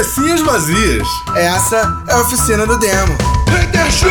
Cabecinhas 0.00 0.40
vazias. 0.40 1.06
Essa 1.36 2.02
é 2.08 2.12
a 2.14 2.20
oficina 2.22 2.66
do 2.66 2.78
demo. 2.78 3.18
Hater 3.50 3.92
Show! 3.92 4.08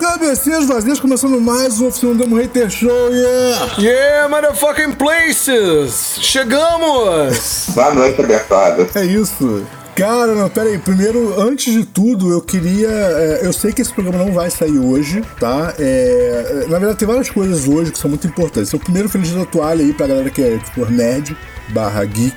Cabecinhas 0.00 0.66
vazias, 0.66 0.98
começando 0.98 1.38
mais 1.38 1.82
um 1.82 1.88
Oficina 1.88 2.14
do 2.14 2.18
Demo 2.20 2.36
Hater 2.36 2.70
Show, 2.70 3.10
yeah! 3.10 3.74
Yeah, 3.78 4.28
motherfucking 4.30 4.92
places! 4.92 6.16
Chegamos! 6.18 7.66
Boa 7.74 7.92
noite, 7.92 8.22
abençoado. 8.22 8.88
É 8.94 9.04
isso. 9.04 9.66
Cara, 9.96 10.34
não, 10.34 10.48
pera 10.48 10.68
aí. 10.68 10.78
Primeiro, 10.78 11.40
antes 11.40 11.72
de 11.72 11.84
tudo, 11.84 12.30
eu 12.30 12.40
queria. 12.40 12.88
é, 12.88 13.40
eu 13.46 13.52
sei 13.52 13.72
que 13.72 13.80
esse 13.80 13.92
programa 13.92 14.24
não 14.24 14.32
vai 14.32 14.50
sair 14.50 14.78
hoje, 14.78 15.22
tá? 15.38 15.72
É, 15.78 16.66
na 16.68 16.78
verdade, 16.78 16.98
tem 16.98 17.06
várias 17.06 17.30
coisas 17.30 17.68
hoje 17.68 17.92
que 17.92 17.98
são 17.98 18.10
muito 18.10 18.26
importantes. 18.26 18.68
Então, 18.68 18.80
primeiro, 18.80 19.08
feliz 19.08 19.28
dia 19.28 19.38
da 19.38 19.46
toalha 19.46 19.84
aí 19.84 19.92
pra 19.92 20.06
galera 20.06 20.30
que 20.30 20.42
é 20.42 20.58
tipo 20.58 20.84
nerd 20.86 21.36
barra 21.68 22.04
geek 22.04 22.34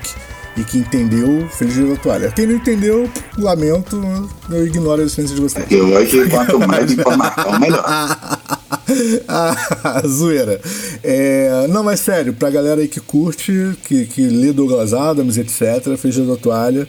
e 0.56 0.64
que 0.64 0.78
entendeu, 0.78 1.48
feliz 1.50 1.74
dia 1.74 1.86
da 1.88 1.96
toalha. 1.96 2.32
Quem 2.32 2.46
não 2.46 2.56
entendeu, 2.56 3.10
lamento, 3.38 4.30
eu 4.50 4.66
ignoro 4.66 5.02
a 5.02 5.06
existência 5.06 5.36
de 5.36 5.42
vocês. 5.42 5.66
E 5.70 5.76
hoje, 5.76 6.30
quanto 6.30 6.60
mais 6.60 6.92
informação, 6.92 7.60
melhor. 7.60 7.84
ah, 9.28 10.02
zoeira. 10.06 10.60
É, 11.04 11.68
não, 11.70 11.84
mas 11.84 12.00
sério, 12.00 12.34
pra 12.34 12.50
galera 12.50 12.82
aí 12.82 12.88
que 12.88 13.00
curte, 13.00 13.78
que, 13.84 14.06
que 14.06 14.28
lê 14.28 14.52
Douglas 14.52 14.94
Adams, 14.94 15.38
etc., 15.38 15.96
feliz 15.98 16.16
dia 16.16 16.26
da 16.26 16.36
toalha. 16.36 16.88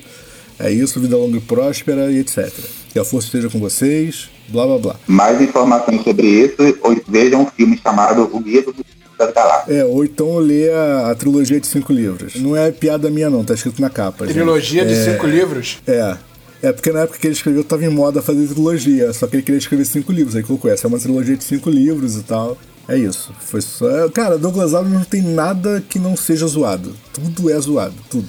É 0.58 0.70
isso, 0.70 1.00
vida 1.00 1.16
longa 1.16 1.36
e 1.36 1.40
próspera 1.40 2.10
e 2.10 2.18
etc. 2.18 2.52
Que 2.92 2.98
a 2.98 3.04
força 3.04 3.28
esteja 3.28 3.48
com 3.48 3.58
vocês, 3.58 4.28
blá 4.48 4.66
blá 4.66 4.78
blá. 4.78 4.96
Mais 5.06 5.40
informações 5.40 6.02
sobre 6.02 6.26
isso, 6.26 6.56
ou 6.82 7.00
vejam 7.08 7.42
um 7.42 7.46
filme 7.46 7.78
chamado 7.82 8.28
O 8.32 8.40
Guia 8.40 8.62
do 8.62 8.74
das 9.18 9.32
Galáxias. 9.34 9.76
É, 9.76 9.84
ou 9.84 10.04
então 10.04 10.38
lê 10.38 10.70
a, 10.70 11.10
a 11.10 11.14
trilogia 11.14 11.60
de 11.60 11.66
cinco 11.66 11.92
livros. 11.92 12.36
Não 12.36 12.56
é 12.56 12.70
piada 12.70 13.10
minha, 13.10 13.28
não, 13.28 13.44
tá 13.44 13.54
escrito 13.54 13.82
na 13.82 13.90
capa. 13.90 14.24
gente. 14.24 14.34
Trilogia 14.34 14.86
de 14.86 14.94
cinco 14.94 15.26
livros? 15.26 15.78
É. 15.86 16.16
É 16.60 16.72
porque 16.72 16.90
na 16.90 17.00
época 17.00 17.18
que 17.18 17.26
ele 17.26 17.34
escreveu 17.34 17.62
tava 17.62 17.84
em 17.84 17.88
moda 17.88 18.20
fazer 18.20 18.46
trilogia, 18.48 19.12
só 19.12 19.28
que 19.28 19.36
ele 19.36 19.42
queria 19.44 19.58
escrever 19.58 19.84
cinco 19.84 20.10
livros. 20.10 20.34
Aí 20.34 20.42
colocou 20.42 20.70
essa 20.70 20.86
é 20.86 20.88
uma 20.88 20.98
trilogia 20.98 21.36
de 21.36 21.44
cinco 21.44 21.70
livros 21.70 22.16
e 22.16 22.22
tal. 22.22 22.56
É 22.88 22.96
isso. 22.96 23.32
Foi 23.38 23.60
só. 23.60 24.08
Cara, 24.08 24.38
Douglas 24.38 24.74
Adams 24.74 24.92
não 24.92 25.04
tem 25.04 25.22
nada 25.22 25.82
que 25.88 25.98
não 25.98 26.16
seja 26.16 26.46
zoado. 26.46 26.94
Tudo 27.12 27.50
é 27.50 27.60
zoado, 27.60 27.94
tudo. 28.10 28.28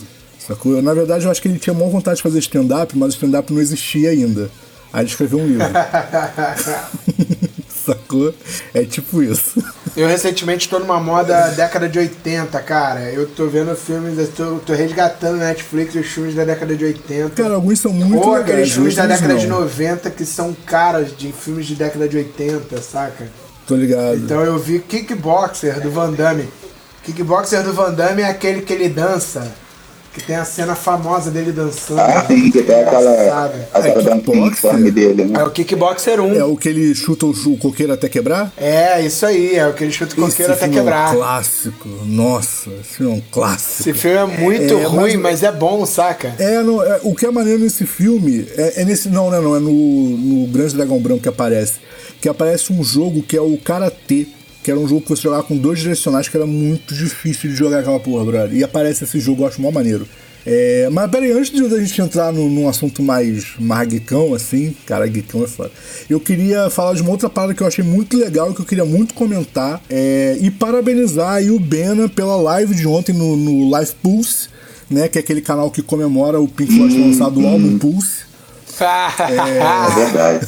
Sacou? 0.50 0.82
Na 0.82 0.96
verdade, 0.96 1.26
eu 1.26 1.32
acho 1.32 1.40
que 1.40 1.48
ele 1.48 1.60
tinha 1.60 1.76
maior 1.76 1.92
vontade 1.92 2.18
de 2.18 2.24
fazer 2.24 2.40
stand-up, 2.40 2.98
mas 2.98 3.14
o 3.14 3.16
stand-up 3.16 3.54
não 3.54 3.62
existia 3.62 4.10
ainda. 4.10 4.50
Aí 4.92 5.02
ele 5.02 5.10
escreveu 5.10 5.38
um 5.38 5.46
livro. 5.46 5.68
Sacou? 7.86 8.34
É 8.74 8.84
tipo 8.84 9.22
isso. 9.22 9.64
Eu 9.96 10.08
recentemente 10.08 10.68
tô 10.68 10.80
numa 10.80 11.00
moda 11.00 11.50
década 11.50 11.88
de 11.88 12.00
80, 12.00 12.60
cara. 12.62 13.02
Eu 13.12 13.28
tô 13.28 13.48
vendo 13.48 13.76
filmes, 13.76 14.16
tô 14.36 14.74
resgatando 14.74 15.38
na 15.38 15.46
Netflix 15.46 15.94
os 15.94 16.08
filmes 16.08 16.34
da 16.34 16.44
década 16.44 16.76
de 16.76 16.86
80. 16.86 17.30
Cara, 17.42 17.54
alguns 17.54 17.80
são 17.80 17.94
muito 17.94 18.18
Ou 18.18 18.34
legais. 18.34 18.50
aqueles 18.50 18.72
filmes 18.72 18.96
da 18.96 19.06
década 19.06 19.36
de 19.36 19.48
não. 19.48 19.62
90 19.62 20.10
que 20.10 20.26
são 20.26 20.56
caras 20.66 21.16
de 21.16 21.32
filmes 21.32 21.68
de 21.68 21.76
década 21.76 22.10
de 22.10 22.18
80, 22.18 22.82
saca? 22.82 23.28
Tô 23.68 23.76
ligado. 23.76 24.18
Então 24.18 24.44
eu 24.44 24.58
vi 24.58 24.80
Kickboxer 24.80 25.80
do 25.80 25.92
Van 25.92 26.12
Damme. 26.12 26.50
Kickboxer 27.04 27.64
do 27.64 27.74
Van 27.74 27.94
Damme 27.94 28.24
é 28.24 28.30
aquele 28.30 28.62
que 28.62 28.74
ele 28.74 28.90
dança. 28.90 29.52
Que 30.14 30.24
tem 30.24 30.36
a 30.36 30.44
cena 30.44 30.74
famosa 30.74 31.30
dele 31.30 31.52
dançando. 31.52 32.00
Ah, 32.02 32.26
sim, 32.28 32.50
que 32.50 32.64
tem 32.64 32.82
aquela, 32.82 33.12
aquela 33.12 33.88
É, 33.88 33.92
kickboxer. 33.92 34.48
informe 34.48 34.90
dele, 34.92 35.22
É 35.22 35.26
né? 35.26 35.44
o 35.44 35.52
Kickboxer 35.52 36.20
1. 36.20 36.34
É 36.36 36.44
o 36.44 36.58
que 36.58 36.68
ele 36.70 36.96
chuta 36.96 37.28
o, 37.28 37.30
o 37.30 37.58
coqueiro 37.58 37.94
até 37.94 38.10
quebrar? 38.10 38.52
É, 38.58 39.02
isso 39.06 39.24
aí, 39.26 39.56
é 39.56 39.68
o 39.68 39.74
que 39.74 39.84
ele 39.84 39.92
chuta 39.94 40.14
o 40.14 40.16
coqueiro 40.26 40.52
Esse 40.52 40.64
até 40.64 40.64
filme 40.66 40.78
É 40.78 40.80
quebrar. 40.80 41.14
um 41.14 41.18
clássico. 41.18 41.90
Nossa, 42.06 42.70
esse 42.82 42.96
filme 42.96 43.12
é 43.14 43.16
um 43.18 43.22
clássico. 43.32 43.82
Esse 43.90 43.94
filme 43.94 44.18
é 44.18 44.26
muito 44.26 44.74
É, 44.74 44.84
ruim, 44.84 45.18
mas- 45.18 45.42
mas 45.42 45.44
é 45.44 45.52
bom, 45.52 45.86
saca? 45.86 46.34
É, 46.40 46.64
não, 46.64 46.82
é, 46.84 47.00
o 47.04 47.14
que 47.14 47.28
é 47.28 47.32
maneiro 47.32 47.60
nesse 47.60 47.86
filme 47.86 48.48
é, 48.58 48.82
é 48.82 48.86
nesse. 48.86 49.10
Não, 49.10 49.30
né, 49.30 49.40
não, 49.40 49.56
é 49.56 49.60
no, 49.60 49.72
no 49.72 50.48
Grande 50.48 50.76
Dragão 50.76 51.00
Branco 51.00 51.22
que 51.22 51.30
aparece. 51.30 51.74
Que 52.20 52.28
aparece 52.28 52.74
um 52.74 52.84
jogo 52.84 53.22
que 53.22 53.38
é 53.38 53.42
o 53.42 53.56
Karatê. 53.58 54.26
Que 54.64 54.72
era 54.72 54.80
um 54.80 54.88
jogo 54.88 55.02
que 55.02 55.10
você 55.10 55.22
jogava 55.22 55.44
com 55.44 55.58
dois 55.58 55.80
direcionais 55.80 56.28
que 56.28 56.36
era 56.36 56.46
muito 56.46 56.94
difícil 56.94 57.50
de 57.50 57.56
jogar 57.56 57.80
aquela 57.80 58.00
porra, 58.00 58.26
brother. 58.26 58.54
E 58.56 58.64
aparece 58.64 59.04
esse 59.04 59.20
jogo, 59.20 59.44
eu 59.44 59.48
acho 59.48 59.62
mó 59.62 59.72
maneiro. 59.72 60.08
É, 60.46 60.90
mas 60.92 61.12
peraí, 61.12 61.32
antes 61.32 61.52
de 61.52 61.64
a 61.64 61.80
gente 61.80 62.02
entrar 62.02 62.32
no, 62.32 62.50
num 62.50 62.68
assunto 62.68 63.04
mais, 63.04 63.46
mais 63.60 63.88
geekão, 63.90 64.34
assim, 64.34 64.76
cara, 64.86 65.06
geekão 65.08 65.44
é 65.44 65.48
foda. 65.48 65.72
Eu 66.10 66.20
queria 66.20 66.70
falar 66.70 66.94
de 66.96 67.02
uma 67.02 67.12
outra 67.12 67.30
parada 67.30 67.54
que 67.54 67.62
eu 67.62 67.68
achei 67.68 67.84
muito 67.84 68.18
legal, 68.18 68.54
que 68.54 68.62
eu 68.62 68.66
queria 68.66 68.86
muito 68.86 69.14
comentar. 69.14 69.82
é, 69.90 70.38
e 70.42 70.50
parabenizar 70.50 71.34
aí 71.36 71.52
o 71.52 71.60
Bena 71.60 72.08
pela 72.08 72.36
live 72.38 72.74
de 72.74 72.88
ontem 72.88 73.14
no, 73.14 73.36
no 73.36 73.70
Live 73.70 73.92
Pulse, 74.02 74.48
né? 74.90 75.08
Que 75.08 75.20
é 75.20 75.22
aquele 75.22 75.42
canal 75.42 75.70
que 75.70 75.82
comemora 75.82 76.40
o 76.40 76.48
Pink 76.48 76.76
Floyd 76.76 76.98
lançado 76.98 77.40
o 77.40 77.48
álbum 77.48 77.78
Pulse. 77.80 78.22
É 79.92 79.96
verdade. 79.96 80.48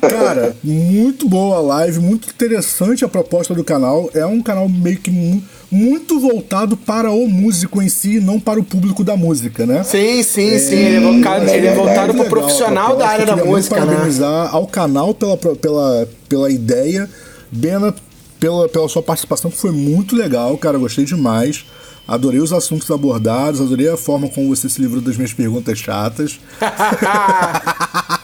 Cara, 0.00 0.54
muito 0.62 1.28
boa 1.28 1.56
a 1.56 1.60
live, 1.60 1.98
muito 2.00 2.28
interessante 2.28 3.04
a 3.04 3.08
proposta 3.08 3.54
do 3.54 3.64
canal. 3.64 4.10
É 4.14 4.24
um 4.26 4.42
canal 4.42 4.68
meio 4.68 4.98
que 4.98 5.10
mu- 5.10 5.42
muito 5.70 6.20
voltado 6.20 6.76
para 6.76 7.10
o 7.10 7.26
músico 7.28 7.82
em 7.82 7.88
si, 7.88 8.20
não 8.20 8.38
para 8.38 8.60
o 8.60 8.64
público 8.64 9.02
da 9.02 9.16
música, 9.16 9.66
né? 9.66 9.82
Sim, 9.82 10.22
sim, 10.22 10.58
sim. 10.58 10.74
Ele 10.76 10.96
é, 10.96 11.00
voltado, 11.00 11.44
ele 11.50 11.66
é 11.66 11.74
voltado 11.74 12.12
pro 12.14 12.22
Legal, 12.22 12.28
profissional 12.30 12.96
da 12.96 13.08
área 13.08 13.26
da 13.26 13.32
Queria 13.32 13.44
muito 13.44 13.56
música, 13.56 13.76
né? 13.80 13.86
parabenizar 13.86 14.54
ao 14.54 14.66
canal 14.66 15.14
pela, 15.14 15.36
pela, 15.36 16.08
pela 16.28 16.50
ideia. 16.50 17.08
Bena, 17.50 17.94
pela, 18.38 18.68
pela 18.68 18.88
sua 18.88 19.02
participação, 19.02 19.50
que 19.50 19.56
foi 19.56 19.72
muito 19.72 20.14
legal, 20.14 20.56
cara. 20.58 20.76
Gostei 20.78 21.04
demais. 21.04 21.64
Adorei 22.08 22.38
os 22.40 22.52
assuntos 22.52 22.88
abordados, 22.90 23.60
adorei 23.60 23.88
a 23.88 23.96
forma 23.96 24.28
como 24.28 24.54
você 24.54 24.68
se 24.68 24.80
livrou 24.80 25.00
das 25.00 25.16
minhas 25.16 25.32
perguntas 25.32 25.76
chatas. 25.78 26.38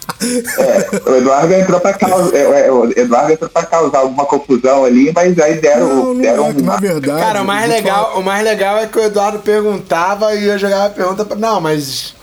É, 0.58 1.10
o 1.10 1.16
Eduardo 1.16 1.52
entrou 1.54 1.80
pra 1.80 1.92
causar, 1.92 2.34
é, 2.36 2.66
é, 2.66 2.72
o 2.72 2.90
Eduardo 2.96 3.32
entrou 3.32 3.50
pra 3.50 3.64
causar 3.64 3.98
alguma 3.98 4.24
confusão 4.24 4.84
ali, 4.84 5.12
mas 5.14 5.38
aí 5.38 5.60
deram, 5.60 5.88
Não, 5.88 6.04
não 6.14 6.20
deram 6.20 6.46
é 6.46 6.52
na 6.52 6.76
verdade. 6.76 7.20
Cara, 7.20 7.42
o 7.42 7.44
mais, 7.44 7.62
falar- 7.66 7.74
legal, 7.74 8.18
o 8.18 8.22
mais 8.22 8.44
legal 8.44 8.76
é 8.78 8.86
que 8.86 8.98
o 8.98 9.02
Eduardo 9.02 9.38
perguntava 9.40 10.34
e 10.34 10.46
eu 10.46 10.58
jogava 10.58 10.86
a 10.86 10.90
pergunta 10.90 11.24
pra. 11.24 11.36
Não, 11.36 11.60
mas. 11.60 12.14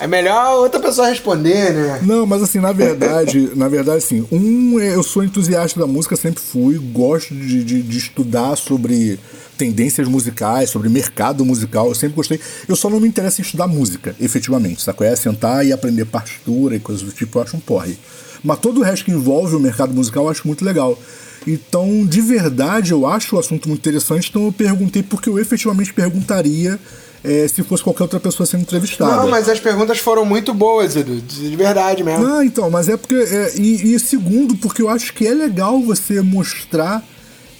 É 0.00 0.08
melhor 0.08 0.56
outra 0.58 0.80
pessoa 0.80 1.06
responder, 1.08 1.72
né? 1.72 2.00
Não, 2.02 2.26
mas 2.26 2.42
assim, 2.42 2.58
na 2.58 2.72
verdade, 2.72 3.50
na 3.54 3.68
verdade, 3.68 3.98
assim, 3.98 4.26
um, 4.32 4.80
é, 4.80 4.92
eu 4.92 5.04
sou 5.04 5.22
entusiasta 5.22 5.78
da 5.78 5.86
música, 5.86 6.16
sempre 6.16 6.42
fui, 6.42 6.76
gosto 6.78 7.32
de, 7.32 7.62
de, 7.62 7.80
de 7.80 7.98
estudar 7.98 8.56
sobre 8.56 9.20
tendências 9.56 10.08
musicais, 10.08 10.70
sobre 10.70 10.88
mercado 10.88 11.44
musical, 11.44 11.88
eu 11.88 11.94
sempre 11.94 12.16
gostei. 12.16 12.40
Eu 12.68 12.76
só 12.76 12.90
não 12.90 13.00
me 13.00 13.08
interesso 13.08 13.40
em 13.40 13.44
estudar 13.44 13.66
música, 13.66 14.14
efetivamente, 14.20 14.82
saco? 14.82 15.04
É 15.04 15.14
sentar 15.16 15.64
e 15.64 15.72
aprender 15.72 16.04
partitura 16.04 16.76
e 16.76 16.80
coisas 16.80 17.02
do 17.02 17.12
tipo, 17.12 17.38
eu 17.38 17.42
acho 17.42 17.56
um 17.56 17.60
porre. 17.60 17.98
Mas 18.42 18.58
todo 18.58 18.80
o 18.80 18.82
resto 18.82 19.04
que 19.04 19.10
envolve 19.10 19.56
o 19.56 19.60
mercado 19.60 19.94
musical 19.94 20.24
eu 20.24 20.30
acho 20.30 20.46
muito 20.46 20.64
legal. 20.64 20.98
Então, 21.46 22.06
de 22.06 22.20
verdade, 22.20 22.92
eu 22.92 23.06
acho 23.06 23.36
o 23.36 23.38
assunto 23.38 23.68
muito 23.68 23.80
interessante, 23.80 24.28
então 24.30 24.46
eu 24.46 24.52
perguntei 24.52 25.02
porque 25.02 25.28
eu 25.28 25.38
efetivamente 25.38 25.92
perguntaria 25.92 26.78
eh, 27.22 27.46
se 27.48 27.62
fosse 27.62 27.82
qualquer 27.82 28.04
outra 28.04 28.20
pessoa 28.20 28.46
sendo 28.46 28.62
entrevistada. 28.62 29.16
Não, 29.16 29.28
mas 29.28 29.48
as 29.48 29.60
perguntas 29.60 29.98
foram 29.98 30.24
muito 30.24 30.54
boas, 30.54 30.96
Edu. 30.96 31.20
De 31.20 31.54
verdade 31.56 32.02
mesmo. 32.02 32.26
Ah, 32.26 32.44
então, 32.44 32.70
mas 32.70 32.88
é 32.88 32.96
porque. 32.96 33.14
é, 33.14 33.52
e, 33.56 33.94
e 33.94 33.98
segundo, 33.98 34.56
porque 34.56 34.82
eu 34.82 34.88
acho 34.88 35.12
que 35.12 35.26
é 35.26 35.32
legal 35.32 35.80
você 35.80 36.20
mostrar 36.20 37.02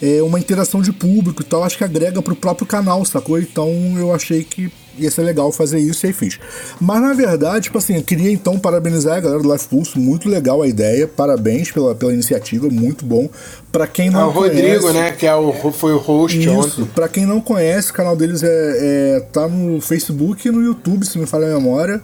é, 0.04 0.22
uma 0.22 0.38
interação 0.38 0.82
de 0.82 0.92
público 0.92 1.40
e 1.42 1.44
tal. 1.44 1.64
Acho 1.64 1.78
que 1.78 1.84
agrega 1.84 2.20
pro 2.20 2.36
próprio 2.36 2.66
canal, 2.66 3.04
sacou? 3.04 3.38
Então 3.38 3.70
eu 3.96 4.12
achei 4.14 4.44
que 4.44 4.70
ia 4.96 5.10
ser 5.10 5.22
legal 5.22 5.50
fazer 5.50 5.78
isso 5.80 6.04
e 6.04 6.08
aí 6.08 6.12
fiz. 6.12 6.38
Mas 6.80 7.00
na 7.00 7.12
verdade, 7.14 7.64
tipo 7.64 7.78
assim, 7.78 7.96
eu 7.96 8.02
queria 8.02 8.30
então 8.30 8.58
parabenizar 8.58 9.16
a 9.16 9.20
galera 9.20 9.42
do 9.42 9.52
Life 9.52 9.66
Pulse. 9.66 9.98
Muito 9.98 10.28
legal 10.28 10.62
a 10.62 10.68
ideia. 10.68 11.08
Parabéns 11.08 11.70
pela, 11.72 11.94
pela 11.94 12.12
iniciativa, 12.12 12.68
muito 12.68 13.04
bom. 13.04 13.28
Pra 13.72 13.86
quem 13.86 14.08
É 14.08 14.10
não 14.10 14.28
o 14.28 14.30
Rodrigo, 14.30 14.82
conhece, 14.82 14.92
né? 14.92 15.12
Que 15.12 15.26
é 15.26 15.34
o, 15.34 15.52
foi 15.72 15.92
o 15.94 15.98
host 15.98 16.38
Isso, 16.38 16.50
ontem. 16.52 16.84
pra 16.94 17.08
quem 17.08 17.26
não 17.26 17.40
conhece, 17.40 17.90
o 17.90 17.94
canal 17.94 18.14
deles 18.14 18.42
é, 18.42 18.48
é- 18.48 19.20
tá 19.32 19.48
no 19.48 19.80
Facebook 19.80 20.46
e 20.46 20.50
no 20.50 20.62
YouTube, 20.62 21.04
se 21.06 21.16
não 21.16 21.22
me 21.22 21.28
falha 21.28 21.46
a 21.46 21.54
memória. 21.58 22.00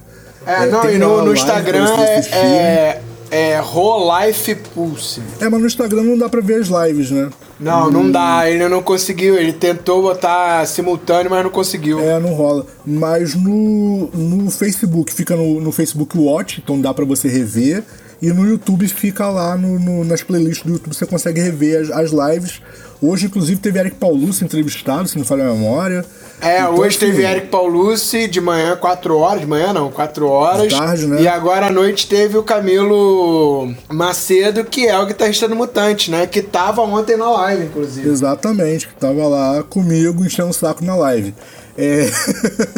É, 0.46 0.66
não, 0.66 0.80
tem 0.80 0.94
e 0.94 0.98
no, 0.98 1.08
no 1.08 1.16
live 1.16 1.38
Instagram 1.38 1.86
é. 2.32 3.00
É, 3.30 3.50
é 3.52 3.60
Rolife 3.60 4.54
Pulse. 4.74 5.20
É, 5.40 5.48
mas 5.48 5.60
no 5.60 5.66
Instagram 5.66 6.02
não 6.02 6.18
dá 6.18 6.28
pra 6.28 6.40
ver 6.40 6.60
as 6.60 6.68
lives, 6.68 7.10
né? 7.10 7.30
Não, 7.58 7.90
não 7.90 8.10
dá, 8.10 8.48
ele 8.50 8.66
não 8.68 8.82
conseguiu. 8.82 9.36
Ele 9.38 9.52
tentou 9.52 10.00
botar 10.02 10.66
simultâneo, 10.66 11.30
mas 11.30 11.42
não 11.44 11.50
conseguiu. 11.50 12.00
É, 12.00 12.18
não 12.18 12.32
rola. 12.32 12.64
Mas 12.86 13.34
no, 13.34 14.06
no 14.14 14.50
Facebook, 14.50 15.12
fica 15.12 15.36
no, 15.36 15.60
no 15.60 15.70
Facebook 15.72 16.16
Watch, 16.18 16.60
então 16.62 16.80
dá 16.80 16.92
pra 16.94 17.04
você 17.04 17.28
rever. 17.28 17.84
E 18.22 18.28
no 18.32 18.46
YouTube 18.46 18.86
fica 18.88 19.26
lá 19.28 19.56
no, 19.56 19.78
no- 19.78 20.04
nas 20.04 20.22
playlists 20.22 20.64
do 20.66 20.72
YouTube, 20.74 20.94
você 20.94 21.06
consegue 21.06 21.40
rever 21.40 21.80
as, 21.80 21.90
as 21.90 22.10
lives. 22.12 22.60
Hoje, 23.02 23.26
inclusive, 23.26 23.58
teve 23.58 23.78
Eric 23.78 23.96
Paulucci 23.96 24.44
entrevistado, 24.44 25.08
se 25.08 25.16
não 25.16 25.24
falha 25.24 25.44
a 25.44 25.52
memória. 25.52 26.04
É, 26.40 26.60
Então, 26.60 26.74
hoje 26.74 26.98
teve 26.98 27.24
assim, 27.24 27.34
Eric 27.34 27.46
Paulucci 27.48 28.28
de 28.28 28.40
manhã, 28.40 28.76
4 28.76 29.16
horas, 29.16 29.40
de 29.40 29.46
manhã 29.46 29.72
não, 29.72 29.90
4 29.90 30.26
horas. 30.26 30.68
De 30.68 30.78
tarde, 30.78 31.06
né? 31.06 31.22
E 31.22 31.28
agora 31.28 31.66
à 31.66 31.70
noite 31.70 32.06
teve 32.06 32.36
o 32.36 32.42
Camilo 32.42 33.72
Macedo, 33.88 34.64
que 34.64 34.86
é 34.86 34.98
o 34.98 35.06
guitarrista 35.06 35.48
do 35.48 35.56
Mutante, 35.56 36.10
né? 36.10 36.26
Que 36.26 36.42
tava 36.42 36.82
ontem 36.82 37.16
na 37.16 37.30
live, 37.30 37.64
inclusive. 37.64 38.08
Exatamente, 38.08 38.88
que 38.88 38.94
tava 38.94 39.26
lá 39.26 39.62
comigo 39.62 40.22
enchendo 40.24 40.50
o 40.50 40.54
saco 40.54 40.84
na 40.84 40.94
live. 40.94 41.34
É... 41.78 42.10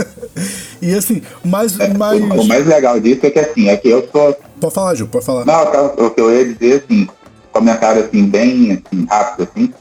e 0.80 0.94
assim, 0.94 1.22
mas. 1.44 1.76
mas... 1.98 2.20
O, 2.20 2.44
mais 2.44 2.64
legal 2.66 3.00
disso 3.00 3.26
é 3.26 3.30
que 3.30 3.38
assim, 3.40 3.68
é 3.68 3.76
que 3.76 3.88
eu 3.88 4.08
sou. 4.12 4.36
Pode 4.60 4.74
falar, 4.74 4.94
Gil, 4.94 5.08
pode 5.08 5.24
falar. 5.24 5.44
Não, 5.44 6.06
o 6.06 6.10
que 6.10 6.20
eu 6.20 6.32
ia 6.32 6.52
dizer, 6.52 6.84
assim, 6.84 7.08
comentário 7.52 8.04
assim, 8.04 8.26
bem 8.26 8.72
assim, 8.72 9.06
rápido, 9.08 9.48
assim, 9.50 9.72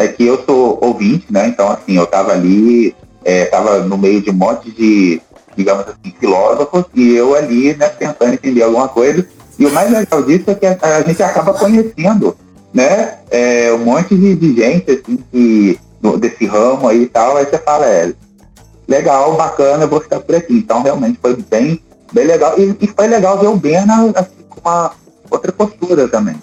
é 0.00 0.08
que 0.08 0.26
eu 0.26 0.42
sou 0.44 0.78
ouvinte, 0.80 1.26
né? 1.30 1.48
Então, 1.48 1.70
assim, 1.70 1.96
eu 1.96 2.06
tava 2.06 2.32
ali, 2.32 2.94
é, 3.22 3.44
tava 3.44 3.80
no 3.80 3.98
meio 3.98 4.22
de 4.22 4.30
um 4.30 4.34
monte 4.34 4.70
de, 4.70 5.20
digamos 5.54 5.84
assim, 5.86 6.14
filósofos, 6.18 6.86
e 6.94 7.14
eu 7.14 7.34
ali, 7.34 7.76
né, 7.76 7.88
tentando 7.90 8.32
entender 8.32 8.62
alguma 8.62 8.88
coisa. 8.88 9.26
E 9.58 9.66
o 9.66 9.70
mais 9.70 9.90
legal 9.92 10.22
disso 10.22 10.50
é 10.50 10.54
que 10.54 10.66
a, 10.66 10.78
a 10.80 11.02
gente 11.02 11.22
acaba 11.22 11.52
conhecendo, 11.52 12.34
né? 12.72 13.18
É, 13.30 13.70
um 13.74 13.84
monte 13.84 14.16
de, 14.16 14.34
de 14.34 14.56
gente, 14.56 14.90
assim, 14.90 15.18
que, 15.30 15.78
desse 16.18 16.46
ramo 16.46 16.88
aí 16.88 17.02
e 17.02 17.06
tal, 17.06 17.36
aí 17.36 17.44
você 17.44 17.58
fala, 17.58 17.84
é, 17.84 18.14
legal, 18.88 19.36
bacana, 19.36 19.84
eu 19.84 19.88
vou 19.88 20.00
ficar 20.00 20.20
por 20.20 20.34
aqui. 20.34 20.54
Então, 20.54 20.82
realmente 20.82 21.18
foi 21.20 21.36
bem, 21.36 21.78
bem 22.10 22.24
legal. 22.24 22.58
E, 22.58 22.74
e 22.80 22.86
foi 22.86 23.06
legal 23.06 23.38
ver 23.38 23.48
o 23.48 23.56
Bena 23.56 24.10
assim, 24.16 24.44
com 24.48 24.60
uma 24.66 24.92
outra 25.30 25.52
postura 25.52 26.08
também. 26.08 26.36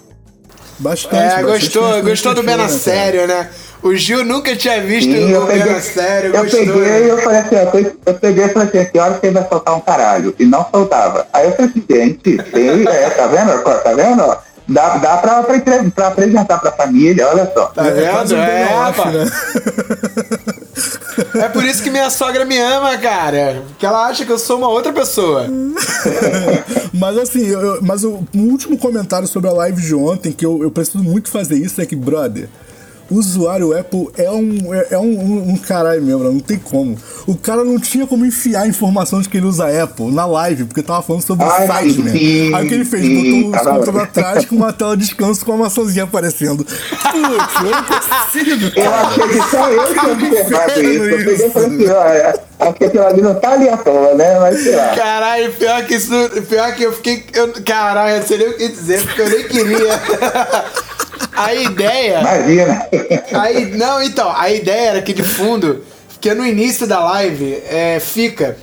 Bastante. 0.78 1.16
É, 1.16 1.42
bastante 1.42 1.44
gostou, 1.44 1.94
gente 1.94 2.04
gostou 2.04 2.34
do 2.34 2.42
né, 2.42 2.56
cara? 2.66 2.78
Sério, 2.78 3.26
né? 3.26 3.48
O 3.82 3.94
Gil 3.94 4.24
nunca 4.24 4.56
tinha 4.56 4.80
visto 4.80 5.10
Sim, 5.10 5.30
eu 5.30 5.42
o 5.42 5.46
Bena 5.46 5.64
peguei, 5.64 5.80
Sério, 5.80 6.34
eu 6.34 6.42
gostou. 6.42 6.60
peguei 6.60 6.82
né? 6.82 7.00
e 7.00 7.08
eu 7.08 7.18
falei 7.18 7.38
assim, 7.40 7.54
ó, 7.54 7.78
eu, 7.78 7.96
eu 8.06 8.14
peguei 8.14 8.44
e 8.44 8.48
falei 8.48 8.68
assim, 8.68 8.90
que 8.90 8.98
hora 8.98 9.14
que 9.14 9.26
ele 9.26 9.34
vai 9.34 9.48
soltar 9.48 9.76
um 9.76 9.80
caralho? 9.80 10.34
E 10.38 10.44
não 10.44 10.66
soltava. 10.68 11.26
Aí 11.32 11.46
eu 11.46 11.52
falei 11.52 11.70
assim, 11.70 11.84
gente, 11.88 12.36
tem, 12.38 12.88
é, 12.88 13.10
tá 13.10 13.26
vendo? 13.28 13.62
Tá 13.62 13.92
vendo? 13.94 14.36
Dá, 14.68 14.98
dá 14.98 15.16
pra, 15.16 15.42
pra, 15.42 15.60
pra 15.94 16.06
apresentar 16.08 16.58
pra 16.58 16.70
família, 16.72 17.26
olha 17.28 17.50
só. 17.54 17.66
Tá 17.66 17.86
É, 17.86 18.10
quase 18.10 18.34
vendo? 18.34 18.44
um 18.44 18.50
É, 18.50 18.74
off, 18.88 19.08
né? 19.08 19.24
É 21.34 21.48
por 21.48 21.64
isso 21.64 21.82
que 21.82 21.90
minha 21.90 22.08
sogra 22.10 22.44
me 22.44 22.56
ama, 22.58 22.96
cara. 22.98 23.62
Porque 23.68 23.84
ela 23.84 24.06
acha 24.06 24.24
que 24.24 24.30
eu 24.30 24.38
sou 24.38 24.58
uma 24.58 24.68
outra 24.68 24.92
pessoa. 24.92 25.46
Mas 26.94 27.18
assim, 27.18 27.46
eu- 27.46 27.78
mas 27.82 28.04
o 28.04 28.24
um 28.34 28.50
último 28.50 28.78
comentário 28.78 29.26
sobre 29.26 29.48
a 29.50 29.52
live 29.52 29.80
de 29.80 29.94
ontem, 29.94 30.32
que 30.32 30.44
eu, 30.46 30.62
eu 30.62 30.70
preciso 30.70 31.02
muito 31.02 31.28
fazer 31.28 31.56
isso, 31.56 31.80
é 31.80 31.86
que, 31.86 31.94
brother, 31.96 32.48
usuário 33.10 33.76
Apple 33.78 34.08
é 34.16 34.30
um, 34.30 34.74
é, 34.74 34.86
é 34.92 34.98
um, 34.98 35.18
um, 35.18 35.50
um 35.50 35.56
caralho 35.56 36.02
mesmo, 36.02 36.24
não 36.24 36.40
tem 36.40 36.58
como. 36.58 36.96
O 37.26 37.36
cara 37.36 37.64
não 37.64 37.78
tinha 37.78 38.06
como 38.06 38.24
enfiar 38.24 38.62
a 38.62 38.66
informação 38.66 39.20
de 39.20 39.28
que 39.28 39.36
ele 39.36 39.46
usa 39.46 39.82
Apple 39.82 40.10
na 40.12 40.26
live, 40.26 40.64
porque 40.64 40.82
tava 40.82 41.02
falando 41.02 41.22
sobre 41.22 41.44
o 41.46 41.50
Ai, 41.50 41.66
site, 41.66 42.02
né? 42.02 42.12
Aí 42.12 42.64
o 42.66 42.68
que 42.68 42.74
ele 42.74 42.84
fez? 42.84 43.02
sim, 43.02 43.50
Botou 43.50 43.60
os 43.60 43.68
controles 43.78 44.02
atrás 44.02 44.44
com 44.44 44.56
uma 44.56 44.72
tela 44.72 44.96
de 44.96 45.04
descanso 45.04 45.44
com 45.44 45.52
uma 45.52 45.64
maçãzinha 45.64 46.04
aparecendo. 46.04 46.64
Putz, 46.64 46.74
eu 47.14 47.70
não 47.70 47.84
consigo, 47.84 48.78
Eu 48.78 48.84
cara. 48.90 49.06
achei 49.06 49.28
que 49.28 49.50
só 49.50 49.68
eu 49.70 49.86
tinha 49.94 50.12
observado 50.12 50.80
isso. 50.80 51.04
Eu 51.04 51.16
peguei 51.18 51.34
e 51.46 51.50
falei 51.50 51.68
assim, 51.68 51.86
é, 51.86 52.40
acho 52.60 52.74
que 52.74 52.84
aquilo 52.84 53.06
ali 53.06 53.22
não 53.22 53.34
tá 53.34 53.52
ali 53.52 53.68
à 53.68 53.76
toa, 53.76 54.14
né? 54.14 54.38
Mas 54.40 54.62
sei 54.62 54.76
lá. 54.76 54.94
Caralho, 54.94 55.52
pior 55.52 55.84
que 55.86 55.94
isso. 55.94 56.12
Pior 56.48 56.74
que 56.74 56.82
eu 56.82 56.92
fiquei. 56.92 57.24
Eu, 57.32 57.52
caralho, 57.64 58.16
eu 58.16 58.22
sei 58.26 58.38
nem 58.38 58.48
o 58.48 58.56
que 58.56 58.68
dizer, 58.68 59.02
porque 59.04 59.20
eu 59.22 59.28
nem 59.30 59.48
queria. 59.48 60.00
A 61.44 61.54
ideia. 61.54 62.20
Imagina. 62.20 62.86
Aí, 63.40 63.66
não, 63.76 64.02
então, 64.02 64.32
a 64.36 64.50
ideia 64.50 64.90
era 64.90 65.02
que 65.02 65.12
de 65.12 65.22
fundo, 65.22 65.84
que 66.20 66.32
no 66.34 66.44
início 66.46 66.86
da 66.86 67.00
live 67.00 67.62
é, 67.68 68.00
fica 68.00 68.56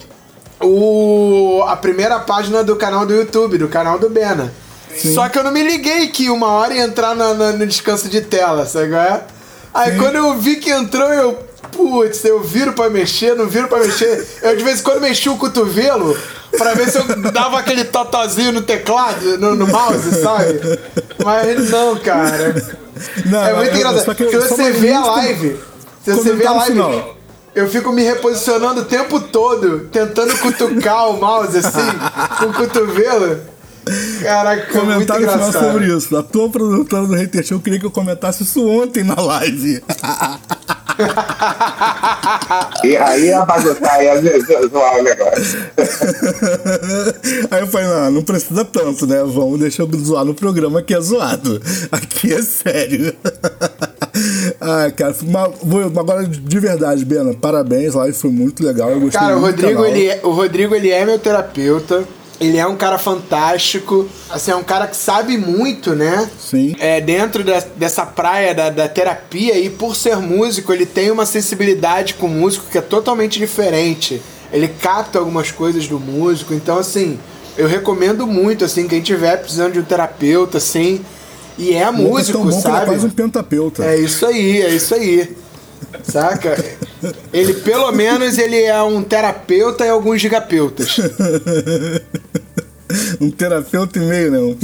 o, 0.62 1.63
a 1.68 1.75
primeira 1.75 2.19
página 2.19 2.63
do 2.63 2.75
canal 2.75 3.06
do 3.06 3.13
YouTube, 3.13 3.57
do 3.57 3.68
canal 3.68 4.00
do 4.00 4.10
Bena. 4.10 4.51
Só 5.13 5.27
que 5.27 5.38
eu 5.38 5.44
não 5.44 5.51
me 5.51 5.62
liguei 5.62 6.07
que 6.07 6.30
uma 6.30 6.48
hora 6.48 6.74
ia 6.74 6.83
entrar 6.83 7.13
na- 7.16 7.33
na- 7.33 7.51
no 7.51 7.68
descanso 7.68 8.07
de 8.07 8.22
tela, 8.22 8.66
sabe 8.66 8.94
é? 8.94 9.22
Aí 9.74 9.98
quando 9.98 10.16
eu 10.16 10.33
vi 10.39 10.56
que 10.57 10.69
entrou, 10.72 11.12
eu. 11.13 11.45
Putz, 11.72 12.24
eu 12.24 12.42
viro 12.42 12.72
pra 12.72 12.89
mexer, 12.89 13.36
não 13.36 13.48
viro 13.48 13.68
pra 13.68 13.80
mexer. 13.80 14.25
Eu 14.42 14.56
de 14.56 14.63
vez 14.63 14.80
em 14.80 14.83
quando 14.83 15.01
mexi 15.01 15.27
o 15.27 15.36
cotovelo 15.36 16.18
pra 16.57 16.74
ver 16.74 16.90
se 16.90 16.98
eu 16.98 17.06
dava 17.31 17.60
aquele 17.60 17.84
totozinho 17.86 18.52
no 18.52 18.62
teclado, 18.62 19.38
no, 19.38 19.56
no 19.56 19.68
mouse, 19.68 20.10
sabe? 20.22 20.60
Mas 21.24 21.69
não, 21.69 21.96
cara. 21.98 22.56
Não, 23.25 23.44
É 23.46 23.54
muito 23.54 23.75
engraçado. 23.75 24.06
Porque 24.06 24.30
só 24.42 24.56
você 24.56 24.72
vê 24.72 24.92
a 24.94 25.06
live. 25.06 25.60
Se 26.04 26.13
você 26.13 26.34
vê 26.34 26.46
a 26.46 26.52
live. 26.54 26.72
final. 26.74 27.16
Eu 27.54 27.69
fico 27.69 27.92
me 27.94 28.04
reposicionando 28.04 28.81
o 28.81 28.86
tempo 28.86 29.18
todo, 29.19 29.88
tentando 29.92 30.38
cutucar 30.40 31.10
o 31.10 31.18
mouse 31.19 31.57
assim, 31.57 31.80
com 32.40 32.46
o 32.48 32.54
cotovelo. 32.54 33.40
Caraca, 34.22 34.62
muito 34.74 34.80
Comentário 34.80 35.22
final 35.30 35.48
engraçado. 35.48 35.72
sobre 35.72 35.86
isso. 35.86 36.18
A 36.18 36.24
tua 36.24 36.50
produtora 36.50 37.06
do 37.08 37.13
Hater 37.13 37.46
Show 37.46 37.60
queria 37.60 37.80
que 37.80 37.86
eu 37.86 37.92
comentasse 37.92 38.44
isso 38.44 38.68
ontem 38.68 39.04
na 39.06 39.16
live. 39.16 39.81
E 42.84 42.96
aí 42.98 43.26
ia 43.28 43.44
bagunçar, 43.46 44.02
ia 44.04 44.22
zo- 44.22 44.70
zoar 44.70 45.00
o 45.00 45.04
negócio. 45.04 45.60
Aí 47.52 47.62
eu 47.62 47.68
falei, 47.68 47.88
não, 47.88 48.12
não 48.12 48.22
precisa 48.24 48.64
tanto, 48.66 49.06
né? 49.08 49.24
Vamos 49.26 49.60
deixar 49.60 49.84
eu 49.84 49.90
zoar 50.00 50.26
no 50.26 50.34
programa 50.34 50.82
que 50.82 50.94
é 50.94 51.02
zoado. 51.02 51.62
Aqui 51.92 52.34
é 52.34 52.42
sério. 52.42 53.14
ah, 54.62 54.92
cara, 54.96 55.16
mas 55.24 55.52
vou- 55.64 55.82
agora 56.00 56.26
de 56.28 56.60
verdade, 56.60 57.04
Bena, 57.06 57.34
parabéns, 57.34 57.96
a 57.96 58.00
live 58.00 58.18
foi 58.18 58.30
muito 58.32 58.64
legal. 58.64 58.90
Eu 58.92 59.00
gostei 59.00 59.20
Cara, 59.20 59.38
o 59.38 59.42
Rodrigo, 59.42 59.82
canal. 59.82 59.86
ele 59.96 60.08
é, 60.08 60.20
o 60.24 60.32
Rodrigo, 60.32 60.76
ele 60.76 60.90
é 60.92 61.06
meu 61.06 61.20
terapeuta. 61.20 62.04
Ele 62.40 62.58
é 62.58 62.68
um 62.68 62.76
cara 62.76 62.98
fantástico. 62.98 64.08
Assim, 64.30 64.52
é 64.52 64.56
um 64.56 64.64
cara 64.64 64.88
que 64.88 64.98
sabe 64.98 65.38
muito, 65.38 65.96
né? 65.96 66.30
Sim. 66.40 66.76
É, 66.80 67.00
dentro 67.00 67.44
da- 67.44 67.64
dessa 67.76 68.06
praia 68.06 68.54
da, 68.54 68.70
da 68.70 68.88
terapia 68.90 69.58
e 69.58 69.70
por 69.70 69.96
ser 69.96 70.18
músico, 70.18 70.74
ele 70.74 70.86
tem 70.86 71.12
uma 71.12 71.26
sensibilidade 71.26 72.16
com 72.16 72.28
o 72.28 72.30
músico 72.30 72.66
que 72.70 72.78
é 72.78 72.82
totalmente 72.82 73.40
diferente. 73.40 74.22
Ele 74.52 74.68
capta 74.68 75.20
algumas 75.20 75.50
coisas 75.52 75.88
do 75.88 76.00
músico. 76.00 76.54
Então, 76.54 76.78
assim, 76.78 77.18
eu 77.58 77.68
recomendo 77.68 78.28
muito, 78.28 78.66
assim, 78.66 78.88
quem 78.88 79.02
tiver 79.02 79.38
precisando 79.38 79.74
de 79.74 79.80
um 79.80 79.84
terapeuta, 79.84 80.58
assim. 80.58 81.02
E 81.58 81.74
é 81.74 81.90
músico, 81.90 82.40
tão 82.40 82.48
bom 82.48 82.62
que 82.62 82.68
ele 82.68 82.76
é 82.76 82.80
sabe? 82.80 82.86
quase 82.88 83.06
um 83.06 83.10
pentapeuta. 83.10 83.86
É 83.86 83.98
isso 83.98 84.26
aí, 84.26 84.62
é 84.62 84.70
isso 84.70 84.94
aí. 84.94 85.36
Saca? 86.04 86.64
Ele, 87.34 87.54
pelo 87.56 87.92
menos, 87.92 88.38
ele 88.38 88.62
é 88.62 88.82
um 88.82 89.04
terapeuta 89.04 89.86
e 89.86 89.90
alguns 89.90 90.22
gigapeutas. 90.22 90.98
um 93.20 93.32
terapeuta 93.32 94.00
e 94.00 94.02
meio, 94.02 94.32
não. 94.32 94.58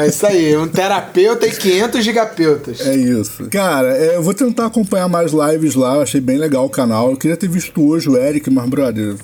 É 0.00 0.06
isso 0.06 0.26
aí, 0.26 0.56
um 0.56 0.68
terapeuta 0.68 1.46
e 1.46 1.52
500 1.52 2.04
gigapeutas. 2.04 2.80
É 2.80 2.94
isso. 2.94 3.48
Cara, 3.50 3.96
é, 3.96 4.16
eu 4.16 4.22
vou 4.22 4.34
tentar 4.34 4.66
acompanhar 4.66 5.08
mais 5.08 5.32
lives 5.32 5.74
lá, 5.74 5.96
eu 5.96 6.02
achei 6.02 6.20
bem 6.20 6.38
legal 6.38 6.64
o 6.64 6.70
canal. 6.70 7.10
Eu 7.10 7.16
queria 7.16 7.36
ter 7.36 7.48
visto 7.48 7.86
hoje 7.86 8.08
o 8.08 8.16
Eric, 8.16 8.50
mas, 8.50 8.68
brother, 8.68 9.16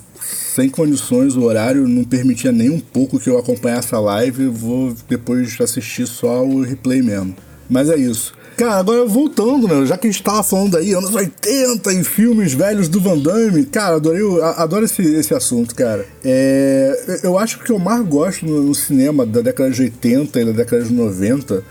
sem 0.55 0.69
condições, 0.69 1.35
o 1.35 1.43
horário 1.43 1.87
não 1.87 2.03
permitia 2.03 2.51
nem 2.51 2.69
um 2.69 2.79
pouco 2.79 3.19
que 3.19 3.29
eu 3.29 3.37
acompanhasse 3.37 3.93
a 3.95 3.99
live. 3.99 4.43
Eu 4.43 4.53
vou 4.53 4.95
depois 5.07 5.59
assistir 5.59 6.07
só 6.07 6.43
o 6.43 6.61
replay 6.61 7.01
mesmo. 7.01 7.35
Mas 7.69 7.89
é 7.89 7.95
isso. 7.95 8.33
Cara, 8.61 8.75
agora 8.75 9.03
voltando, 9.05 9.67
né? 9.67 9.87
Já 9.87 9.97
que 9.97 10.05
a 10.05 10.11
gente 10.11 10.21
tava 10.21 10.43
falando 10.43 10.77
aí, 10.77 10.93
anos 10.93 11.15
80 11.15 11.93
e 11.93 12.03
filmes 12.03 12.53
velhos 12.53 12.87
do 12.87 13.01
Van 13.01 13.17
Damme, 13.17 13.65
cara, 13.65 13.95
adorei, 13.95 14.21
adoro 14.55 14.85
esse, 14.85 15.01
esse 15.01 15.33
assunto, 15.33 15.73
cara. 15.73 16.05
É, 16.23 17.21
eu 17.23 17.39
acho 17.39 17.57
que 17.57 17.63
o 17.63 17.65
que 17.65 17.71
eu 17.71 17.79
mais 17.79 18.05
gosto 18.05 18.45
no, 18.45 18.61
no 18.61 18.75
cinema 18.75 19.25
da 19.25 19.41
década 19.41 19.71
de 19.71 19.81
80 19.81 20.41
e 20.41 20.45
da 20.45 20.51
década 20.51 20.83
de 20.83 20.93
90 20.93 21.63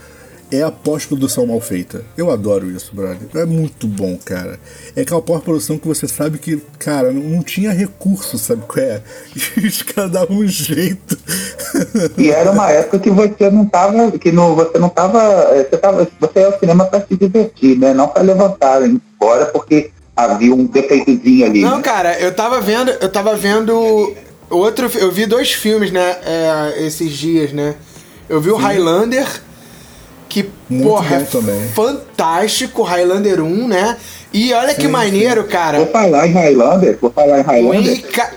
é 0.53 0.63
a 0.63 0.71
pós-produção 0.71 1.47
mal 1.47 1.61
feita. 1.61 2.05
Eu 2.17 2.31
adoro 2.31 2.71
isso, 2.71 2.95
brother. 2.95 3.29
É 3.35 3.45
muito 3.45 3.87
bom, 3.87 4.19
cara. 4.25 4.59
É 4.97 5.03
aquela 5.03 5.23
pós-produção 5.23 5.79
que 5.79 5.87
você 5.87 6.09
sabe 6.09 6.39
que, 6.39 6.61
cara, 6.79 7.13
não, 7.13 7.23
não 7.23 7.43
tinha 7.43 7.71
recurso, 7.71 8.39
sabe 8.39 8.63
qual 8.67 8.85
é? 8.85 9.03
E 9.57 9.67
os 9.67 9.83
caras 9.83 10.11
davam 10.11 10.39
um 10.39 10.47
jeito. 10.47 11.19
E 12.19 12.31
era 12.31 12.51
uma 12.51 12.71
época 12.71 12.99
que 12.99 13.11
você 13.11 13.51
não 13.51 13.67
tava, 13.67 14.11
que 14.13 14.33
não, 14.33 14.55
você 14.55 14.79
não 14.79 14.89
tava, 14.89 15.21
eh, 15.55 15.67
você 15.71 15.77
tava, 15.77 16.09
você 16.19 16.41
ia 16.41 16.47
ao 16.47 16.59
cinema 16.59 16.85
para 16.85 17.07
se 17.07 17.17
divertir, 17.17 17.79
né? 17.79 17.95
Não 17.95 18.09
para 18.09 18.23
levantar 18.23 18.83
embora 18.83 19.47
porque 19.47 19.91
havia 20.17 20.55
um 20.55 20.67
defeitozinho 20.67 21.47
ali. 21.47 21.63
Não, 21.63 21.77
né? 21.77 21.83
cara, 21.83 22.19
eu 22.19 22.35
tava 22.35 22.61
vendo, 22.61 22.91
eu 22.91 23.09
tava 23.09 23.35
vendo 23.37 24.15
outro, 24.49 24.91
eu 24.99 25.11
vi 25.11 25.27
dois 25.27 25.53
filmes, 25.53 25.91
né, 25.91 26.17
é, 26.25 26.87
esses 26.87 27.13
dias, 27.13 27.53
né? 27.53 27.75
Eu 28.29 28.41
vi 28.41 28.51
o 28.51 28.57
Highlander, 28.57 29.27
que, 30.31 30.49
Muito 30.71 30.89
porra, 30.89 31.09
bom 31.17 31.23
é 31.23 31.25
também. 31.25 31.69
fantástico, 31.75 32.83
Highlander 32.83 33.43
1, 33.43 33.69
né? 33.69 33.97
E 34.33 34.53
olha 34.55 34.75
que 34.75 34.87
maneiro, 34.89 35.45
cara. 35.45 35.79
Vou 35.79 35.89
falar 35.89 36.27
em 36.27 36.33
Highlander, 36.33 36.97
vou 37.01 37.11
falar 37.11 37.41
em 37.41 37.43
O 37.43 37.47
Highlander. 37.47 37.81
Henry 37.93 38.03
Ca... 38.03 38.31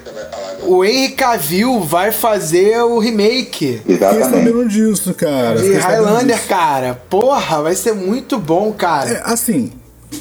o 0.63 0.83
Henry 0.83 1.09
Cavill 1.12 1.79
vai 1.81 2.12
fazer 2.12 2.81
o 2.81 2.97
remake 2.97 3.77
Fiquei 3.77 3.95
Exatamente. 3.95 4.23
sabendo 4.29 4.67
disso, 4.67 5.13
cara. 5.13 5.55
de 5.57 5.63
Fiquei 5.63 5.77
Highlander, 5.77 6.35
disso. 6.35 6.47
cara. 6.50 7.00
Porra, 7.09 7.62
vai 7.62 7.75
ser 7.75 7.93
muito 7.93 8.39
bom, 8.39 8.71
cara. 8.73 9.09
É, 9.12 9.21
assim, 9.23 9.71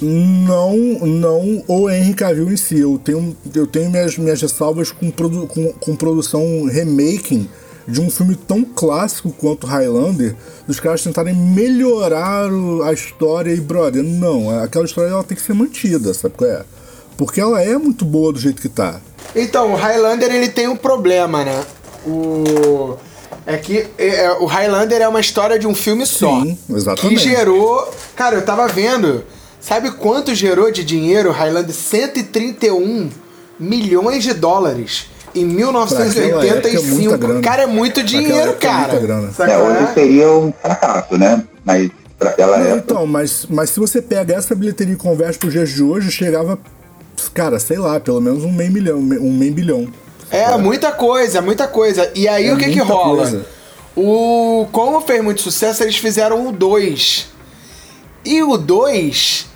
não, 0.00 0.76
não 0.76 1.64
o 1.66 1.88
Henry 1.90 2.12
Cavill 2.14 2.52
em 2.52 2.56
si. 2.56 2.78
Eu 2.80 3.00
tenho, 3.02 3.34
eu 3.54 3.66
tenho 3.66 3.90
minhas, 3.90 4.18
minhas 4.18 4.40
ressalvas 4.42 4.92
com, 4.92 5.10
produ, 5.10 5.46
com, 5.46 5.72
com 5.72 5.96
produção 5.96 6.64
remaking 6.66 7.48
de 7.86 8.00
um 8.00 8.10
filme 8.10 8.36
tão 8.36 8.64
clássico 8.64 9.32
quanto 9.32 9.66
Highlander, 9.66 10.34
dos 10.66 10.78
caras 10.80 11.02
tentarem 11.02 11.34
melhorar 11.34 12.48
a 12.84 12.92
história 12.92 13.52
e, 13.52 13.60
brother, 13.60 14.02
não, 14.02 14.62
aquela 14.62 14.84
história 14.84 15.10
ela 15.10 15.24
tem 15.24 15.36
que 15.36 15.42
ser 15.42 15.54
mantida, 15.54 16.14
sabe 16.14 16.34
qual 16.36 16.50
é? 16.50 16.64
Porque 17.16 17.40
ela 17.40 17.62
é 17.62 17.76
muito 17.76 18.04
boa 18.04 18.32
do 18.32 18.38
jeito 18.38 18.60
que 18.60 18.68
tá. 18.68 19.00
Então, 19.34 19.72
o 19.72 19.76
Highlander 19.76 20.34
ele 20.34 20.48
tem 20.48 20.68
um 20.68 20.76
problema, 20.76 21.44
né? 21.44 21.64
O 22.06 22.96
é 23.46 23.56
que 23.56 23.86
é, 23.98 24.30
o 24.32 24.46
Highlander 24.46 25.00
é 25.00 25.08
uma 25.08 25.20
história 25.20 25.58
de 25.58 25.66
um 25.66 25.74
filme 25.74 26.06
só. 26.06 26.42
Sim, 26.42 26.58
exatamente. 26.70 27.22
Que 27.22 27.30
gerou, 27.30 27.92
cara, 28.14 28.36
eu 28.36 28.44
tava 28.44 28.68
vendo. 28.68 29.24
Sabe 29.60 29.90
quanto 29.92 30.34
gerou 30.34 30.70
de 30.70 30.84
dinheiro 30.84 31.30
o 31.30 31.32
Highlander? 31.32 31.74
131 31.74 33.10
milhões 33.58 34.22
de 34.24 34.34
dólares 34.34 35.06
em 35.34 35.48
Pra 35.54 35.82
aquela 35.82 36.04
época 36.04 36.68
é 36.68 36.72
1985. 36.72 37.40
Cara, 37.42 37.62
é 37.62 37.66
muito 37.66 38.02
dinheiro, 38.02 38.50
época 38.50 38.66
é 38.66 38.70
cara. 38.70 38.88
muita 38.92 39.06
grana. 39.06 39.32
Sabe 39.32 39.52
É, 39.52 39.58
hoje 39.58 39.78
é? 39.82 39.86
seria 39.94 40.30
um 40.30 40.52
fracasso, 40.52 41.18
né? 41.18 41.44
Mas 41.64 41.90
pra 42.18 42.30
aquela 42.30 42.58
Não, 42.58 42.64
época. 42.66 42.82
então, 42.84 43.06
mas, 43.06 43.46
mas 43.48 43.70
se 43.70 43.80
você 43.80 44.00
pega 44.02 44.34
essa 44.34 44.54
bilheteria 44.54 44.94
e 44.94 44.96
converte 44.96 45.38
pros 45.38 45.52
dias 45.52 45.70
de 45.70 45.82
hoje, 45.82 46.10
chegava, 46.10 46.58
cara, 47.34 47.58
sei 47.58 47.78
lá, 47.78 47.98
pelo 47.98 48.20
menos 48.20 48.44
um 48.44 48.52
meio 48.52 48.70
milhão, 48.72 48.98
um 48.98 49.32
meio 49.32 49.52
bilhão. 49.52 49.88
É, 50.30 50.56
muita 50.56 50.92
coisa, 50.92 51.42
muita 51.42 51.66
coisa. 51.68 52.10
E 52.14 52.26
aí 52.26 52.46
É 52.46 52.54
o 52.54 52.56
que 52.56 52.70
que 52.70 52.78
rola? 52.80 53.22
coisa. 53.22 53.46
O 53.94 54.66
como 54.72 55.00
fez 55.02 55.22
muito 55.22 55.42
sucesso, 55.42 55.82
eles 55.82 55.96
fizeram 55.96 56.46
o 56.48 56.52
2. 56.52 57.26
E 58.24 58.42
o 58.42 58.56
2 58.56 59.46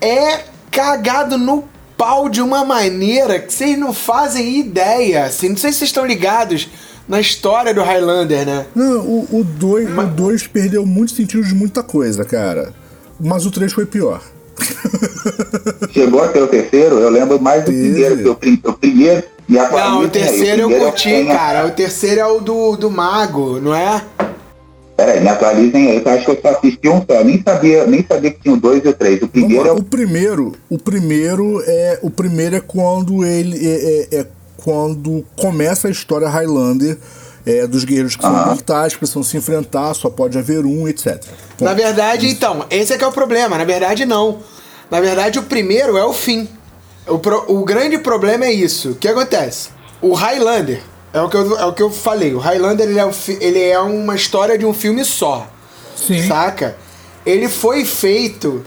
é 0.00 0.40
cagado 0.70 1.36
no 1.36 1.64
pau 1.96 2.28
de 2.28 2.40
uma 2.42 2.64
maneira 2.64 3.38
que 3.38 3.52
vocês 3.52 3.78
não 3.78 3.92
fazem 3.92 4.58
ideia. 4.58 5.24
Assim, 5.24 5.48
não 5.50 5.56
sei 5.56 5.72
se 5.72 5.78
vocês 5.78 5.88
estão 5.90 6.04
ligados 6.06 6.68
na 7.08 7.20
história 7.20 7.72
do 7.72 7.82
Highlander, 7.82 8.44
né? 8.46 8.66
Não, 8.74 9.00
o 9.00 9.44
2 9.44 9.88
o 9.96 10.02
dois 10.08 10.46
perdeu 10.46 10.84
muito 10.84 11.12
sentido 11.12 11.44
de 11.44 11.54
muita 11.54 11.82
coisa, 11.82 12.24
cara. 12.24 12.72
Mas 13.18 13.46
o 13.46 13.50
3 13.50 13.72
foi 13.72 13.86
pior. 13.86 14.20
Chegou 15.92 16.22
a 16.22 16.28
ter 16.28 16.42
o 16.42 16.46
terceiro, 16.46 16.98
eu 16.98 17.10
lembro 17.10 17.40
mais 17.40 17.62
do 17.64 17.70
Teve. 17.70 17.82
primeiro, 17.90 18.16
que 18.18 18.28
o, 18.28 18.34
prim- 18.34 18.60
o 18.64 18.72
primeiro 18.72 19.22
me 19.48 19.56
Não, 19.58 19.64
atualizem 19.64 19.98
o 19.98 20.02
aí, 20.02 20.08
terceiro 20.10 20.62
eu 20.62 20.70
é 20.70 20.76
o 20.76 20.80
curti, 20.86 21.08
Penha. 21.08 21.34
cara. 21.34 21.66
O 21.66 21.70
terceiro 21.70 22.20
é 22.20 22.26
o 22.26 22.40
do, 22.40 22.76
do 22.76 22.90
Mago, 22.90 23.60
não 23.60 23.74
é? 23.74 24.02
Peraí, 24.96 25.20
me 25.20 25.28
atualizem 25.28 25.90
aí, 25.90 26.00
que 26.00 26.08
eu 26.08 26.12
acho 26.12 26.24
que 26.24 26.30
eu 26.30 26.38
só 26.40 26.48
assisti 26.56 26.88
um 26.88 27.04
só, 27.08 27.22
nem 27.22 27.42
sabia, 27.42 27.86
nem 27.86 28.04
sabia 28.08 28.30
que 28.30 28.40
tinha 28.40 28.54
o 28.54 28.56
dois 28.60 28.82
e 28.84 28.88
o 28.88 28.92
três. 28.94 29.20
O 29.22 29.28
primeiro 29.28 29.68
é 29.68 29.72
o 29.72 29.82
primeiro, 29.82 30.52
o 30.70 30.78
primeiro 30.78 31.62
é 31.66 31.98
o 32.02 32.10
primeiro 32.10 32.56
é 32.56 32.60
quando 32.60 33.24
ele 33.24 33.58
é, 33.66 34.08
é- 34.14 34.20
é 34.20 34.26
quando 34.64 35.24
começa 35.36 35.86
a 35.86 35.90
história 35.90 36.28
Highlander 36.28 36.96
é, 37.44 37.66
dos 37.66 37.84
guerreiros 37.84 38.16
que 38.16 38.22
são 38.22 38.34
Aham. 38.34 38.46
mortais, 38.46 38.96
precisam 38.96 39.22
se 39.22 39.36
enfrentar, 39.36 39.92
só 39.94 40.08
pode 40.10 40.36
haver 40.38 40.64
um, 40.64 40.88
etc. 40.88 41.22
Na 41.60 41.74
verdade, 41.74 42.26
então, 42.28 42.64
esse 42.70 42.92
é 42.92 42.98
que 42.98 43.04
é 43.04 43.06
o 43.06 43.12
problema. 43.12 43.56
Na 43.58 43.64
verdade, 43.64 44.04
não. 44.06 44.38
Na 44.90 45.00
verdade, 45.00 45.38
o 45.38 45.42
primeiro 45.44 45.96
é 45.96 46.04
o 46.04 46.12
fim. 46.12 46.48
O, 47.06 47.18
pro- 47.20 47.44
o 47.46 47.64
grande 47.64 47.98
problema 47.98 48.46
é 48.46 48.52
isso. 48.52 48.90
O 48.92 48.94
que 48.96 49.06
acontece? 49.06 49.68
O 50.02 50.12
Highlander, 50.14 50.80
é 51.16 51.22
o 51.22 51.28
que 51.28 51.36
eu, 51.36 51.58
é 51.58 51.64
o 51.64 51.72
que 51.72 51.82
eu 51.82 51.90
falei. 51.90 52.34
O 52.34 52.38
Highlander 52.38 52.88
ele 52.88 52.98
é, 52.98 53.06
um 53.06 53.12
ele 53.40 53.62
é 53.62 53.78
uma 53.78 54.14
história 54.14 54.58
de 54.58 54.66
um 54.66 54.74
filme 54.74 55.04
só. 55.04 55.48
Sim. 55.96 56.26
Saca? 56.26 56.76
Ele 57.24 57.48
foi 57.48 57.84
feito. 57.84 58.64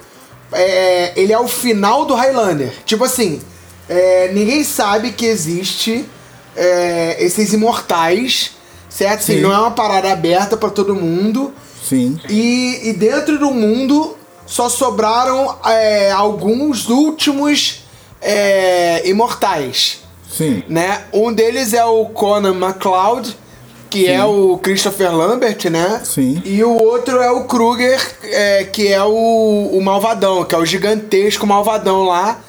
é, 0.51 1.13
ele 1.15 1.32
é 1.32 1.39
o 1.39 1.48
final 1.48 2.06
do 2.06 2.15
Highlander. 2.15 2.74
Tipo 2.86 3.03
assim, 3.03 3.39
é, 3.88 4.32
ninguém 4.34 4.63
sabe 4.63 5.12
que 5.12 5.25
existe 5.25 6.06
é, 6.56 7.24
esses 7.24 7.53
imortais, 7.53 8.51
certo? 8.89 9.20
Assim, 9.20 9.36
Sim. 9.36 9.41
não 9.41 9.53
é 9.53 9.58
uma 9.60 9.72
parada 9.72 10.12
aberta 10.12 10.58
pra 10.58 10.70
todo 10.70 10.96
mundo. 10.96 11.53
Sim. 11.88 12.20
E, 12.27 12.89
e 12.89 12.94
dentro 12.94 13.38
do 13.38 13.51
mundo 13.51 14.18
só 14.46 14.70
sobraram 14.70 15.56
é, 15.65 16.12
alguns 16.12 16.89
últimos 16.89 17.84
é, 18.22 19.08
imortais, 19.08 20.00
Sim. 20.30 20.64
né? 20.70 21.02
Um 21.12 21.34
deles 21.34 21.74
é 21.74 21.84
o 21.84 22.06
Conan 22.06 22.54
MacLeod, 22.54 23.36
que 23.90 24.08
é 24.08 24.24
o 24.24 24.58
Christopher 24.60 25.16
Lambert, 25.16 25.70
né? 25.70 26.02
Sim. 26.04 26.42
E 26.46 26.64
o 26.64 26.72
outro 26.72 27.18
é 27.18 27.32
o 27.32 27.46
Kruger, 27.46 28.00
é, 28.24 28.64
que 28.66 28.88
é 28.88 29.04
o, 29.04 29.70
o 29.74 29.82
malvadão, 29.82 30.46
que 30.46 30.54
é 30.54 30.58
o 30.58 30.66
gigantesco 30.66 31.48
malvadão 31.48 32.04
lá, 32.04 32.40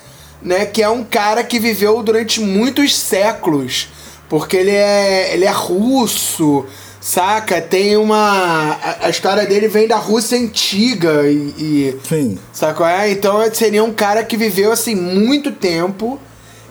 né? 0.42 0.66
Que 0.66 0.82
é 0.82 0.88
um 0.88 1.02
cara 1.02 1.42
que 1.42 1.58
viveu 1.58 2.02
durante 2.02 2.40
muitos 2.40 2.94
séculos, 2.96 3.88
porque 4.28 4.56
ele 4.56 4.74
é, 4.74 5.32
ele 5.32 5.46
é 5.46 5.50
russo, 5.50 6.66
saca? 7.00 7.60
Tem 7.60 7.96
uma... 7.96 8.78
A, 8.82 9.06
a 9.06 9.10
história 9.10 9.46
dele 9.46 9.66
vem 9.66 9.88
da 9.88 9.96
Rússia 9.96 10.38
antiga 10.38 11.22
e... 11.26 11.54
e 11.58 11.96
Sim. 12.06 12.38
Qual 12.76 12.88
é? 12.88 13.10
Então 13.10 13.42
seria 13.54 13.82
um 13.82 13.92
cara 13.92 14.22
que 14.22 14.36
viveu 14.36 14.70
assim 14.70 14.94
muito 14.94 15.50
tempo 15.50 16.20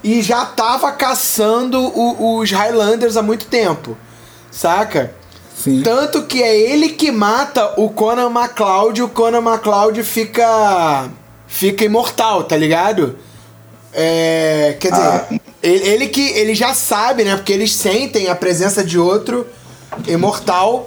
e 0.04 0.22
já 0.22 0.46
tava 0.46 0.92
caçando 0.92 1.80
o- 1.80 2.38
os 2.40 2.52
Highlanders 2.52 3.18
há 3.18 3.22
muito 3.22 3.46
tempo. 3.48 3.98
Saca? 4.52 5.14
Sim. 5.56 5.82
Tanto 5.84 6.24
que 6.24 6.42
é 6.42 6.58
ele 6.58 6.90
que 6.90 7.12
mata 7.12 7.74
o 7.78 7.90
Conan 7.90 8.30
MacLeod 8.30 9.00
e 9.00 9.04
o 9.04 9.10
Conan 9.10 9.42
MacLeod 9.42 10.04
fica. 10.04 11.10
fica 11.48 11.84
imortal, 11.84 12.44
tá 12.44 12.56
ligado? 12.56 13.18
É. 13.94 14.78
Quer 14.80 14.92
dizer, 14.92 15.04
Ah, 15.04 15.26
ele, 15.62 15.88
ele 15.88 16.08
que. 16.08 16.22
ele 16.30 16.56
já 16.56 16.74
sabe, 16.74 17.24
né? 17.24 17.36
Porque 17.36 17.52
eles 17.52 17.74
sentem 17.74 18.30
a 18.30 18.36
presença 18.36 18.84
de 18.84 18.98
outro 18.98 19.46
imortal. 20.08 20.86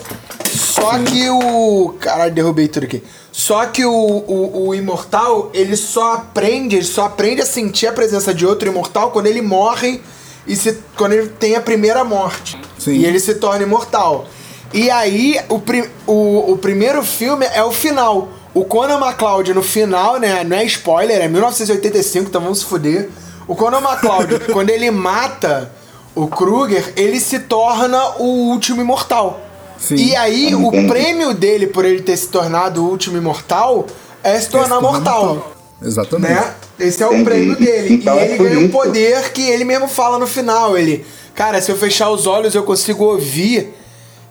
Só 0.82 0.98
que 0.98 1.30
o. 1.30 1.94
Caralho, 2.00 2.34
derrubei 2.34 2.66
tudo 2.66 2.84
aqui. 2.84 3.04
Só 3.30 3.64
que 3.66 3.84
o, 3.84 3.92
o, 3.92 4.66
o 4.66 4.74
imortal, 4.74 5.48
ele 5.54 5.76
só 5.76 6.14
aprende, 6.14 6.74
ele 6.74 6.84
só 6.84 7.04
aprende 7.04 7.40
a 7.40 7.46
sentir 7.46 7.86
a 7.86 7.92
presença 7.92 8.34
de 8.34 8.44
outro 8.44 8.68
imortal 8.68 9.12
quando 9.12 9.28
ele 9.28 9.40
morre 9.40 10.02
e 10.44 10.56
se, 10.56 10.82
quando 10.96 11.12
ele 11.12 11.28
tem 11.28 11.54
a 11.54 11.60
primeira 11.60 12.02
morte. 12.02 12.60
Sim. 12.78 12.94
E 12.94 13.06
ele 13.06 13.20
se 13.20 13.36
torna 13.36 13.62
imortal. 13.62 14.26
E 14.74 14.90
aí, 14.90 15.38
o, 15.48 15.60
pri, 15.60 15.88
o, 16.04 16.52
o 16.52 16.58
primeiro 16.58 17.02
filme 17.04 17.46
é 17.54 17.62
o 17.62 17.70
final. 17.70 18.28
O 18.52 18.64
Conan 18.64 18.98
MacLeod 18.98 19.54
no 19.54 19.62
final, 19.62 20.18
né? 20.18 20.42
Não 20.42 20.56
é 20.56 20.64
spoiler, 20.64 21.22
é 21.22 21.28
1985, 21.28 22.28
então 22.28 22.40
vamos 22.40 22.58
se 22.58 22.64
fuder. 22.64 23.08
O 23.46 23.54
Conan 23.54 23.80
MacLeod, 23.80 24.40
quando 24.52 24.70
ele 24.70 24.90
mata 24.90 25.70
o 26.12 26.26
Kruger, 26.26 26.92
ele 26.96 27.20
se 27.20 27.38
torna 27.38 28.16
o 28.18 28.50
último 28.50 28.82
imortal. 28.82 29.51
Sim. 29.82 29.96
E 29.96 30.14
aí, 30.14 30.54
o 30.54 30.70
prêmio 30.86 31.34
dele 31.34 31.66
por 31.66 31.84
ele 31.84 32.02
ter 32.02 32.16
se 32.16 32.28
tornado 32.28 32.84
o 32.84 32.88
último 32.88 33.18
imortal 33.18 33.86
é 34.22 34.38
se 34.38 34.48
tornar 34.48 34.80
torna 34.80 34.80
mortal. 34.80 35.52
Exatamente. 35.82 36.32
Né? 36.32 36.54
Esse 36.78 37.02
é 37.02 37.06
o 37.06 37.10
Entendi. 37.10 37.24
prêmio 37.24 37.56
dele. 37.56 37.94
Então 37.94 38.16
e 38.16 38.20
é 38.20 38.24
ele 38.26 38.36
por 38.36 38.48
ganha 38.48 38.60
um 38.60 38.68
poder 38.68 39.32
que 39.32 39.42
ele 39.42 39.64
mesmo 39.64 39.88
fala 39.88 40.18
no 40.18 40.26
final. 40.26 40.78
Ele, 40.78 41.04
cara, 41.34 41.60
se 41.60 41.70
eu 41.70 41.76
fechar 41.76 42.10
os 42.10 42.28
olhos, 42.28 42.54
eu 42.54 42.62
consigo 42.62 43.04
ouvir 43.04 43.74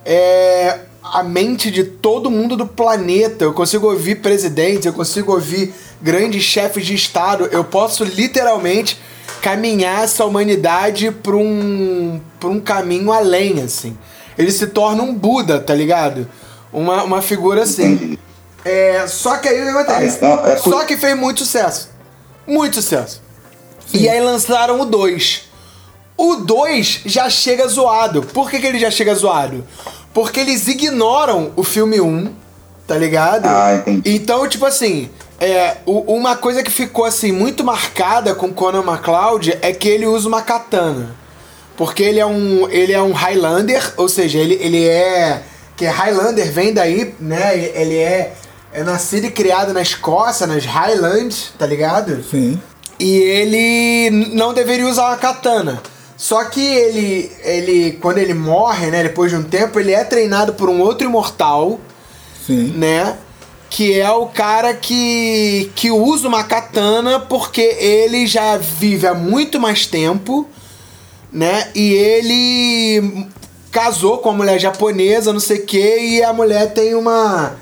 é, 0.05 0.79
a 1.03 1.21
mente 1.21 1.69
de 1.69 1.83
todo 1.83 2.31
mundo 2.31 2.55
do 2.55 2.65
planeta. 2.65 3.43
Eu 3.43 3.53
consigo 3.53 3.87
ouvir 3.87 4.21
presidentes, 4.21 4.85
eu 4.85 4.93
consigo 4.93 5.33
ouvir 5.33 5.73
grandes 6.01 6.43
chefes 6.43 6.85
de 6.85 6.95
Estado. 6.95 7.49
Eu 7.51 7.65
posso 7.65 8.05
literalmente 8.05 8.97
caminhar 9.41 10.05
essa 10.05 10.23
humanidade 10.23 11.11
para 11.11 11.35
um, 11.35 12.21
pra 12.39 12.49
um 12.49 12.61
caminho 12.61 13.11
além, 13.11 13.61
assim. 13.61 13.97
Ele 14.37 14.51
se 14.51 14.67
torna 14.67 15.03
um 15.03 15.13
Buda, 15.13 15.59
tá 15.59 15.73
ligado? 15.73 16.27
Uma, 16.71 17.03
uma 17.03 17.21
figura 17.21 17.63
assim. 17.63 17.93
Entendi. 17.93 18.19
É, 18.63 19.05
só 19.07 19.37
que 19.37 19.47
aí 19.49 19.59
o 19.61 19.63
que 19.63 19.69
acontece? 19.69 20.19
Ah, 20.23 20.27
então 20.33 20.45
é 20.47 20.55
por- 20.55 20.71
Só 20.73 20.85
que 20.85 20.95
fez 20.97 21.17
muito 21.17 21.39
sucesso. 21.39 21.89
Muito 22.47 22.75
sucesso. 22.75 23.21
E 23.93 24.07
aí 24.07 24.21
lançaram 24.21 24.79
o 24.79 24.85
2. 24.85 25.49
O 26.17 26.35
2 26.35 27.01
já 27.05 27.29
chega 27.29 27.67
zoado. 27.67 28.21
Por 28.21 28.49
que, 28.49 28.59
que 28.59 28.67
ele 28.67 28.79
já 28.79 28.91
chega 28.91 29.13
zoado? 29.15 29.65
Porque 30.13 30.39
eles 30.39 30.67
ignoram 30.67 31.51
o 31.55 31.63
filme 31.63 31.99
1, 31.99 32.05
um, 32.07 32.33
tá 32.87 32.95
ligado? 32.97 33.45
Ah, 33.47 33.75
entendi. 33.75 34.13
Então, 34.15 34.47
tipo 34.47 34.65
assim, 34.65 35.09
é, 35.39 35.77
uma 35.85 36.35
coisa 36.35 36.61
que 36.61 36.69
ficou 36.71 37.05
assim 37.05 37.31
muito 37.31 37.63
marcada 37.63 38.35
com 38.35 38.53
Conan 38.53 38.83
MacLeod 38.83 39.57
é 39.61 39.71
que 39.73 39.89
ele 39.89 40.05
usa 40.05 40.27
uma 40.27 40.41
katana. 40.41 41.15
Porque 41.81 42.03
ele 42.03 42.19
é 42.19 42.25
um, 42.27 42.69
ele 42.69 42.93
é 42.93 43.01
um 43.01 43.11
Highlander, 43.11 43.93
ou 43.97 44.07
seja, 44.07 44.37
ele, 44.37 44.53
ele 44.61 44.87
é. 44.87 45.41
Que 45.75 45.87
Highlander 45.87 46.51
vem 46.51 46.71
daí, 46.71 47.15
né? 47.19 47.57
Ele 47.57 47.97
é, 47.97 48.33
é 48.71 48.83
nascido 48.83 49.25
e 49.25 49.31
criado 49.31 49.73
na 49.73 49.81
Escócia, 49.81 50.45
nas 50.45 50.63
Highlands, 50.63 51.51
tá 51.57 51.65
ligado? 51.65 52.23
Sim. 52.23 52.61
E 52.99 53.17
ele 53.17 54.27
não 54.31 54.53
deveria 54.53 54.85
usar 54.85 55.07
uma 55.07 55.17
katana. 55.17 55.81
Só 56.15 56.43
que 56.43 56.63
ele, 56.63 57.31
ele, 57.43 57.97
quando 57.99 58.19
ele 58.19 58.35
morre, 58.35 58.91
né, 58.91 59.01
depois 59.01 59.31
de 59.31 59.37
um 59.37 59.43
tempo, 59.43 59.79
ele 59.79 59.91
é 59.91 60.03
treinado 60.03 60.53
por 60.53 60.69
um 60.69 60.81
outro 60.81 61.07
imortal, 61.07 61.79
Sim. 62.45 62.75
né? 62.77 63.17
Que 63.71 63.99
é 63.99 64.11
o 64.11 64.27
cara 64.27 64.75
que, 64.75 65.71
que 65.75 65.89
usa 65.89 66.27
uma 66.27 66.43
katana 66.43 67.19
porque 67.21 67.75
ele 67.79 68.27
já 68.27 68.55
vive 68.55 69.07
há 69.07 69.15
muito 69.15 69.59
mais 69.59 69.87
tempo, 69.87 70.47
né? 71.31 71.69
E 71.73 71.93
ele 71.93 73.27
casou 73.71 74.17
com 74.17 74.29
uma 74.29 74.39
mulher 74.39 74.59
japonesa, 74.59 75.31
não 75.31 75.39
sei 75.39 75.59
o 75.59 75.65
que, 75.65 75.97
e 75.99 76.23
a 76.23 76.33
mulher 76.33 76.73
tem 76.73 76.93
uma. 76.93 77.55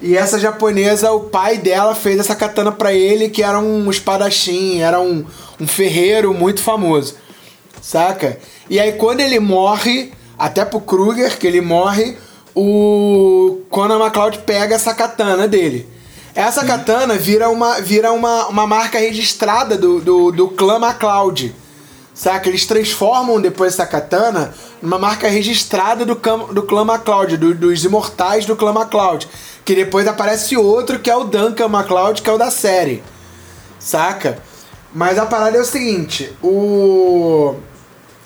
E 0.00 0.16
essa 0.16 0.38
japonesa, 0.38 1.12
o 1.12 1.20
pai 1.20 1.58
dela 1.58 1.94
fez 1.94 2.18
essa 2.18 2.34
katana 2.34 2.72
pra 2.72 2.92
ele, 2.92 3.28
que 3.28 3.42
era 3.42 3.58
um 3.58 3.90
espadachim, 3.90 4.80
era 4.80 4.98
um, 4.98 5.26
um 5.60 5.66
ferreiro 5.66 6.32
muito 6.32 6.62
famoso. 6.62 7.16
Saca? 7.82 8.38
E 8.68 8.80
aí 8.80 8.92
quando 8.92 9.20
ele 9.20 9.38
morre, 9.38 10.12
até 10.38 10.64
pro 10.64 10.80
Kruger, 10.80 11.38
que 11.38 11.46
ele 11.46 11.60
morre, 11.60 12.16
o 12.54 13.60
Conan 13.68 13.98
McCloud 13.98 14.38
pega 14.38 14.74
essa 14.74 14.94
katana 14.94 15.46
dele. 15.46 15.86
Essa 16.34 16.64
katana 16.64 17.14
vira 17.16 17.50
uma, 17.50 17.80
vira 17.80 18.12
uma, 18.12 18.46
uma 18.46 18.66
marca 18.66 18.98
registrada 18.98 19.76
do, 19.76 20.00
do, 20.00 20.30
do 20.30 20.48
clã 20.48 20.78
MacLeod. 20.78 21.54
Saca? 22.20 22.50
Eles 22.50 22.66
transformam 22.66 23.40
depois 23.40 23.72
essa 23.72 23.86
katana 23.86 24.52
numa 24.82 24.98
marca 24.98 25.26
registrada 25.26 26.04
do, 26.04 26.14
do 26.52 26.62
clã 26.64 26.84
MacLeod, 26.84 27.38
do, 27.38 27.54
dos 27.54 27.82
imortais 27.82 28.44
do 28.44 28.54
clã 28.54 28.74
MacLeod. 28.74 29.26
Que 29.64 29.74
depois 29.74 30.06
aparece 30.06 30.54
outro 30.54 30.98
que 30.98 31.08
é 31.08 31.16
o 31.16 31.24
Duncan 31.24 31.68
MacLeod, 31.68 32.20
que 32.20 32.28
é 32.28 32.32
o 32.34 32.36
da 32.36 32.50
série. 32.50 33.02
Saca? 33.78 34.36
Mas 34.92 35.18
a 35.18 35.24
parada 35.24 35.56
é 35.56 35.62
o 35.62 35.64
seguinte: 35.64 36.30
o. 36.42 37.54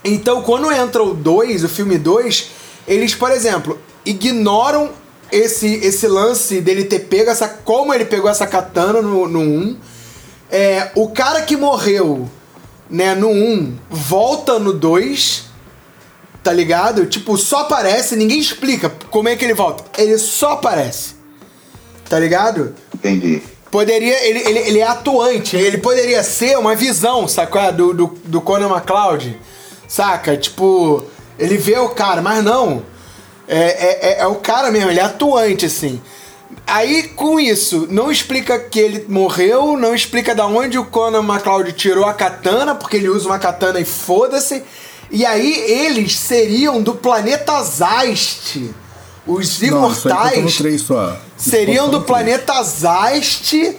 Então, 0.03 0.43
quando 0.43 0.73
entra 0.73 1.01
o 1.01 1.15
2, 1.15 1.63
o 1.63 1.69
filme 1.69 1.97
2, 1.97 2.51
eles, 2.89 3.15
por 3.15 3.31
exemplo, 3.31 3.79
ignoram 4.05 4.91
esse, 5.31 5.73
esse 5.73 6.09
lance 6.09 6.61
dele 6.61 6.83
ter 6.83 6.99
pego 6.99 7.31
essa. 7.31 7.47
Como 7.47 7.95
ele 7.95 8.07
pegou 8.07 8.29
essa 8.29 8.45
katana 8.45 9.01
no 9.01 9.23
1. 9.23 9.39
Um. 9.39 9.77
É, 10.51 10.91
o 10.97 11.11
cara 11.11 11.43
que 11.43 11.57
morreu 11.57 12.29
né, 12.89 13.15
no 13.15 13.29
1 13.29 13.33
um, 13.33 13.79
volta 13.91 14.59
no 14.59 14.73
2. 14.73 15.53
Tá 16.43 16.53
ligado? 16.53 17.07
Tipo, 17.07 17.39
só 17.39 17.61
aparece, 17.61 18.17
ninguém 18.17 18.39
explica 18.39 18.91
como 19.11 19.31
é 19.31 19.37
que 19.37 19.45
ele 19.45 19.55
volta. 19.55 19.85
Ele 20.01 20.19
só 20.19 20.53
aparece. 20.53 21.15
Tá 22.09 22.19
ligado? 22.19 22.75
Entendi. 22.95 23.43
Poderia. 23.71 24.25
Ele, 24.25 24.39
ele, 24.41 24.59
ele 24.59 24.79
é 24.79 24.87
atuante, 24.87 25.57
ele 25.57 25.79
poderia 25.79 26.23
ser 26.23 26.59
uma 26.59 26.77
visão, 26.77 27.27
saca? 27.27 27.73
Do, 27.73 27.95
do, 27.95 28.19
do 28.25 28.41
Conan 28.41 28.69
McCloud. 28.69 29.41
Saca? 29.89 30.37
Tipo, 30.37 31.05
ele 31.39 31.57
vê 31.57 31.79
o 31.79 31.89
cara, 31.89 32.23
mas 32.23 32.45
não. 32.45 32.83
É, 33.49 33.59
é, 33.59 33.99
é, 34.03 34.19
é, 34.21 34.27
o 34.27 34.37
cara 34.37 34.71
mesmo, 34.71 34.91
ele 34.91 35.01
é 35.01 35.03
atuante, 35.03 35.67
assim. 35.67 36.01
Aí, 36.67 37.05
com 37.09 37.39
isso, 37.39 37.87
não 37.91 38.11
explica 38.11 38.59
que 38.59 38.81
ele 38.81 39.05
morreu, 39.09 39.77
não 39.77 39.95
explica 39.95 40.35
da 40.35 40.47
onde 40.47 40.79
o 40.79 40.85
Conan 40.85 41.23
McCloud 41.23 41.71
tirou 41.73 42.07
a 42.07 42.15
katana, 42.15 42.75
porque 42.75 42.97
ele 42.97 43.09
usa 43.09 43.29
uma 43.29 43.39
katana 43.39 43.79
e 43.81 43.85
foda-se. 43.85 44.63
E 45.11 45.27
aí, 45.27 45.53
eles 45.71 46.17
seriam 46.17 46.83
do 46.83 46.95
planeta 46.95 47.63
Zast. 47.63 48.75
Os 49.27 49.63
imortais 49.63 50.61
não, 50.61 50.79
só. 50.79 51.17
seriam 51.37 51.89
do 51.89 52.03
planeta 52.03 52.63
Zast, 52.63 53.77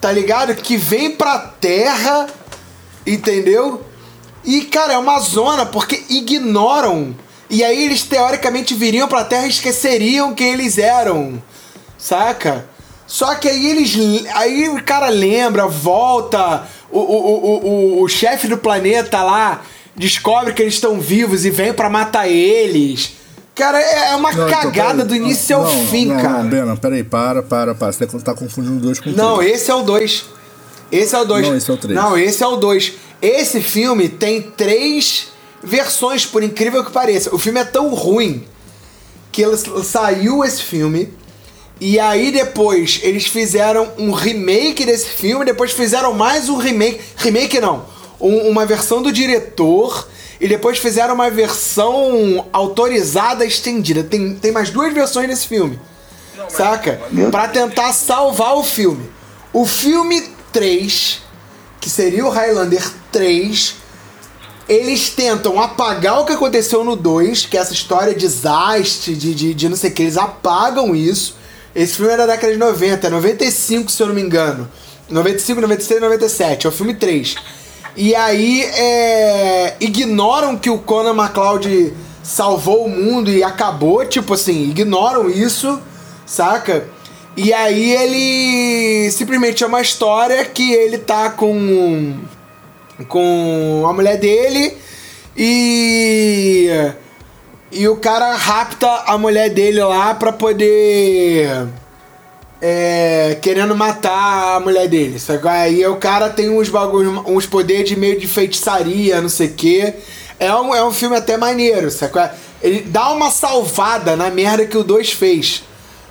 tá 0.00 0.10
ligado? 0.10 0.54
Que 0.54 0.76
vem 0.76 1.12
pra 1.12 1.38
Terra, 1.38 2.28
entendeu? 3.06 3.84
E, 4.44 4.62
cara, 4.62 4.94
é 4.94 4.98
uma 4.98 5.20
zona 5.20 5.66
porque 5.66 6.04
ignoram. 6.08 7.14
E 7.48 7.64
aí 7.64 7.84
eles 7.84 8.02
teoricamente 8.02 8.74
viriam 8.74 9.08
pra 9.08 9.24
Terra 9.24 9.46
e 9.46 9.50
esqueceriam 9.50 10.34
quem 10.34 10.52
eles 10.52 10.78
eram. 10.78 11.42
Saca? 12.00 12.64
Só 13.06 13.34
que 13.34 13.48
aí 13.48 13.66
eles. 13.66 13.96
Aí 14.34 14.68
o 14.68 14.82
cara 14.82 15.08
lembra, 15.08 15.66
volta. 15.66 16.64
O, 16.90 16.98
o, 16.98 17.02
o, 17.02 17.66
o, 17.98 18.02
o 18.02 18.08
chefe 18.08 18.48
do 18.48 18.56
planeta 18.56 19.22
lá 19.22 19.62
descobre 19.94 20.54
que 20.54 20.62
eles 20.62 20.74
estão 20.74 20.98
vivos 21.00 21.44
e 21.44 21.50
vem 21.50 21.72
para 21.72 21.90
matar 21.90 22.28
eles. 22.28 23.16
Cara, 23.54 23.78
é 23.78 24.16
uma 24.16 24.32
não, 24.32 24.48
então, 24.48 24.62
cagada 24.62 25.04
do 25.04 25.14
início 25.14 25.56
ao 25.56 25.66
fim, 25.66 26.06
não, 26.06 26.16
cara. 26.16 26.42
Não, 26.42 26.48
Bena, 26.48 26.76
peraí, 26.76 27.04
para, 27.04 27.42
para, 27.42 27.74
para. 27.74 27.92
Você 27.92 28.06
tá 28.06 28.34
confundindo 28.34 28.80
dois 28.80 28.98
com 28.98 29.10
Não, 29.10 29.42
esse 29.42 29.70
é 29.70 29.74
o 29.74 29.82
dois. 29.82 30.24
Esse 30.90 31.14
é 31.14 31.18
o 31.20 31.24
dois. 31.24 31.46
Não, 31.46 31.56
esse 31.56 31.70
é 31.70 31.74
o 31.74 31.76
três. 31.76 32.00
Não, 32.00 32.18
esse 32.18 32.42
é 32.42 32.46
o 32.46 32.56
dois. 32.56 32.94
Esse 33.20 33.60
filme 33.60 34.08
tem 34.08 34.40
três 34.40 35.28
versões, 35.62 36.24
por 36.24 36.42
incrível 36.42 36.82
que 36.84 36.90
pareça. 36.90 37.34
O 37.34 37.38
filme 37.38 37.60
é 37.60 37.64
tão 37.64 37.92
ruim 37.94 38.44
que 39.30 39.44
saiu 39.84 40.42
esse 40.42 40.62
filme. 40.62 41.12
E 41.80 41.98
aí 41.98 42.30
depois 42.30 43.00
eles 43.02 43.26
fizeram 43.26 43.90
um 43.96 44.12
remake 44.12 44.84
desse 44.84 45.06
filme, 45.06 45.46
depois 45.46 45.72
fizeram 45.72 46.12
mais 46.12 46.48
um 46.48 46.56
remake. 46.56 47.00
Remake 47.16 47.58
não. 47.58 47.86
Um, 48.20 48.48
uma 48.48 48.66
versão 48.66 49.00
do 49.00 49.10
diretor. 49.10 50.06
E 50.38 50.48
depois 50.48 50.78
fizeram 50.78 51.14
uma 51.14 51.30
versão 51.30 52.46
autorizada 52.52 53.44
estendida. 53.44 54.02
Tem, 54.02 54.34
tem 54.34 54.52
mais 54.52 54.70
duas 54.70 54.92
versões 54.92 55.28
desse 55.28 55.46
filme. 55.46 55.78
Saca? 56.48 57.00
Pra 57.30 57.48
tentar 57.48 57.92
salvar 57.92 58.56
o 58.56 58.62
filme. 58.62 59.10
O 59.52 59.66
filme 59.66 60.22
3, 60.52 61.20
que 61.80 61.90
seria 61.90 62.24
o 62.24 62.30
Highlander 62.30 62.82
3, 63.12 63.74
eles 64.68 65.10
tentam 65.10 65.60
apagar 65.60 66.20
o 66.20 66.24
que 66.24 66.32
aconteceu 66.32 66.84
no 66.84 66.96
2, 66.96 67.46
que 67.46 67.58
é 67.58 67.60
essa 67.60 67.72
história 67.72 68.14
de 68.14 68.20
desastre, 68.20 69.14
de, 69.14 69.34
de, 69.34 69.52
de 69.52 69.68
não 69.68 69.76
sei 69.76 69.90
o 69.90 69.92
que, 69.92 70.02
eles 70.02 70.16
apagam 70.16 70.94
isso. 70.94 71.39
Esse 71.74 71.96
filme 71.96 72.12
é 72.12 72.16
da 72.16 72.26
década 72.26 72.52
de 72.52 72.58
90, 72.58 73.06
é 73.06 73.10
95 73.10 73.90
se 73.90 74.02
eu 74.02 74.08
não 74.08 74.14
me 74.14 74.22
engano. 74.22 74.68
95, 75.08 75.60
96, 75.60 76.00
97, 76.00 76.66
é 76.66 76.68
o 76.68 76.72
filme 76.72 76.94
3. 76.94 77.34
E 77.96 78.14
aí 78.14 78.62
é, 78.62 79.76
ignoram 79.80 80.56
que 80.56 80.70
o 80.70 80.78
Conan 80.78 81.14
McCloud 81.14 81.92
salvou 82.22 82.84
o 82.84 82.88
mundo 82.88 83.30
e 83.30 83.42
acabou, 83.42 84.04
tipo 84.04 84.34
assim, 84.34 84.70
ignoram 84.70 85.28
isso, 85.28 85.80
saca? 86.24 86.88
E 87.36 87.52
aí 87.52 87.92
ele 87.92 89.10
simplesmente 89.10 89.64
é 89.64 89.66
uma 89.66 89.80
história 89.80 90.44
que 90.44 90.72
ele 90.72 90.98
tá 90.98 91.30
com 91.30 92.18
com 93.08 93.84
a 93.88 93.92
mulher 93.94 94.18
dele 94.18 94.76
e 95.36 96.68
e 97.72 97.88
o 97.88 97.96
cara 97.96 98.34
rapta 98.34 98.88
a 99.06 99.16
mulher 99.16 99.50
dele 99.50 99.82
lá 99.82 100.14
pra 100.14 100.32
poder 100.32 101.68
é, 102.60 103.38
querendo 103.40 103.74
matar 103.76 104.56
a 104.56 104.60
mulher 104.60 104.88
dele. 104.88 105.18
Aí 105.48 105.86
o 105.86 105.96
cara 105.96 106.28
tem 106.30 106.50
uns 106.50 106.68
bagulhos, 106.68 107.22
uns 107.26 107.46
poderes 107.46 107.88
de 107.88 107.96
meio 107.96 108.18
de 108.18 108.26
feitiçaria, 108.26 109.20
não 109.20 109.28
sei 109.28 109.48
o 109.48 109.54
quê. 109.54 109.94
É 110.38 110.54
um, 110.54 110.74
é 110.74 110.84
um 110.84 110.92
filme 110.92 111.16
até 111.16 111.36
maneiro, 111.36 111.90
sabe? 111.90 112.12
Ele 112.62 112.82
dá 112.82 113.10
uma 113.10 113.30
salvada 113.30 114.16
na 114.16 114.30
merda 114.30 114.66
que 114.66 114.76
o 114.76 114.84
2 114.84 115.12
fez. 115.12 115.62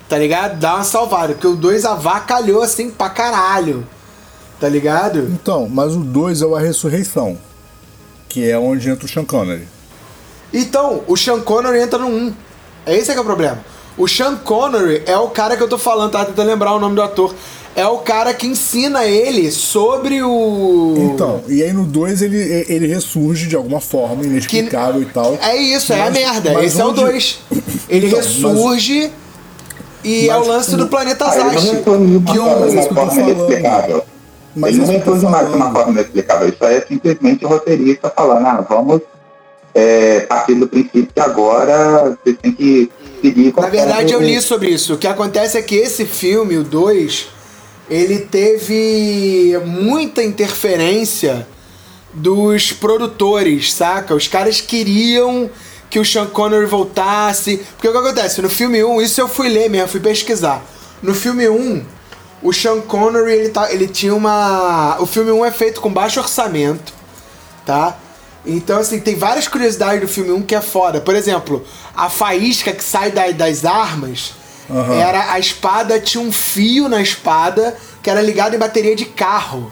Tá 0.08 0.18
ligado? 0.18 0.60
Dá 0.60 0.76
uma 0.76 0.84
salvada, 0.84 1.34
porque 1.34 1.48
o 1.48 1.56
2 1.56 1.86
avacalhou 1.86 2.64
assim 2.64 2.90
pra 2.90 3.10
caralho. 3.10 3.88
Tá 4.60 4.68
ligado? 4.68 5.20
Então, 5.32 5.70
mas 5.70 5.96
o 5.96 6.00
2 6.00 6.42
é 6.42 6.46
A 6.46 6.60
Ressurreição. 6.60 7.38
Que 8.28 8.50
é 8.50 8.58
onde 8.58 8.90
entra 8.90 9.06
o 9.06 9.10
Sean 9.10 9.26
Connery. 9.26 9.68
Então, 10.54 11.04
o 11.08 11.16
Sean 11.16 11.42
Connery 11.42 11.82
entra 11.82 12.00
no 12.00 12.08
1. 12.08 12.10
Um. 12.10 12.34
É 12.86 12.96
esse 12.96 13.12
que 13.12 13.18
é 13.18 13.22
o 13.22 13.26
problema. 13.26 13.60
O 13.98 14.08
Sean 14.08 14.38
Connery 14.38 15.04
é 15.06 15.18
o 15.18 15.28
cara 15.28 15.58
que 15.58 15.64
eu 15.64 15.68
tô 15.68 15.78
falando, 15.78 16.12
tá 16.12 16.26
tentando 16.26 16.48
lembrar 16.48 16.74
o 16.74 16.80
nome 16.80 16.96
do 16.96 17.02
ator. 17.02 17.36
É 17.76 17.86
o 17.86 18.00
cara 18.00 18.34
que 18.34 18.48
ensina 18.48 19.06
ele 19.06 19.52
sobre 19.52 20.24
o. 20.24 20.96
Então, 21.14 21.44
e 21.48 21.62
aí 21.62 21.72
no 21.72 21.86
2 21.86 22.22
ele, 22.22 22.66
ele 22.68 22.88
ressurge 22.88 23.48
de 23.48 23.56
alguma 23.56 23.80
forma, 23.80 24.24
inexplicável 24.24 25.02
que... 25.02 25.08
e 25.08 25.14
tal. 25.14 25.38
É 25.42 25.56
isso, 25.56 25.94
mas, 25.94 26.00
é 26.00 26.08
a 26.08 26.12
merda. 26.12 26.64
Esse 26.64 26.82
onde... 26.82 27.00
é 27.00 27.04
o 27.04 27.08
2. 27.08 27.40
Ele 27.90 28.08
então, 28.08 28.20
ressurge 28.20 29.02
mas... 29.02 29.12
e 30.04 30.28
mas, 30.28 30.30
é 30.30 30.38
o 30.38 30.48
lance 30.48 30.76
do 30.76 30.88
planeta 30.88 31.26
Zash. 31.26 31.70
Que 31.70 31.90
um... 31.90 32.24
Mas 34.56 34.76
ele 34.76 34.86
não 34.86 35.32
mais 35.32 35.50
de 35.50 35.56
uma 35.56 35.72
forma 35.72 35.92
inexplicável. 35.92 36.50
Isso 36.50 36.64
aí 36.64 36.76
é 36.76 36.82
simplesmente 36.82 37.46
o 37.46 37.48
roteirista 37.48 38.12
falando, 38.16 38.46
ah, 38.46 38.66
vamos 38.68 39.02
é, 39.74 40.22
partir 40.22 40.56
do 40.56 40.68
princípio 40.68 41.08
que 41.14 41.20
agora 41.20 42.18
você 42.24 42.34
tem 42.34 42.52
que 42.52 42.92
seguir 43.22 43.54
Na 43.56 43.68
verdade, 43.68 44.14
eu 44.14 44.22
li 44.22 44.42
sobre 44.42 44.70
isso. 44.70 44.94
O 44.94 44.98
que 44.98 45.08
acontece 45.08 45.58
é 45.58 45.62
que 45.62 45.76
esse 45.76 46.06
filme, 46.06 46.58
o 46.58 46.64
2, 46.64 47.28
ele 47.90 48.20
teve 48.20 49.60
muita 49.66 50.24
interferência 50.24 51.48
dos 52.14 52.72
produtores, 52.72 53.74
saca? 53.74 54.16
Os 54.16 54.28
caras 54.28 54.62
queriam 54.62 55.50
que 55.90 56.00
o 56.00 56.06
Sean 56.06 56.28
Connery 56.28 56.66
voltasse. 56.66 57.58
Porque 57.76 57.88
o 57.88 57.92
que 57.92 57.98
acontece? 57.98 58.42
No 58.42 58.50
filme 58.50 58.84
1, 58.84 59.02
isso 59.02 59.22
eu 59.22 59.28
fui 59.28 59.50
ler 59.50 59.70
mesmo, 59.70 59.88
fui 59.88 60.00
pesquisar. 60.00 60.64
No 61.02 61.14
filme 61.14 61.50
1, 61.50 61.84
o 62.42 62.54
Sean 62.54 62.82
Connery, 62.82 63.32
ele, 63.32 63.50
tá, 63.50 63.72
ele 63.72 63.88
tinha 63.88 64.14
uma. 64.14 64.98
O 65.00 65.06
filme 65.06 65.32
1 65.32 65.46
é 65.46 65.52
feito 65.52 65.82
com 65.82 65.92
baixo 65.92 66.20
orçamento, 66.20 66.94
tá? 67.66 67.98
Então, 68.46 68.80
assim, 68.80 69.00
tem 69.00 69.16
várias 69.16 69.48
curiosidades 69.48 70.02
do 70.02 70.08
filme 70.08 70.32
1 70.32 70.42
que 70.44 70.56
é 70.56 70.62
foda. 70.62 71.02
Por 71.02 71.16
exemplo, 71.16 71.66
a 71.96 72.10
faísca 72.10 72.72
que 72.72 72.84
sai 72.84 73.12
da- 73.12 73.32
das 73.32 73.66
armas 73.66 74.34
Aham. 74.70 74.94
era 74.96 75.34
a 75.34 75.40
espada, 75.40 76.00
tinha 76.00 76.24
um 76.24 76.32
fio 76.32 76.88
na 76.88 77.02
espada 77.02 77.76
que 78.02 78.10
era 78.10 78.22
ligado 78.22 78.56
em 78.56 78.60
bateria 78.60 78.96
de 78.96 79.06
carro. 79.06 79.72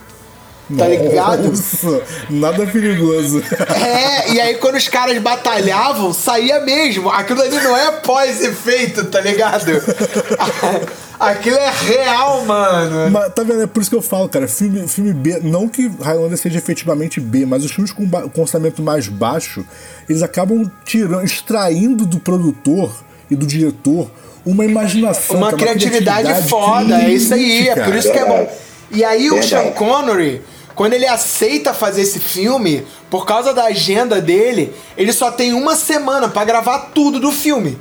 Tá 0.75 0.87
ligado? 0.87 1.49
Nossa, 1.49 2.01
nada 2.29 2.65
perigoso. 2.67 3.41
É, 3.73 4.31
e 4.31 4.41
aí 4.41 4.55
quando 4.55 4.75
os 4.75 4.87
caras 4.87 5.17
batalhavam, 5.19 6.11
saía 6.11 6.59
mesmo. 6.59 7.09
Aquilo 7.09 7.41
ali 7.41 7.55
não 7.55 7.77
é 7.77 7.91
pós-efeito, 7.91 9.05
tá 9.05 9.21
ligado? 9.21 9.71
Aquilo 11.19 11.57
é 11.57 11.71
real, 11.71 12.45
mano. 12.45 13.09
Mas, 13.09 13.33
tá 13.33 13.43
vendo? 13.43 13.63
É 13.63 13.67
por 13.67 13.81
isso 13.81 13.89
que 13.89 13.95
eu 13.95 14.01
falo, 14.01 14.29
cara. 14.29 14.47
Filme, 14.47 14.87
filme 14.87 15.13
B, 15.13 15.39
não 15.41 15.67
que 15.67 15.87
Highlander 15.87 16.37
seja 16.37 16.59
efetivamente 16.59 17.19
B, 17.19 17.45
mas 17.45 17.63
os 17.63 17.71
filmes 17.71 17.91
com, 17.91 18.07
com 18.07 18.41
orçamento 18.41 18.83
mais 18.83 19.07
baixo, 19.07 19.65
eles 20.07 20.21
acabam 20.21 20.69
tirando, 20.85 21.23
extraindo 21.23 22.05
do 22.05 22.19
produtor 22.19 22.91
e 23.31 23.35
do 23.35 23.47
diretor 23.47 24.11
uma 24.45 24.63
imaginação. 24.63 25.37
Uma 25.37 25.51
cara, 25.51 25.57
criatividade, 25.57 26.49
foda, 26.49 27.01
é 27.01 27.09
isso 27.09 27.33
aí, 27.33 27.67
é 27.67 27.75
por 27.75 27.95
isso 27.95 28.11
que 28.11 28.17
é 28.17 28.25
bom. 28.25 28.49
E 28.91 29.03
aí 29.03 29.29
o. 29.29 29.41
Sean 29.43 29.71
Connery, 29.71 30.41
quando 30.77 30.93
ele 30.93 31.07
aceita 31.07 31.73
fazer 31.73 32.03
esse 32.03 32.19
filme, 32.19 32.85
por 33.09 33.25
causa 33.25 33.51
da 33.51 33.63
agenda 33.63 34.21
dele, 34.21 34.75
ele 34.95 35.11
só 35.11 35.31
tem 35.31 35.51
uma 35.51 35.75
semana 35.75 36.29
pra 36.29 36.45
gravar 36.45 36.91
tudo 36.93 37.19
do 37.19 37.31
filme. 37.31 37.79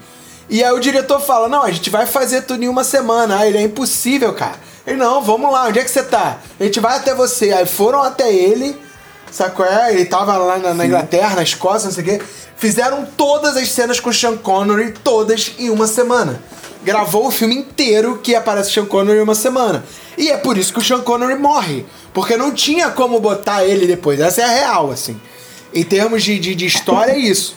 E 0.49 0.65
aí 0.65 0.73
o 0.73 0.81
diretor 0.81 1.21
fala: 1.21 1.47
Não, 1.47 1.63
a 1.63 1.71
gente 1.71 1.91
vai 1.91 2.07
fazer 2.07 2.43
tudo 2.43 2.65
em 2.65 2.69
uma 2.69 2.83
semana. 2.83 3.39
Aí 3.39 3.51
ele 3.51 3.59
é 3.59 3.63
impossível, 3.63 4.33
cara. 4.33 4.57
Ele, 4.87 4.97
não, 4.97 5.21
vamos 5.21 5.53
lá, 5.53 5.67
onde 5.67 5.79
é 5.79 5.85
que 5.85 5.91
você 5.91 6.03
tá? 6.03 6.39
A 6.59 6.65
gente 6.65 6.81
vai 6.81 6.97
até 6.97 7.15
você. 7.15 7.53
Aí 7.53 7.67
foram 7.67 8.03
até 8.03 8.33
ele, 8.33 8.75
sacou? 9.31 9.67
É? 9.67 9.93
Ele 9.93 10.07
tava 10.07 10.35
lá 10.39 10.57
na, 10.57 10.73
na 10.73 10.87
Inglaterra, 10.87 11.37
na 11.37 11.43
Escócia, 11.43 11.89
não 11.89 11.95
sei 11.95 12.03
o 12.03 12.07
quê. 12.07 12.23
Fizeram 12.57 13.07
todas 13.15 13.59
as 13.59 13.71
cenas 13.73 14.01
com 14.01 14.09
o 14.09 14.15
Sean 14.15 14.39
Connery, 14.39 14.95
todas 15.05 15.53
em 15.59 15.69
uma 15.69 15.87
semana. 15.87 16.41
Gravou 16.87 17.27
o 17.27 17.31
filme 17.33 17.57
inteiro 17.57 18.21
que 18.23 18.35
aparece 18.35 18.71
Sean 18.73 18.87
Connery 18.87 19.19
em 19.19 19.23
uma 19.23 19.35
semana. 19.35 19.85
E 20.17 20.31
é 20.31 20.37
por 20.37 20.57
isso 20.57 20.73
que 20.73 20.79
o 20.79 20.83
Sean 20.85 21.01
Connery 21.01 21.35
morre. 21.39 21.85
Porque 22.15 22.37
não 22.37 22.53
tinha 22.53 22.91
como 22.91 23.19
botar 23.21 23.65
ele 23.65 23.87
depois. 23.87 24.21
Essa 24.21 24.43
é 24.43 24.45
a 24.45 24.49
real, 24.49 24.91
assim. 24.93 25.21
Em 25.75 25.83
termos 25.83 26.23
de, 26.23 26.39
de, 26.39 26.55
de 26.55 26.65
história, 26.65 27.11
é 27.13 27.19
isso. 27.19 27.57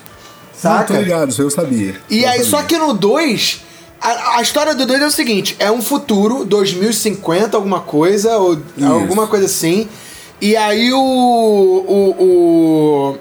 Não, 0.64 0.72
Saca? 0.72 0.94
ligado, 0.98 1.30
isso 1.30 1.42
eu 1.42 1.50
sabia. 1.50 1.96
E 2.10 2.24
Eu 2.24 2.30
aí, 2.30 2.38
sabia. 2.40 2.50
só 2.50 2.64
que 2.64 2.78
no 2.78 2.92
2, 2.94 3.62
a, 4.02 4.38
a 4.38 4.42
história 4.42 4.74
do 4.76 4.86
2 4.86 5.02
é 5.02 5.06
o 5.06 5.12
seguinte: 5.12 5.56
é 5.60 5.72
um 5.72 5.82
futuro, 5.82 6.44
2050, 6.44 7.56
alguma 7.56 7.80
coisa, 7.82 8.36
ou 8.38 8.60
alguma 8.84 9.28
coisa 9.28 9.46
assim. 9.46 9.88
E 10.42 10.56
aí 10.58 10.92
o. 10.92 11.00
O. 11.00 12.16
O, 12.20 13.18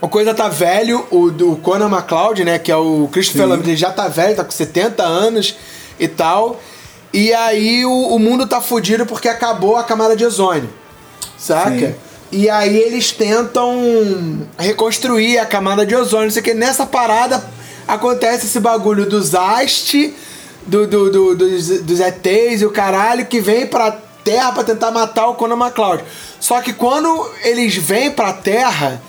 o 0.00 0.08
coisa 0.08 0.32
tá 0.34 0.48
velho, 0.48 1.06
o 1.10 1.30
do 1.30 1.56
Conan 1.56 1.88
McCloud, 1.88 2.44
né? 2.44 2.58
Que 2.58 2.70
é 2.70 2.76
o 2.76 3.08
Christopher 3.12 3.42
Sim. 3.42 3.48
Lambert, 3.48 3.68
ele 3.68 3.76
já 3.76 3.90
tá 3.90 4.08
velho, 4.08 4.36
tá 4.36 4.44
com 4.44 4.50
70 4.50 5.02
anos 5.02 5.54
e 5.98 6.06
tal. 6.08 6.60
E 7.12 7.32
aí 7.32 7.84
o, 7.86 7.90
o 8.14 8.18
mundo 8.18 8.46
tá 8.46 8.60
fudido 8.60 9.06
porque 9.06 9.28
acabou 9.28 9.76
a 9.76 9.82
camada 9.84 10.14
de 10.14 10.24
ozônio. 10.24 10.68
Saca? 11.36 11.70
Sim. 11.78 11.94
E 12.30 12.50
aí 12.50 12.76
eles 12.76 13.10
tentam 13.10 14.46
reconstruir 14.58 15.38
a 15.38 15.46
camada 15.46 15.86
de 15.86 15.94
ozônio, 15.96 16.26
não 16.26 16.30
sei 16.32 16.42
que. 16.42 16.52
Nessa 16.54 16.84
parada 16.84 17.42
acontece 17.86 18.46
esse 18.46 18.60
bagulho 18.60 19.06
dos 19.08 19.34
Ast, 19.34 20.14
do, 20.66 20.86
do, 20.86 21.10
do- 21.10 21.34
dos, 21.36 21.68
dos 21.80 22.00
ETs 22.00 22.60
e 22.60 22.66
o 22.66 22.70
caralho, 22.70 23.24
que 23.26 23.40
vem 23.40 23.66
pra 23.66 23.90
Terra 24.22 24.52
pra 24.52 24.62
tentar 24.62 24.90
matar 24.90 25.26
o 25.28 25.34
Conan 25.34 25.56
McCloud. 25.56 26.04
Só 26.38 26.60
que 26.60 26.74
quando 26.74 27.08
eles 27.42 27.74
vêm 27.76 28.10
pra 28.10 28.32
Terra, 28.34 29.00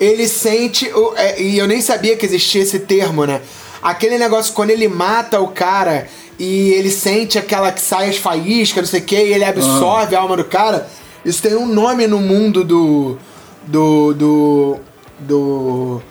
ele 0.00 0.26
sente. 0.26 0.86
o- 0.92 1.12
é, 1.16 1.40
e 1.40 1.58
eu 1.58 1.66
nem 1.68 1.80
sabia 1.80 2.16
que 2.16 2.24
existia 2.26 2.62
esse 2.62 2.78
termo, 2.80 3.24
né? 3.26 3.40
Aquele 3.82 4.18
negócio 4.18 4.52
quando 4.54 4.70
ele 4.70 4.88
mata 4.88 5.38
o 5.40 5.48
cara 5.48 6.08
e 6.38 6.70
ele 6.70 6.90
sente 6.90 7.38
aquela 7.38 7.70
que 7.70 7.80
sai 7.80 8.08
as 8.08 8.16
faíscas, 8.16 8.82
não 8.84 8.88
sei 8.90 9.00
o 9.00 9.04
que, 9.04 9.16
e 9.16 9.32
ele 9.34 9.44
absorve 9.44 10.16
a 10.16 10.20
alma 10.20 10.36
do 10.36 10.44
cara. 10.44 10.88
Isso 11.24 11.42
tem 11.42 11.54
um 11.54 11.66
nome 11.66 12.06
no 12.06 12.18
mundo 12.18 12.64
do. 12.64 13.18
do. 13.66 14.14
do. 14.14 14.76
do. 15.20 16.02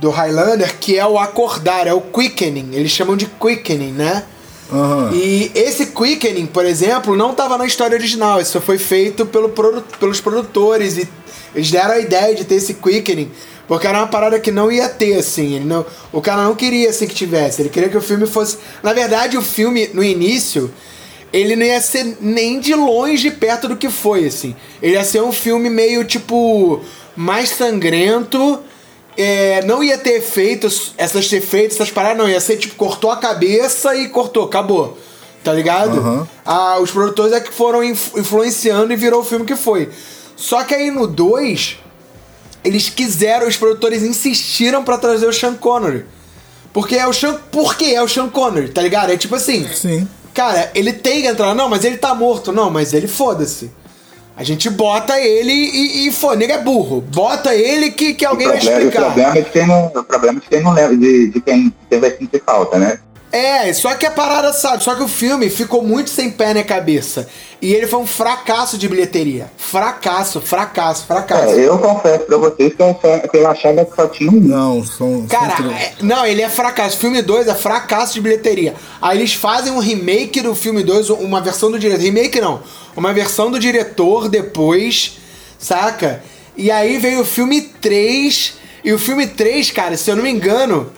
do 0.00 0.10
Highlander 0.10 0.76
que 0.78 0.98
é 0.98 1.06
o 1.06 1.18
acordar, 1.18 1.86
é 1.86 1.94
o 1.94 2.00
quickening. 2.00 2.70
Eles 2.74 2.90
chamam 2.92 3.16
de 3.16 3.26
quickening, 3.26 3.92
né? 3.92 4.24
Aham. 4.72 5.10
E 5.14 5.50
esse 5.54 5.86
quickening, 5.86 6.46
por 6.46 6.64
exemplo, 6.64 7.16
não 7.16 7.30
estava 7.32 7.56
na 7.58 7.66
história 7.66 7.96
original. 7.96 8.40
Isso 8.40 8.60
foi 8.60 8.78
feito 8.78 9.26
pelo 9.26 9.50
produ- 9.50 9.84
pelos 10.00 10.20
produtores 10.20 10.96
e 10.98 11.08
eles 11.54 11.70
deram 11.70 11.92
a 11.94 11.98
ideia 11.98 12.34
de 12.34 12.44
ter 12.44 12.56
esse 12.56 12.74
quickening. 12.74 13.30
Porque 13.68 13.86
era 13.86 13.98
uma 13.98 14.06
parada 14.06 14.38
que 14.38 14.50
não 14.50 14.70
ia 14.70 14.88
ter, 14.88 15.14
assim. 15.18 15.54
Ele 15.54 15.64
não, 15.64 15.86
o 16.12 16.20
cara 16.20 16.44
não 16.44 16.54
queria 16.54 16.90
assim 16.90 17.06
que 17.06 17.14
tivesse. 17.14 17.62
Ele 17.62 17.68
queria 17.70 17.88
que 17.88 17.96
o 17.96 18.00
filme 18.02 18.26
fosse. 18.26 18.58
Na 18.82 18.92
verdade, 18.92 19.38
o 19.38 19.42
filme, 19.42 19.88
no 19.94 20.04
início, 20.04 20.70
ele 21.32 21.56
não 21.56 21.64
ia 21.64 21.80
ser 21.80 22.18
nem 22.20 22.60
de 22.60 22.74
longe 22.74 23.30
perto 23.30 23.68
do 23.68 23.76
que 23.76 23.88
foi, 23.88 24.26
assim. 24.26 24.54
Ele 24.82 24.94
ia 24.94 25.04
ser 25.04 25.22
um 25.22 25.32
filme 25.32 25.70
meio 25.70 26.04
tipo. 26.04 26.80
mais 27.16 27.50
sangrento. 27.50 28.60
É, 29.16 29.62
não 29.64 29.82
ia 29.82 29.96
ter 29.96 30.16
efeitos, 30.18 30.92
essas 30.98 31.32
efeitos, 31.32 31.76
essas 31.76 31.90
paradas, 31.90 32.18
não. 32.18 32.28
Ia 32.28 32.40
ser 32.40 32.56
tipo, 32.56 32.74
cortou 32.74 33.10
a 33.10 33.16
cabeça 33.16 33.94
e 33.94 34.08
cortou, 34.08 34.44
acabou. 34.44 34.98
Tá 35.42 35.52
ligado? 35.52 35.98
Aham. 35.98 36.28
Ah, 36.44 36.78
os 36.80 36.90
produtores 36.90 37.32
é 37.32 37.40
que 37.40 37.52
foram 37.52 37.84
influ- 37.84 38.18
influenciando 38.20 38.92
e 38.92 38.96
virou 38.96 39.20
o 39.20 39.24
filme 39.24 39.44
que 39.44 39.54
foi. 39.56 39.90
Só 40.36 40.64
que 40.64 40.74
aí 40.74 40.90
no 40.90 41.06
2, 41.06 41.78
eles 42.64 42.88
quiseram, 42.88 43.46
os 43.46 43.56
produtores 43.56 44.02
insistiram 44.02 44.82
pra 44.82 44.96
trazer 44.98 45.26
o 45.26 45.32
Sean 45.32 45.54
Connery. 45.54 46.06
Porque 46.72 46.96
é 46.96 47.06
o 47.06 47.12
Sean. 47.12 47.34
Por 47.52 47.76
que 47.76 47.94
é 47.94 48.02
o 48.02 48.08
Sean 48.08 48.28
Connery, 48.28 48.70
tá 48.70 48.82
ligado? 48.82 49.12
É 49.12 49.16
tipo 49.16 49.36
assim. 49.36 49.68
Sim. 49.72 50.08
Cara, 50.32 50.72
ele 50.74 50.92
tem 50.92 51.22
que 51.22 51.28
entrar. 51.28 51.54
Não, 51.54 51.68
mas 51.68 51.84
ele 51.84 51.98
tá 51.98 52.12
morto. 52.14 52.50
Não, 52.50 52.68
mas 52.70 52.92
ele 52.92 53.06
foda-se. 53.06 53.70
A 54.36 54.42
gente 54.42 54.68
bota 54.68 55.18
ele 55.20 55.52
e, 55.52 56.08
e 56.08 56.12
foda. 56.12 56.36
Nega 56.36 56.54
é 56.54 56.62
burro. 56.62 57.00
Bota 57.00 57.54
ele 57.54 57.90
que, 57.90 58.14
que 58.14 58.24
alguém 58.24 58.48
o, 58.48 58.50
vai 58.50 58.58
problema, 58.58 58.78
o 58.78 58.88
explicar. 58.88 59.04
problema 59.04 59.38
é 59.38 59.42
de 59.42 59.50
quem 59.50 59.66
não, 59.66 59.86
o 59.86 60.04
problema 60.04 60.38
é 60.38 60.40
de 60.40 60.48
quem 60.48 60.60
não 60.62 60.72
lembra, 60.72 60.96
de, 60.96 61.28
de 61.28 61.40
quem, 61.40 61.72
quem 61.88 62.00
vai 62.00 62.10
sentir 62.10 62.42
falta, 62.44 62.78
né? 62.78 62.98
É, 63.34 63.72
só 63.72 63.92
que 63.96 64.06
a 64.06 64.12
parada, 64.12 64.52
sabe? 64.52 64.84
Só 64.84 64.94
que 64.94 65.02
o 65.02 65.08
filme 65.08 65.50
ficou 65.50 65.82
muito 65.82 66.08
sem 66.08 66.30
pé 66.30 66.54
na 66.54 66.62
cabeça. 66.62 67.28
E 67.60 67.74
ele 67.74 67.84
foi 67.88 67.98
um 67.98 68.06
fracasso 68.06 68.78
de 68.78 68.88
bilheteria. 68.88 69.50
Fracasso, 69.56 70.40
fracasso, 70.40 71.04
fracasso. 71.04 71.54
É, 71.54 71.66
eu 71.66 71.76
confesso 71.78 72.26
pra 72.26 72.36
vocês 72.36 72.72
que 72.74 72.80
eu, 72.80 72.94
que 72.94 73.36
eu 73.36 73.50
achava 73.50 73.84
que 73.84 73.96
só 73.96 74.06
tinha 74.06 74.30
um. 74.30 74.38
Não, 74.38 74.84
são. 74.84 75.26
Cara, 75.26 75.56
são 75.56 75.68
é- 75.72 75.94
não, 76.00 76.24
ele 76.24 76.42
é 76.42 76.48
fracasso. 76.48 76.96
Filme 76.96 77.22
2 77.22 77.48
é 77.48 77.54
fracasso 77.56 78.14
de 78.14 78.20
bilheteria. 78.20 78.76
Aí 79.02 79.18
eles 79.18 79.34
fazem 79.34 79.72
um 79.72 79.80
remake 79.80 80.40
do 80.40 80.54
filme 80.54 80.84
2, 80.84 81.10
uma 81.10 81.40
versão 81.40 81.72
do 81.72 81.78
diretor. 81.78 82.04
Remake 82.04 82.40
não. 82.40 82.62
Uma 82.96 83.12
versão 83.12 83.50
do 83.50 83.58
diretor 83.58 84.28
depois, 84.28 85.18
saca? 85.58 86.22
E 86.56 86.70
aí 86.70 86.98
veio 86.98 87.22
o 87.22 87.24
filme 87.24 87.62
3. 87.62 88.58
E 88.84 88.92
o 88.92 88.98
filme 88.98 89.26
3, 89.26 89.72
cara, 89.72 89.96
se 89.96 90.08
eu 90.08 90.14
não 90.14 90.22
me 90.22 90.30
engano, 90.30 90.92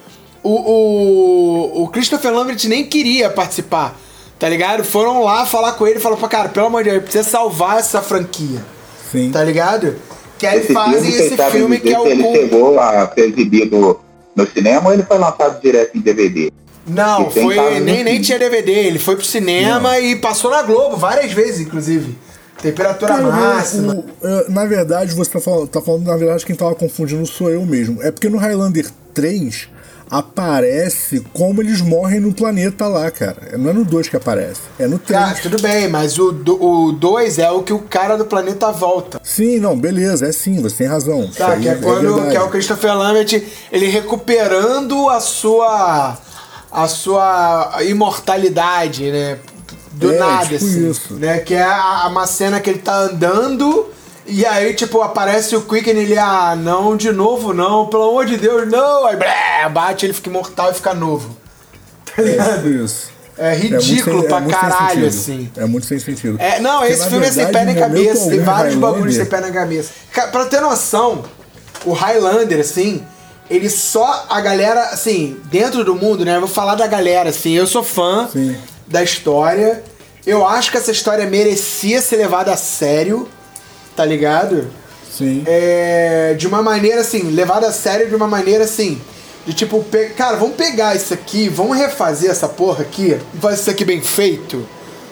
o, 0.47 1.81
o, 1.81 1.83
o 1.85 1.89
Christopher 1.89 2.33
Lambert 2.33 2.59
nem 2.67 2.85
queria 2.85 3.29
participar. 3.31 3.99
Tá 4.39 4.49
ligado? 4.49 4.85
Foram 4.85 5.23
lá 5.25 5.47
falar 5.47 5.73
com 5.73 5.87
ele 5.87 5.97
e 5.99 6.01
falaram, 6.01 6.29
cara, 6.29 6.49
pelo 6.51 6.67
amor 6.67 6.85
de 6.85 6.91
Deus, 6.91 7.03
precisa 7.03 7.25
salvar 7.25 7.79
essa 7.79 8.03
franquia. 8.03 8.63
Sim. 9.11 9.31
Tá 9.33 9.43
ligado? 9.43 9.97
Que 10.39 10.47
aí 10.47 10.59
Esse 10.61 10.73
fazem 10.75 11.01
filme, 11.11 11.27
esse 11.27 11.51
filme 11.51 11.81
que 11.81 11.95
é 11.95 11.99
se 11.99 12.07
ele 12.09 12.23
o. 12.23 12.33
chegou 12.33 12.79
a 12.79 13.11
ser 13.15 13.29
exibido 13.31 13.99
no 14.35 14.47
cinema 14.47 14.89
ou 14.89 14.93
ele 14.93 15.03
foi 15.05 15.17
lançado 15.17 15.59
direto 15.63 15.97
em 15.97 16.01
DVD? 16.01 16.53
Não, 16.87 17.29
E 17.29 17.31
foi 17.31 17.81
nem, 17.81 18.05
nem 18.05 18.21
tinha 18.21 18.39
DVD, 18.39 18.71
ele 18.71 18.99
foi 18.99 19.17
pro 19.17 19.25
cinema 19.25 19.99
e 19.99 20.17
passou 20.17 20.51
na 20.51 20.63
Globo 20.63 20.97
várias 20.97 21.33
vezes, 21.33 21.61
inclusive. 21.67 22.17
Temperatura 22.63 23.13
Cara, 23.15 23.23
máxima. 23.31 23.95
o- 23.95 24.27
é, 24.27 24.47
na 24.51 24.65
verdade, 24.67 25.15
você 25.15 25.31
tá 25.31 25.41
falando, 25.41 25.67
tá 25.69 25.81
falando, 25.81 26.07
na 26.07 26.17
verdade, 26.17 26.45
quem 26.45 26.55
tava 26.55 26.75
confundindo 26.75 27.27
sou 27.27 27.51
eu 27.51 27.65
mesmo. 27.67 28.03
É 28.03 28.11
porque 28.11 28.29
no 28.29 28.37
Highlander 28.39 28.87
3 29.15 29.69
aparece 30.11 31.21
como 31.33 31.61
eles 31.63 31.81
morrem 31.81 32.21
no 32.21 32.33
planeta 32.33 32.87
lá, 32.87 33.11
cara. 33.11 33.57
Não 33.59 33.71
é 33.71 33.73
no 33.73 33.85
2 33.85 34.09
que 34.09 34.17
aparece, 34.17 34.61
é 34.79 34.87
no 34.87 34.99
3. 34.99 35.21
Cara, 35.21 35.39
tudo 35.41 35.61
bem, 35.61 35.89
mas 35.89 36.19
o 36.19 36.33
2 36.33 37.39
é 37.39 37.51
o 37.51 37.63
que 37.63 37.73
o 37.73 37.81
cara 37.81 38.17
do 38.17 38.25
planeta 38.25 38.71
volta. 38.71 39.21
Sim, 39.23 39.59
não, 39.59 39.77
beleza, 39.77 40.27
é 40.27 40.33
sim, 40.33 40.61
você 40.63 40.77
tem 40.79 40.87
razão. 40.87 41.29
Tá, 41.37 41.51
aí 41.53 41.61
que 41.63 41.69
é 41.69 41.75
quando 41.77 42.15
verdade. 42.15 42.31
que 42.31 42.37
é 42.37 42.43
o 42.43 42.49
Christopher 42.49 42.97
Lambert, 42.97 43.43
ele 43.73 43.87
recuperando 43.89 45.09
a 45.09 45.21
sua 45.21 46.19
a 46.71 46.89
sua 46.89 47.79
imortalidade, 47.87 49.11
né? 49.11 49.39
Do 49.93 50.13
É, 50.13 50.19
nada, 50.19 50.43
tipo 50.45 50.57
assim. 50.57 50.91
isso. 50.91 51.15
Né? 51.15 51.39
Que 51.39 51.55
é 51.55 51.63
a- 51.63 52.07
uma 52.11 52.27
cena 52.27 52.61
que 52.61 52.69
ele 52.69 52.81
tá 52.81 52.95
andando 52.99 53.87
e 54.27 54.45
aí, 54.45 54.75
tipo, 54.75 55.01
aparece 55.03 55.55
o 55.57 55.63
Quicken 55.63 55.95
e 55.95 55.99
ele, 56.01 56.19
ah, 56.19 56.55
não, 56.57 56.97
de 56.97 57.13
novo 57.13 57.53
não, 57.55 57.87
pelo 57.87 58.09
amor 58.11 58.27
de 58.27 58.37
Deus, 58.37 58.69
não. 58.69 59.07
Aí, 59.07 59.17
blé, 59.17 59.69
bate, 59.71 60.07
ele 60.07 60.13
fica 60.13 60.29
imortal 60.29 60.71
e 60.71 60.75
fica 60.75 60.93
novo. 60.95 61.37
Tá 62.17 62.23
É 62.23 62.25
ligado? 62.25 62.57
tipo 62.63 62.69
isso. 62.85 63.11
É 63.39 63.55
ridículo 63.55 64.17
muito 64.17 64.29
sem- 64.29 64.29
pra 64.29 64.41
sem 64.41 64.49
caralho, 64.49 65.07
assim. 65.07 65.51
É 65.59 65.67
muito 65.67 65.87
sem 65.87 65.99
sentido. 65.99 66.37
É, 66.41 66.59
não, 66.59 66.79
Porque, 66.79 66.93
esse 66.95 67.09
filme 67.11 67.27
é 67.27 67.31
sem 67.31 67.47
pé 67.47 67.53
verdade, 67.65 67.67
nem 67.67 67.75
cabeça. 67.77 68.31
Tem 68.31 68.41
vários 68.41 68.75
Highlander- 68.75 68.79
bagulhos 68.81 69.15
sem 69.17 69.27
pé 69.27 69.41
na 69.43 69.51
cabeça. 69.51 69.91
Ca- 70.13 70.29
Pra 70.29 70.47
ter 70.47 70.61
noção, 70.63 71.23
o 71.85 71.93
Highlander, 71.93 72.61
assim, 72.61 73.05
ele 73.51 73.69
só 73.69 74.25
a 74.31 74.41
galera, 74.41 74.81
assim, 74.87 75.37
dentro 75.45 75.85
do 75.85 75.95
mundo, 75.95 76.25
né? 76.25 76.37
Eu 76.37 76.41
vou 76.41 76.49
falar 76.49 76.75
da 76.77 76.87
galera, 76.87 77.29
assim, 77.29 77.53
eu 77.53 77.67
sou 77.67 77.83
fã 77.85 78.27
Sim. 78.33 78.57
da 78.87 79.03
história. 79.03 79.83
Eu 80.27 80.47
acho 80.47 80.71
que 80.71 80.79
essa 80.79 80.91
história 80.91 81.27
merecia 81.27 82.01
ser 82.01 82.17
levada 82.17 82.53
a 82.55 82.57
sério, 82.57 83.29
tá 83.97 84.05
ligado? 84.05 84.67
Sim. 85.11 85.43
É, 85.47 86.35
de 86.39 86.47
uma 86.47 86.63
maneira 86.63 87.01
assim, 87.01 87.31
levada 87.31 87.67
a 87.69 87.73
sério 87.73 88.09
de 88.09 88.15
uma 88.15 88.29
maneira 88.29 88.65
assim. 88.65 89.01
De 89.47 89.55
tipo, 89.55 89.83
pe- 89.85 90.11
cara, 90.17 90.37
vamos 90.37 90.57
pegar 90.57 90.95
isso 90.95 91.15
aqui, 91.15 91.49
vamos 91.49 91.79
refazer 91.79 92.31
essa 92.31 92.49
porra 92.49 92.83
aqui, 92.83 93.11
vamos 93.33 93.41
fazer 93.41 93.61
isso 93.61 93.71
aqui 93.71 93.85
bem 93.85 94.01
feito, 94.03 94.67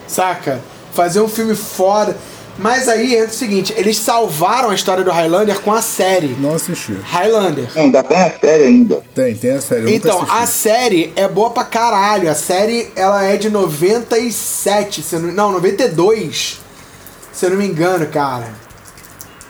saca? 0.06 0.60
Fazer 0.92 1.20
um 1.20 1.28
filme 1.28 1.54
foda. 1.54 2.16
Mas 2.58 2.86
aí 2.88 3.14
entra 3.16 3.28
o 3.30 3.34
seguinte: 3.34 3.72
eles 3.76 3.96
salvaram 3.98 4.70
a 4.70 4.74
história 4.74 5.02
do 5.02 5.10
Highlander 5.10 5.58
com 5.60 5.72
a 5.72 5.82
série 5.82 6.36
Não 6.38 6.54
assisti. 6.54 6.92
Highlander. 7.02 7.66
Ainda 7.74 8.02
tem 8.02 8.16
a 8.16 8.30
série 8.30 8.64
ainda. 8.64 9.02
Tem, 9.14 9.34
tem 9.34 9.50
a 9.52 9.60
série. 9.60 9.94
Então, 9.94 10.24
a 10.30 10.46
série 10.46 11.12
é 11.16 11.26
boa 11.26 11.50
pra 11.50 11.64
caralho. 11.64 12.30
A 12.30 12.34
série, 12.34 12.92
ela 12.94 13.24
é 13.24 13.36
de 13.36 13.48
97, 13.50 15.02
se 15.02 15.14
eu 15.16 15.20
não, 15.20 15.32
não, 15.32 15.52
92, 15.52 16.60
se 17.32 17.46
eu 17.46 17.50
não 17.50 17.56
me 17.56 17.66
engano, 17.66 18.06
cara. 18.06 18.46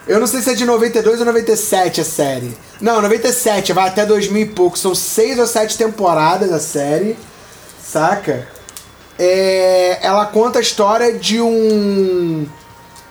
Eu 0.06 0.20
não 0.20 0.26
sei 0.26 0.42
se 0.42 0.50
é 0.50 0.54
de 0.54 0.66
92 0.66 1.20
ou 1.20 1.26
97 1.26 2.00
a 2.00 2.04
série. 2.04 2.56
Não, 2.80 3.00
97, 3.00 3.72
vai 3.72 3.88
até 3.88 4.04
2000 4.04 4.42
e 4.42 4.46
pouco. 4.46 4.78
São 4.78 4.94
seis 4.94 5.38
ou 5.38 5.46
sete 5.46 5.78
temporadas 5.78 6.52
a 6.52 6.60
série, 6.60 7.16
saca? 7.82 8.46
É, 9.18 9.98
ela 10.02 10.26
conta 10.26 10.58
a 10.58 10.62
história 10.62 11.12
de 11.12 11.40
um 11.40 12.46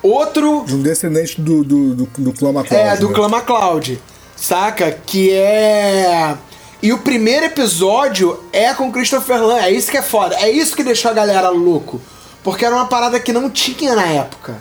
outro 0.01 0.65
De 0.65 0.75
um 0.75 0.82
descendente 0.82 1.39
do, 1.39 1.63
do, 1.63 1.95
do, 1.95 2.06
do 2.17 2.34
clã 2.34 2.51
MacLeod, 2.51 2.88
é, 2.88 2.97
do 2.97 3.08
né? 3.08 3.15
Clã 3.15 3.29
MacLeod. 3.29 4.01
Saca? 4.36 4.91
Que 4.91 5.32
é. 5.32 6.36
E 6.82 6.91
o 6.91 6.97
primeiro 6.99 7.45
episódio 7.45 8.38
é 8.51 8.73
com 8.73 8.91
Christopher 8.91 9.41
Lambert. 9.41 9.65
É 9.65 9.71
isso 9.71 9.89
que 9.89 9.97
é 9.97 10.01
foda. 10.01 10.36
É 10.36 10.51
isso 10.51 10.75
que 10.75 10.84
deixou 10.84 11.10
a 11.10 11.13
galera 11.13 11.49
louco. 11.49 12.01
Porque 12.43 12.65
era 12.65 12.75
uma 12.75 12.88
parada 12.88 13.19
que 13.19 13.32
não 13.32 13.49
tinha 13.49 13.95
na 13.95 14.06
época. 14.06 14.58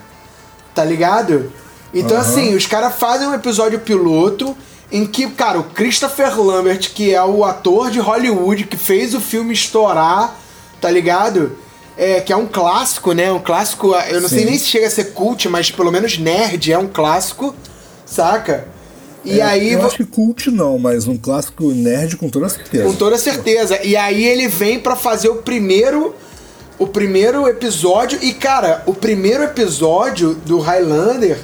Tá 0.73 0.85
ligado? 0.85 1.53
Então, 1.94 2.16
Aham. 2.16 2.26
assim, 2.26 2.55
os 2.55 2.66
caras 2.66 2.94
fazem 2.94 3.26
um 3.28 3.35
episódio 3.35 3.78
piloto 3.81 4.57
em 4.90 5.07
que, 5.07 5.26
cara, 5.31 5.59
o 5.59 5.64
Christopher 5.64 6.38
Lambert, 6.40 6.90
que 6.94 7.14
é 7.14 7.22
o 7.22 7.44
ator 7.44 7.90
de 7.90 7.98
Hollywood 7.98 8.64
que 8.64 8.76
fez 8.76 9.14
o 9.14 9.20
filme 9.20 9.52
estourar, 9.55 10.37
tá 10.81 10.90
ligado? 10.90 11.57
É, 11.96 12.20
que 12.20 12.33
é 12.33 12.37
um 12.37 12.46
clássico, 12.46 13.12
né? 13.12 13.31
Um 13.33 13.38
clássico, 13.38 13.94
eu 14.11 14.20
não 14.20 14.28
sei 14.28 14.40
Sim. 14.40 14.44
nem 14.46 14.59
se 14.59 14.66
chega 14.66 14.87
a 14.87 14.90
ser 14.90 15.12
cult, 15.12 15.48
mas 15.48 15.70
pelo 15.70 15.90
menos 15.92 16.18
nerd 16.18 16.72
é 16.72 16.78
um 16.78 16.88
clássico, 16.88 17.55
saca? 18.07 18.66
E 19.24 19.38
É, 19.40 19.42
aí, 19.42 19.72
Eu 19.74 19.87
acho 19.87 19.98
que 19.98 20.05
cult 20.05 20.50
não, 20.50 20.78
mas 20.78 21.07
um 21.07 21.16
clássico 21.16 21.64
nerd 21.72 22.16
com 22.16 22.28
toda 22.28 22.48
certeza. 22.48 22.85
com 22.85 22.94
toda 22.94 23.16
certeza. 23.18 23.78
E 23.85 23.94
aí 23.96 24.24
ele 24.24 24.48
vem 24.48 24.81
pra 24.81 24.96
fazer 24.96 25.28
o 25.28 25.37
primeiro 25.37 26.14
o 26.78 26.87
primeiro 26.87 27.46
episódio 27.46 28.18
e 28.22 28.33
cara, 28.33 28.83
o 28.87 28.92
primeiro 28.94 29.44
episódio 29.44 30.35
do 30.35 30.59
Highlander 30.59 31.38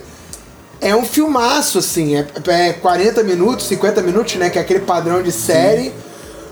é 0.81 0.95
um 0.95 1.05
filmaço 1.05 1.79
assim, 1.79 2.17
é, 2.17 2.27
é 2.49 2.73
40 2.73 3.23
minutos, 3.25 3.67
50 3.67 4.03
minutos, 4.03 4.37
né, 4.37 4.51
que 4.51 4.59
é 4.59 4.61
aquele 4.61 4.81
padrão 4.81 5.23
de 5.23 5.33
série. 5.33 5.93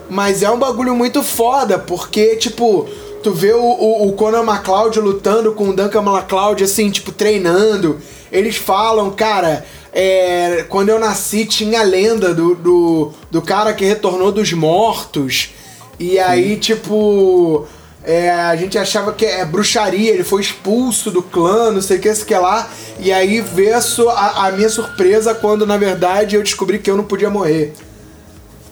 Mas 0.09 0.43
é 0.43 0.51
um 0.51 0.59
bagulho 0.59 0.95
muito 0.95 1.23
foda, 1.23 1.79
porque 1.79 2.37
tipo, 2.37 2.89
tu 3.23 3.33
vê 3.33 3.53
o, 3.53 3.61
o, 3.61 4.09
o 4.09 4.13
Conan 4.13 4.45
McLeod 4.45 5.01
lutando 5.01 5.53
com 5.53 5.71
o 5.71 5.75
Duncan 5.75 6.03
McLeod 6.03 6.63
assim, 6.63 6.91
tipo, 6.91 7.11
treinando. 7.11 7.99
Eles 8.31 8.57
falam, 8.57 9.11
cara, 9.11 9.65
é, 9.93 10.65
quando 10.69 10.91
eu 10.91 10.99
nasci 10.99 11.45
tinha 11.45 11.81
a 11.81 11.83
lenda 11.83 12.35
do, 12.35 12.55
do, 12.55 13.13
do 13.31 13.43
cara 13.43 13.73
que 13.73 13.85
retornou 13.85 14.31
dos 14.31 14.53
mortos. 14.53 15.51
E 15.99 16.19
aí, 16.19 16.57
tipo, 16.57 17.67
é, 18.07 18.31
a 18.31 18.55
gente 18.55 18.79
achava 18.79 19.13
que 19.13 19.27
é 19.27 19.45
bruxaria, 19.45 20.13
ele 20.13 20.23
foi 20.23 20.41
expulso 20.41 21.11
do 21.11 21.21
clã, 21.21 21.73
não 21.73 21.83
sei 21.83 21.99
o 21.99 22.01
que, 22.01 22.15
sei 22.15 22.25
que 22.25 22.37
lá. 22.37 22.71
E 23.01 23.13
aí 23.13 23.41
vê 23.41 23.73
a, 23.73 24.47
a, 24.47 24.53
minha 24.53 24.69
surpresa 24.69 25.35
quando, 25.35 25.67
na 25.67 25.77
verdade, 25.77 26.37
eu 26.37 26.43
descobri 26.43 26.79
que 26.79 26.89
eu 26.89 26.97
não 26.97 27.03
podia 27.03 27.29
morrer. 27.29 27.75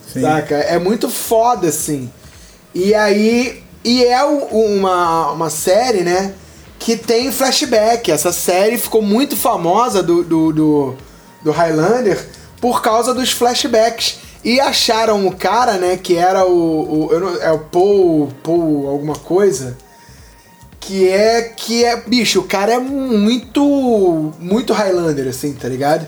Sim. 0.06 0.20
Saca? 0.20 0.54
É 0.54 0.78
muito 0.78 1.10
foda, 1.10 1.66
assim. 1.66 2.08
E 2.72 2.94
aí. 2.94 3.60
E 3.82 4.04
é 4.04 4.22
uma, 4.22 5.32
uma 5.32 5.50
série, 5.50 6.02
né? 6.02 6.32
Que 6.78 6.96
tem 6.96 7.32
flashback. 7.32 8.12
Essa 8.12 8.32
série 8.32 8.78
ficou 8.78 9.02
muito 9.02 9.36
famosa 9.36 10.00
do, 10.00 10.22
do, 10.22 10.52
do, 10.52 10.94
do 11.42 11.50
Highlander 11.50 12.24
por 12.60 12.80
causa 12.80 13.12
dos 13.12 13.32
flashbacks. 13.32 14.20
E 14.44 14.60
acharam 14.60 15.26
o 15.26 15.34
cara, 15.34 15.74
né? 15.78 15.96
Que 15.96 16.16
era 16.16 16.44
o. 16.46 17.06
o 17.10 17.18
não- 17.20 17.40
é 17.42 17.50
o 17.50 17.58
Paul. 17.60 18.28
Paul 18.42 18.88
alguma 18.88 19.14
coisa. 19.16 19.76
Que 20.80 21.08
é. 21.08 21.42
Que 21.56 21.84
é. 21.84 21.96
Bicho, 21.96 22.40
o 22.40 22.44
cara 22.44 22.74
é 22.74 22.78
muito. 22.78 24.32
Muito 24.38 24.72
Highlander, 24.72 25.28
assim, 25.28 25.52
tá 25.54 25.68
ligado? 25.68 26.06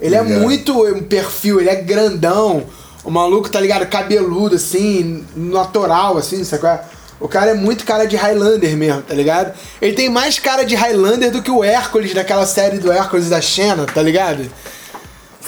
Ele 0.00 0.14
é 0.14 0.22
Ligado. 0.22 0.40
muito 0.42 0.84
um 0.86 1.02
perfil, 1.02 1.60
ele 1.60 1.68
é 1.70 1.74
grandão. 1.76 2.62
O 3.04 3.10
maluco, 3.10 3.48
tá 3.48 3.60
ligado? 3.60 3.86
Cabeludo, 3.86 4.54
assim, 4.56 5.24
natural, 5.34 6.16
assim, 6.18 6.44
sabe 6.44 6.60
qual 6.60 6.72
é? 6.74 6.80
O 7.20 7.26
cara 7.26 7.50
é 7.50 7.54
muito 7.54 7.84
cara 7.84 8.06
de 8.06 8.14
Highlander 8.14 8.76
mesmo, 8.76 9.02
tá 9.02 9.12
ligado? 9.12 9.52
Ele 9.82 9.94
tem 9.94 10.08
mais 10.08 10.38
cara 10.38 10.64
de 10.64 10.76
Highlander 10.76 11.32
do 11.32 11.42
que 11.42 11.50
o 11.50 11.64
Hércules 11.64 12.14
daquela 12.14 12.46
série 12.46 12.78
do 12.78 12.92
Hércules 12.92 13.28
da 13.28 13.40
Xena, 13.40 13.86
tá 13.86 14.00
ligado? 14.02 14.48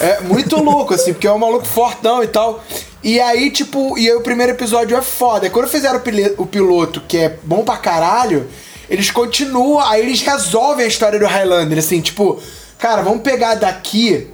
É 0.00 0.20
muito 0.20 0.56
louco, 0.62 0.94
assim, 0.94 1.12
porque 1.12 1.26
é 1.26 1.32
um 1.32 1.38
maluco 1.38 1.66
fortão 1.66 2.24
e 2.24 2.26
tal. 2.26 2.64
E 3.02 3.20
aí, 3.20 3.50
tipo, 3.50 3.98
e 3.98 4.08
aí 4.08 4.16
o 4.16 4.22
primeiro 4.22 4.52
episódio 4.52 4.96
é 4.96 5.02
foda. 5.02 5.46
E 5.46 5.50
quando 5.50 5.68
fizeram 5.68 6.00
o, 6.38 6.46
piloto, 6.46 7.02
que 7.06 7.18
é 7.18 7.36
bom 7.42 7.62
pra 7.62 7.76
caralho, 7.76 8.48
eles 8.88 9.10
continuam, 9.10 9.78
aí 9.78 10.00
eles 10.00 10.22
resolvem 10.22 10.84
a 10.84 10.88
história 10.88 11.18
do 11.18 11.26
Highlander, 11.26 11.78
assim, 11.78 12.00
tipo, 12.00 12.40
cara, 12.78 13.02
vamos 13.02 13.22
pegar 13.22 13.54
daqui 13.54 14.28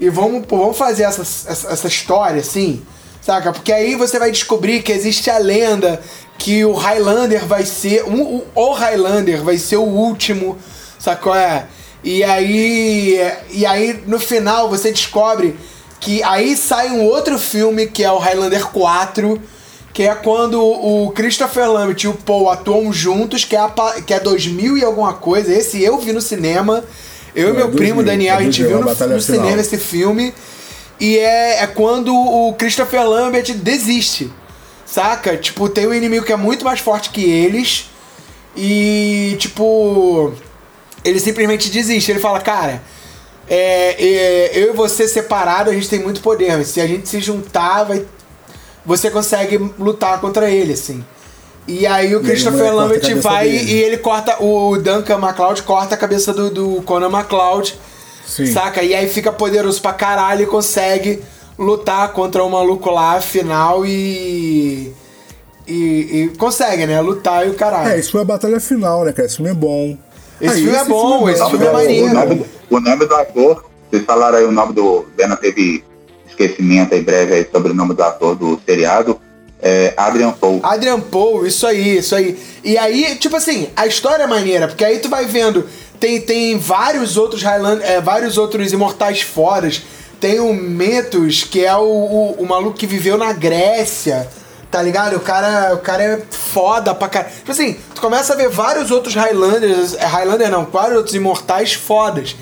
e 0.00 0.08
vamos, 0.08 0.46
pô, 0.46 0.58
vamos 0.58 0.78
fazer 0.78 1.02
essa, 1.02 1.22
essa, 1.22 1.68
essa 1.72 1.86
história, 1.86 2.40
assim, 2.40 2.82
saca? 3.20 3.52
Porque 3.52 3.72
aí 3.72 3.94
você 3.94 4.18
vai 4.18 4.30
descobrir 4.30 4.82
que 4.82 4.90
existe 4.90 5.30
a 5.30 5.38
lenda 5.38 6.00
que 6.38 6.64
o 6.64 6.72
Highlander 6.72 7.46
vai 7.46 7.66
ser. 7.66 8.04
Um, 8.04 8.22
o, 8.22 8.46
o 8.54 8.72
Highlander 8.72 9.42
vai 9.42 9.58
ser 9.58 9.76
o 9.76 9.84
último, 9.84 10.58
sacou? 10.98 11.34
É. 11.34 11.66
E 12.02 12.22
aí. 12.24 13.18
E 13.50 13.66
aí, 13.66 14.02
no 14.06 14.18
final, 14.18 14.68
você 14.68 14.90
descobre 14.90 15.56
que 16.00 16.22
aí 16.22 16.56
sai 16.56 16.90
um 16.90 17.04
outro 17.04 17.38
filme 17.38 17.86
que 17.86 18.02
é 18.02 18.10
o 18.10 18.18
Highlander 18.18 18.66
4. 18.66 19.40
Que 19.92 20.04
é 20.04 20.14
quando 20.14 20.62
o 20.62 21.10
Christopher 21.10 21.68
Lambert 21.68 22.04
e 22.04 22.06
o 22.06 22.14
Paul 22.14 22.48
atuam 22.48 22.92
juntos, 22.92 23.44
que 23.44 23.56
é, 23.56 23.58
a 23.58 23.68
que 24.06 24.14
é 24.14 24.20
2000 24.20 24.78
e 24.78 24.84
alguma 24.84 25.14
coisa. 25.14 25.52
Esse 25.52 25.82
eu 25.82 25.98
vi 25.98 26.12
no 26.12 26.20
cinema. 26.20 26.84
Eu 27.34 27.48
e 27.48 27.50
É, 27.50 27.52
meu 27.54 27.66
2000, 27.66 27.76
primo 27.76 28.02
Daniel, 28.04 28.38
a 28.38 28.40
é 28.40 28.44
gente 28.44 28.62
2000, 28.62 28.78
viu 28.78 28.88
a 28.88 28.94
no, 28.94 29.14
no 29.14 29.20
cinema 29.20 29.60
esse 29.60 29.76
filme. 29.76 30.32
E 31.00 31.18
é, 31.18 31.64
é 31.64 31.66
quando 31.66 32.14
o 32.14 32.54
Christopher 32.54 33.04
Lambert 33.08 33.52
desiste. 33.54 34.30
Saca? 34.86 35.36
Tipo, 35.36 35.68
tem 35.68 35.86
um 35.86 35.94
inimigo 35.94 36.24
que 36.24 36.32
é 36.32 36.36
muito 36.36 36.64
mais 36.64 36.80
forte 36.80 37.10
que 37.10 37.24
eles. 37.24 37.90
E, 38.56 39.36
tipo. 39.38 40.32
Ele 41.04 41.20
simplesmente 41.20 41.70
desiste. 41.70 42.10
Ele 42.10 42.20
fala, 42.20 42.40
cara. 42.40 42.82
é, 43.48 43.96
é, 43.98 44.50
eu 44.58 44.72
e 44.72 44.76
você 44.76 45.08
separado, 45.08 45.70
a 45.70 45.72
gente 45.74 45.88
tem 45.88 46.00
muito 46.00 46.20
poder. 46.20 46.56
Mas 46.56 46.68
se 46.68 46.80
a 46.80 46.86
gente 46.86 47.08
se 47.08 47.20
juntar, 47.20 47.84
vai, 47.84 48.04
você 48.84 49.10
consegue 49.10 49.58
lutar 49.78 50.20
contra 50.20 50.50
ele, 50.50 50.72
assim. 50.72 51.04
E 51.66 51.86
aí 51.86 52.16
o 52.16 52.20
Christopher 52.20 52.74
Lambert 52.74 53.14
vai 53.20 53.48
dele. 53.48 53.72
e 53.72 53.82
ele 53.82 53.96
corta. 53.98 54.42
O 54.42 54.76
Duncan 54.78 55.18
MacLeod 55.18 55.62
corta 55.62 55.94
a 55.94 55.98
cabeça 55.98 56.32
do, 56.32 56.50
do 56.50 56.82
Conan 56.82 57.08
MacLeod. 57.10 57.78
Sim. 58.26 58.46
Saca? 58.46 58.82
E 58.82 58.94
aí 58.94 59.08
fica 59.08 59.30
poderoso 59.30 59.80
pra 59.80 59.92
caralho 59.92 60.42
e 60.42 60.46
consegue 60.46 61.22
lutar 61.58 62.12
contra 62.12 62.42
o 62.42 62.50
maluco 62.50 62.90
lá, 62.90 63.16
afinal, 63.16 63.84
e. 63.84 64.92
E, 65.66 65.72
e 65.72 66.32
consegue, 66.38 66.86
né? 66.86 67.00
Lutar 67.00 67.46
e 67.46 67.50
o 67.50 67.54
caralho. 67.54 67.90
É, 67.90 67.98
isso 67.98 68.10
foi 68.12 68.22
a 68.22 68.24
batalha 68.24 68.58
final, 68.58 69.04
né, 69.04 69.12
cara? 69.12 69.26
Esse 69.26 69.36
filme 69.36 69.50
é 69.50 69.54
bom. 69.54 69.96
Esse 70.40 70.62
filme 70.62 70.76
é 70.76 70.84
bom, 70.84 71.28
esse 71.28 71.44
filme 71.50 71.66
é 71.66 71.72
nome, 71.72 71.82
maneiro. 71.82 72.46
o, 72.70 72.80
nome, 72.80 73.06
do 73.06 73.14
ator, 73.14 73.64
vocês 73.90 74.04
falaram 74.04 74.38
aí 74.38 74.44
o 74.44 74.52
nome 74.52 74.72
do. 74.72 75.04
Bena 75.16 75.36
teve 75.36 75.84
esquecimento 76.28 76.94
aí 76.94 77.02
breve 77.02 77.34
aí 77.34 77.48
sobre 77.52 77.72
o 77.72 77.74
nome 77.74 77.94
do 77.94 78.02
ator 78.02 78.34
do 78.34 78.60
seriado. 78.64 79.20
É 79.62 79.92
Adrian 79.96 80.30
Paul. 80.32 80.60
Adrian 80.62 81.00
Paul, 81.00 81.46
isso 81.46 81.66
aí, 81.66 81.98
isso 81.98 82.14
aí. 82.14 82.38
E 82.64 82.78
aí, 82.78 83.16
tipo 83.16 83.36
assim, 83.36 83.68
a 83.76 83.86
história 83.86 84.22
é 84.22 84.26
maneira, 84.26 84.66
porque 84.66 84.84
aí 84.84 84.98
tu 85.00 85.10
vai 85.10 85.26
vendo, 85.26 85.66
tem, 85.98 86.18
tem 86.18 86.58
vários 86.58 87.18
outros 87.18 87.42
Highland, 87.42 87.82
é, 87.82 88.00
vários 88.00 88.38
outros 88.38 88.72
imortais 88.72 89.20
fodas. 89.20 89.82
Tem 90.18 90.40
o 90.40 90.52
Metos, 90.52 91.44
que 91.44 91.64
é 91.64 91.74
o, 91.76 91.82
o, 91.82 92.32
o 92.40 92.46
maluco 92.46 92.76
que 92.76 92.86
viveu 92.86 93.16
na 93.16 93.32
Grécia, 93.32 94.28
tá 94.70 94.80
ligado? 94.80 95.16
O 95.16 95.20
cara, 95.20 95.74
o 95.74 95.78
cara 95.78 96.02
é 96.02 96.22
foda 96.30 96.94
pra 96.94 97.08
caralho. 97.08 97.34
Tipo 97.34 97.50
assim, 97.50 97.76
tu 97.94 98.00
começa 98.00 98.32
a 98.32 98.36
ver 98.36 98.48
vários 98.48 98.90
outros 98.90 99.14
Highlanders, 99.14 99.94
é, 99.94 100.06
Highlander 100.06 100.50
não, 100.50 100.64
vários 100.64 100.96
outros 100.96 101.14
imortais 101.14 101.72
fodas. 101.72 102.36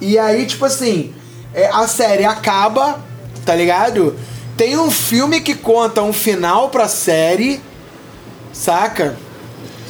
E 0.00 0.18
aí, 0.18 0.46
tipo 0.46 0.64
assim, 0.64 1.14
é, 1.54 1.68
a 1.68 1.86
série 1.86 2.24
acaba, 2.24 2.98
tá 3.44 3.54
ligado? 3.54 4.16
Tem 4.56 4.78
um 4.78 4.90
filme 4.90 5.40
que 5.40 5.54
conta 5.54 6.02
um 6.02 6.12
final 6.12 6.70
pra 6.70 6.88
série, 6.88 7.60
saca? 8.52 9.16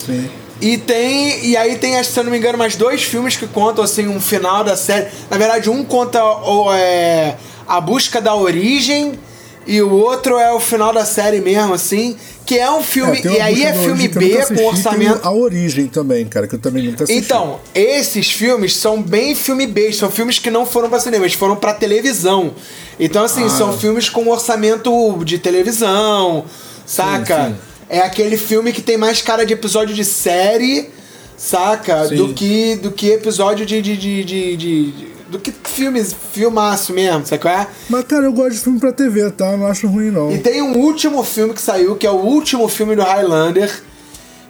Sim. 0.04 0.28
E 0.60 0.78
tem. 0.78 1.44
E 1.44 1.56
aí 1.56 1.76
tem, 1.76 2.02
se 2.02 2.18
eu 2.18 2.24
não 2.24 2.30
me 2.30 2.38
engano, 2.38 2.58
mais 2.58 2.76
dois 2.76 3.02
filmes 3.02 3.36
que 3.36 3.46
contam 3.46 3.84
assim 3.84 4.08
um 4.08 4.20
final 4.20 4.64
da 4.64 4.76
série. 4.76 5.08
Na 5.30 5.36
verdade, 5.36 5.70
um 5.70 5.84
conta 5.84 6.24
o, 6.24 6.72
é, 6.72 7.36
a 7.68 7.80
busca 7.80 8.20
da 8.20 8.34
origem 8.34 9.18
e 9.66 9.82
o 9.82 9.90
outro 9.92 10.38
é 10.38 10.52
o 10.52 10.60
final 10.60 10.92
da 10.92 11.04
série 11.04 11.40
mesmo, 11.40 11.74
assim. 11.74 12.16
Que 12.46 12.58
é 12.58 12.70
um 12.70 12.80
filme. 12.82 13.20
tem 13.20 13.32
e 13.32 13.40
aí 13.40 13.62
é 13.64 13.72
filme 13.72 14.06
B 14.06 14.30
com 14.30 14.38
assisti, 14.38 14.54
tem 14.54 14.66
orçamento. 14.68 15.20
A 15.26 15.32
origem 15.32 15.88
também, 15.88 16.24
cara, 16.26 16.46
que 16.46 16.54
eu 16.54 16.58
também 16.60 16.84
nunca 16.84 17.02
assisti. 17.02 17.20
Então, 17.20 17.58
esses 17.74 18.30
filmes 18.30 18.76
são 18.76 19.02
bem 19.02 19.34
filme 19.34 19.66
B, 19.66 19.92
são 19.92 20.08
filmes 20.10 20.38
que 20.38 20.48
não 20.48 20.64
foram 20.64 20.88
pra 20.88 21.00
cinema, 21.00 21.24
eles 21.24 21.34
foram 21.36 21.56
pra 21.56 21.74
televisão. 21.74 22.54
Então, 23.00 23.24
assim, 23.24 23.44
Ah. 23.46 23.48
são 23.50 23.76
filmes 23.76 24.08
com 24.08 24.28
orçamento 24.28 25.24
de 25.24 25.38
televisão, 25.40 26.44
saca? 26.86 27.46
Sim, 27.48 27.50
sim. 27.50 27.56
É 27.88 27.98
aquele 28.00 28.36
filme 28.36 28.72
que 28.72 28.80
tem 28.80 28.96
mais 28.96 29.20
cara 29.20 29.44
de 29.44 29.52
episódio 29.52 29.92
de 29.94 30.04
série, 30.04 30.88
saca? 31.36 32.08
Sim. 32.08 32.14
Do 32.16 32.32
que, 32.32 32.76
do 32.76 32.90
que 32.92 33.10
episódio 33.10 33.66
de, 33.66 33.82
de- 33.82 33.96
de- 33.96 34.24
de- 34.24 34.92
do 35.28 35.38
que 35.38 35.52
filmes, 35.64 36.14
filmaço 36.32 36.92
mesmo, 36.92 37.26
saca? 37.26 37.50
É? 37.50 37.66
Mas, 37.88 38.04
cara, 38.04 38.24
eu 38.24 38.32
gosto 38.32 38.52
de 38.52 38.60
filme 38.60 38.78
pra 38.78 38.92
TV, 38.92 39.30
tá? 39.30 39.52
Eu 39.52 39.58
não 39.58 39.66
acho 39.66 39.86
ruim, 39.86 40.10
não. 40.10 40.32
E 40.32 40.38
tem 40.38 40.62
um 40.62 40.76
último 40.78 41.22
filme 41.24 41.54
que 41.54 41.60
saiu, 41.60 41.96
que 41.96 42.06
é 42.06 42.10
o 42.10 42.16
último 42.16 42.68
filme 42.68 42.94
do 42.94 43.02
Highlander, 43.02 43.82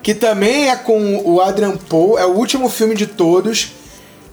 que 0.03 0.15
também 0.15 0.71
é 0.71 0.77
com 0.77 1.23
o 1.25 1.41
Adrian 1.41 1.77
Poe, 1.77 2.21
é 2.21 2.27
o 2.27 2.33
último 2.33 2.69
filme 2.69 2.95
de 2.95 3.07
todos, 3.07 3.73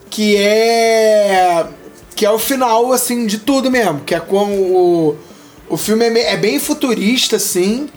que 0.10 0.36
é 0.38 1.66
que 2.16 2.26
é 2.26 2.30
o 2.30 2.38
final 2.38 2.94
assim 2.94 3.26
de 3.26 3.40
tudo 3.40 3.72
mesmo, 3.72 4.02
que 4.02 4.14
é 4.14 4.20
com 4.20 4.46
o 4.46 5.18
o 5.68 5.78
filme 5.78 6.06
é, 6.06 6.34
é 6.34 6.38
bem 6.38 6.60
futurista 6.60 7.38
assim. 7.38 7.90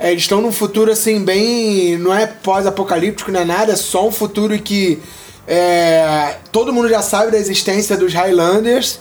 É, 0.00 0.12
eles 0.12 0.22
estão 0.22 0.40
num 0.40 0.52
futuro 0.52 0.92
assim 0.92 1.22
bem, 1.24 1.98
não 1.98 2.14
é 2.14 2.24
pós-apocalíptico, 2.26 3.32
não 3.32 3.40
é 3.40 3.44
nada, 3.44 3.72
é 3.72 3.76
só 3.76 4.06
um 4.06 4.12
futuro 4.12 4.56
que 4.58 4.98
é, 5.50 6.36
todo 6.52 6.74
mundo 6.74 6.90
já 6.90 7.00
sabe 7.00 7.32
da 7.32 7.38
existência 7.38 7.96
dos 7.96 8.12
Highlanders. 8.12 9.00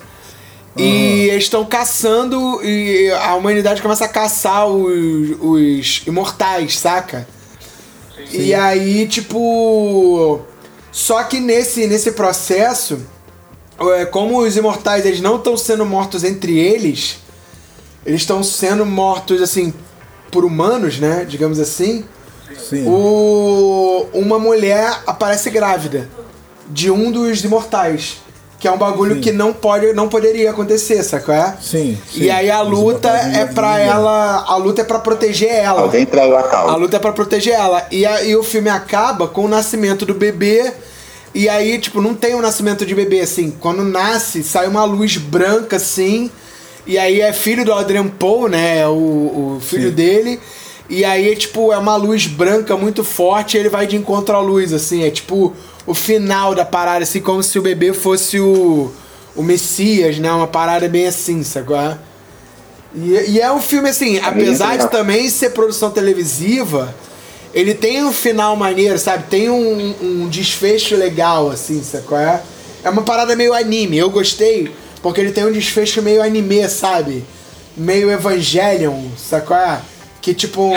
E 0.77 1.29
eles 1.29 1.45
estão 1.45 1.65
caçando 1.65 2.63
e 2.63 3.10
a 3.12 3.33
humanidade 3.33 3.81
começa 3.81 4.05
a 4.05 4.07
caçar 4.07 4.67
os, 4.67 5.36
os 5.41 6.03
imortais, 6.05 6.77
saca? 6.77 7.27
E 8.31 8.53
aí, 8.53 9.07
tipo. 9.07 10.41
Só 10.91 11.23
que 11.23 11.39
nesse, 11.39 11.88
nesse 11.88 12.12
processo, 12.12 12.99
é, 13.79 14.05
como 14.05 14.39
os 14.39 14.55
imortais 14.55 15.03
eles 15.05 15.19
não 15.19 15.38
estão 15.38 15.57
sendo 15.57 15.83
mortos 15.83 16.23
entre 16.23 16.57
eles, 16.60 17.17
eles 18.05 18.21
estão 18.21 18.43
sendo 18.43 18.86
mortos 18.86 19.41
assim 19.41 19.73
por 20.31 20.45
humanos, 20.45 20.99
né? 20.99 21.25
Digamos 21.27 21.60
assim. 21.60 22.05
Sim. 22.69 22.86
O, 22.88 24.07
uma 24.13 24.38
mulher 24.38 25.01
aparece 25.07 25.49
grávida 25.49 26.07
de 26.69 26.89
um 26.91 27.12
dos 27.12 27.43
imortais. 27.43 28.17
Que 28.60 28.67
é 28.67 28.71
um 28.71 28.77
bagulho 28.77 29.15
Sim. 29.15 29.21
que 29.21 29.32
não, 29.32 29.53
pode, 29.53 29.93
não 29.93 30.10
poderia 30.10 30.49
acontecer, 30.49 31.03
sacou? 31.03 31.36
É? 31.36 31.56
Sim, 31.62 31.95
sim. 32.12 32.23
E 32.23 32.32
aí 32.32 32.49
a 32.49 32.60
luta 32.62 33.08
é 33.10 33.45
pra 33.45 33.77
ela. 33.80 34.43
A 34.47 34.56
luta 34.56 34.82
é 34.82 34.84
pra 34.84 34.97
proteger 34.97 35.51
ela. 35.51 35.82
Alguém 35.82 36.08
traiu 36.08 36.36
a 36.36 36.41
A 36.41 36.75
luta 36.75 36.95
é 36.97 36.99
pra 36.99 37.12
proteger 37.12 37.53
ela. 37.53 37.86
E, 37.91 38.03
a- 38.03 38.23
e 38.23 38.36
o 38.36 38.41
filme 38.41 38.67
acaba 38.67 39.27
com 39.27 39.45
o 39.45 39.47
nascimento 39.47 40.08
do 40.08 40.15
bebê. 40.15 40.71
E 41.36 41.47
aí, 41.47 41.77
tipo, 41.77 42.01
não 42.01 42.15
tem 42.15 42.34
o 42.34 42.41
nascimento 42.41 42.84
de 42.84 42.95
bebê, 42.95 43.19
assim. 43.19 43.51
Quando 43.60 43.84
nasce, 43.84 44.41
sai 44.43 44.67
uma 44.67 44.84
luz 44.86 45.17
branca, 45.17 45.75
assim. 45.75 46.32
E 46.88 46.97
aí 46.97 47.21
é 47.21 47.32
filho 47.34 47.63
do 47.63 47.71
Adrian 47.71 48.08
Poe, 48.08 48.49
né? 48.49 48.80
É 48.80 48.88
O, 48.88 49.58
o 49.58 49.62
filho 49.62 49.89
Sim. 49.89 49.95
dele. 49.95 50.39
E 50.89 51.06
aí, 51.06 51.36
tipo, 51.36 51.71
é 51.71 51.77
uma 51.77 51.95
luz 51.95 52.25
branca 52.25 52.75
muito 52.75 53.03
forte 53.03 53.56
e 53.56 53.60
ele 53.60 53.69
vai 53.69 53.86
de 53.86 53.95
encontro 53.95 54.36
à 54.36 54.39
luz, 54.39 54.73
assim. 54.73 55.03
É 55.03 55.12
tipo 55.12 55.53
o 55.88 55.93
final 55.93 56.54
da 56.54 56.65
parada, 56.65 57.04
assim, 57.04 57.21
como 57.21 57.41
se 57.41 57.58
o 57.58 57.62
bebê 57.62 57.93
fosse 57.93 58.39
o, 58.39 58.91
o 59.36 59.41
Messias, 59.41 60.19
né? 60.19 60.32
Uma 60.32 60.47
parada 60.47 60.88
bem 60.88 61.08
assim, 61.08 61.41
sacou? 61.43 61.97
E, 62.93 63.32
e 63.32 63.41
é 63.41 63.52
um 63.52 63.62
filme 63.62 63.89
assim, 63.89 64.19
apesar 64.19 64.78
de 64.78 64.89
também 64.91 65.30
ser 65.30 65.52
produção 65.52 65.89
televisiva, 65.89 66.93
ele 67.54 67.73
tem 67.73 68.04
um 68.04 68.12
final 68.12 68.56
maneiro, 68.56 69.00
sabe? 69.00 69.23
Tem 69.30 69.50
um, 69.50 69.95
um 70.02 70.28
desfecho 70.28 70.95
legal, 70.95 71.50
assim, 71.50 71.82
sacou? 71.82 72.17
É? 72.17 72.43
é 72.84 72.89
uma 72.89 73.04
parada 73.04 73.36
meio 73.36 73.54
anime. 73.54 73.97
Eu 73.97 74.10
gostei 74.10 74.71
porque 75.02 75.21
ele 75.21 75.32
tem 75.32 75.45
um 75.45 75.52
desfecho 75.52 76.02
meio 76.02 76.21
anime, 76.21 76.67
sabe? 76.69 77.23
Meio 77.76 78.12
Evangelion, 78.12 79.10
sacou? 79.17 79.56
É? 79.56 79.82
Que 80.21 80.34
tipo, 80.34 80.73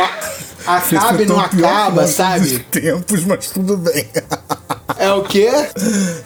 acaba 0.67 1.23
e 1.23 1.27
não 1.27 1.39
acaba, 1.41 2.07
sabe? 2.07 2.47
os 2.47 2.59
tempos, 2.71 3.25
mas 3.25 3.47
tudo 3.51 3.77
bem. 3.77 4.09
É 4.99 5.11
o 5.13 5.23
quê? 5.23 5.49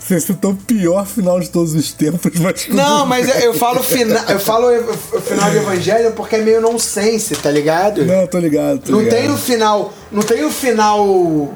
Você 0.00 0.20
citou 0.20 0.52
o 0.52 0.56
pior 0.56 1.06
final 1.06 1.38
de 1.38 1.48
todos 1.50 1.74
os 1.74 1.92
tempos, 1.92 2.32
mas 2.40 2.64
tudo 2.64 2.76
Não, 2.76 3.00
bem. 3.00 3.08
mas 3.08 3.28
eu 3.28 3.34
eu 3.44 3.54
falo 3.54 3.82
final, 3.82 4.24
eu 4.28 4.40
falo 4.40 4.66
o 5.12 5.20
final 5.20 5.50
de 5.50 5.56
Evangelho 5.58 6.12
porque 6.12 6.36
é 6.36 6.40
meio 6.40 6.60
nonsense, 6.60 7.36
tá 7.36 7.50
ligado? 7.50 8.04
Não, 8.04 8.26
tô 8.26 8.38
ligado, 8.38 8.80
tô 8.80 8.92
Não 8.92 9.00
ligado. 9.00 9.16
tem 9.20 9.30
o 9.30 9.36
final. 9.36 9.92
Não 10.10 10.22
tem 10.22 10.44
o 10.44 10.50
final. 10.50 11.54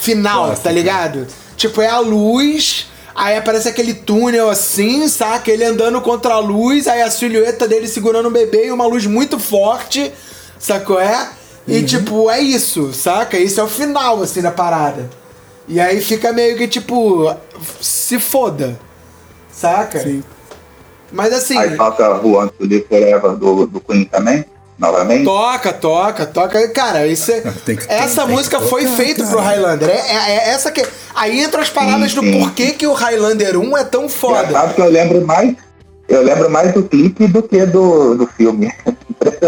Final, 0.00 0.46
Clássico. 0.46 0.64
tá 0.64 0.72
ligado? 0.72 1.26
Tipo, 1.56 1.80
é 1.80 1.88
a 1.88 1.98
luz. 2.00 2.88
Aí 3.14 3.36
aparece 3.36 3.68
aquele 3.68 3.94
túnel 3.94 4.48
assim, 4.48 5.08
saca? 5.08 5.50
Ele 5.50 5.64
andando 5.64 6.00
contra 6.00 6.34
a 6.34 6.38
luz, 6.38 6.86
aí 6.86 7.02
a 7.02 7.10
silhueta 7.10 7.66
dele 7.66 7.88
segurando 7.88 8.26
o 8.26 8.30
bebê 8.30 8.66
e 8.66 8.70
uma 8.70 8.86
luz 8.86 9.06
muito 9.06 9.40
forte, 9.40 10.12
sacou? 10.58 11.00
É? 11.00 11.28
E 11.68 11.82
tipo, 11.82 12.30
é 12.30 12.40
isso, 12.40 12.92
saca? 12.94 13.38
Isso 13.38 13.60
é 13.60 13.62
o 13.62 13.68
final, 13.68 14.22
assim, 14.22 14.40
da 14.40 14.50
parada. 14.50 15.08
E 15.68 15.78
aí 15.78 16.00
fica 16.00 16.32
meio 16.32 16.56
que 16.56 16.66
tipo, 16.66 17.30
se 17.80 18.18
foda, 18.18 18.78
saca? 19.52 20.00
Sim. 20.00 20.22
Mas 21.12 21.32
assim. 21.32 21.58
Aí 21.58 21.76
toca 21.76 22.04
Juan 22.22 22.48
to 22.48 22.54
Live 22.60 22.86
Forever 22.88 23.32
do, 23.32 23.66
do 23.66 23.80
Queen 23.80 24.04
também, 24.04 24.44
novamente. 24.78 25.24
Toca, 25.24 25.72
toca, 25.72 26.26
toca. 26.26 26.68
Cara, 26.68 27.06
isso 27.06 27.30
é- 27.32 27.40
Tem 27.64 27.76
que- 27.76 27.84
essa 27.88 28.24
tem 28.24 28.34
música 28.34 28.60
foi 28.60 28.84
tocar, 28.84 28.96
feita 28.96 29.26
pro 29.26 29.40
Highlander. 29.40 29.88
É, 29.90 29.92
é- 29.94 30.30
é 30.36 30.48
essa 30.50 30.70
que. 30.70 30.86
Aí 31.14 31.40
entra 31.40 31.60
as 31.60 31.68
paradas 31.70 32.10
Sim, 32.12 32.16
do 32.16 32.22
sim. 32.22 32.40
porquê 32.40 32.72
que 32.72 32.86
o 32.86 32.92
Highlander 32.94 33.58
1 33.58 33.76
é 33.76 33.84
tão 33.84 34.08
foda. 34.08 34.44
Engraçado 34.44 34.74
que 34.74 34.80
eu 34.80 34.88
lembro 34.90 35.26
mais. 35.26 35.54
Eu 36.08 36.22
lembro 36.22 36.48
mais 36.48 36.72
do 36.72 36.82
clipe 36.82 37.26
do 37.26 37.42
que 37.42 37.66
do, 37.66 38.14
do 38.14 38.26
filme. 38.26 38.72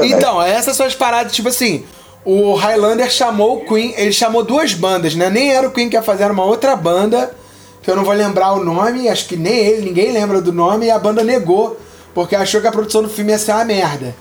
Então, 0.03 0.43
essas 0.43 0.77
são 0.77 0.85
as 0.85 0.95
paradas, 0.97 1.33
tipo 1.33 1.49
assim. 1.49 1.85
O 2.25 2.55
Highlander 2.55 3.11
chamou 3.11 3.57
o 3.57 3.65
Queen, 3.65 3.95
ele 3.97 4.13
chamou 4.13 4.45
duas 4.45 4.75
bandas, 4.75 5.15
né? 5.15 5.31
Nem 5.31 5.53
era 5.53 5.67
o 5.67 5.71
Queen 5.71 5.89
que 5.89 5.97
ia 5.97 6.03
fazer, 6.03 6.25
era 6.25 6.33
uma 6.33 6.45
outra 6.45 6.77
banda, 6.77 7.35
que 7.83 7.91
eu 7.91 7.97
não 7.97 8.05
vou 8.05 8.13
lembrar 8.13 8.53
o 8.53 8.63
nome, 8.63 9.09
acho 9.09 9.27
que 9.27 9.37
nem 9.37 9.57
ele, 9.57 9.87
ninguém 9.87 10.13
lembra 10.13 10.41
do 10.41 10.53
nome, 10.53 10.87
e 10.87 10.91
a 10.91 10.99
banda 10.99 11.25
negou, 11.25 11.81
porque 12.15 12.37
achou 12.37 12.61
que 12.61 12.67
a 12.67 12.73
produção 12.73 13.03
do 13.03 13.09
filme 13.09 13.33
ia 13.33 13.39
ser 13.39 13.53
uma 13.53 13.65
merda. 13.65 14.15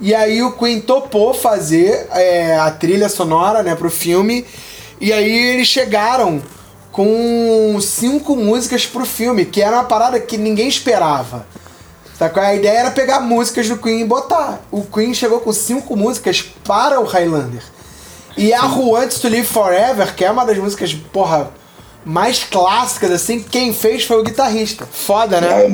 E 0.00 0.14
aí 0.14 0.42
o 0.42 0.52
Queen 0.52 0.80
topou 0.80 1.34
fazer 1.34 2.08
é, 2.12 2.56
a 2.56 2.70
trilha 2.70 3.08
sonora, 3.08 3.62
né, 3.62 3.74
pro 3.74 3.90
filme, 3.90 4.46
e 5.00 5.12
aí 5.12 5.54
eles 5.54 5.68
chegaram 5.68 6.42
com 6.90 7.78
cinco 7.80 8.36
músicas 8.36 8.86
pro 8.86 9.04
filme, 9.04 9.44
que 9.44 9.60
era 9.60 9.76
uma 9.76 9.84
parada 9.84 10.18
que 10.18 10.38
ninguém 10.38 10.68
esperava. 10.68 11.46
Sacou? 12.18 12.42
A 12.42 12.54
ideia 12.54 12.78
era 12.78 12.90
pegar 12.90 13.20
músicas 13.20 13.68
do 13.68 13.76
Queen 13.76 14.00
e 14.00 14.04
botar. 14.04 14.60
O 14.70 14.82
Queen 14.82 15.12
chegou 15.12 15.40
com 15.40 15.52
cinco 15.52 15.96
músicas 15.96 16.42
para 16.64 17.00
o 17.00 17.04
Highlander. 17.04 17.62
E 18.36 18.52
a 18.52 18.66
Who 18.66 18.92
Wants 18.92 19.18
to 19.18 19.28
Live 19.28 19.46
Forever, 19.46 20.14
que 20.14 20.24
é 20.24 20.30
uma 20.30 20.44
das 20.44 20.58
músicas, 20.58 20.92
porra, 20.92 21.50
mais 22.04 22.42
clássicas, 22.44 23.10
assim, 23.10 23.40
quem 23.40 23.72
fez 23.72 24.04
foi 24.04 24.18
o 24.18 24.24
guitarrista. 24.24 24.86
Foda, 24.90 25.40
né? 25.40 25.64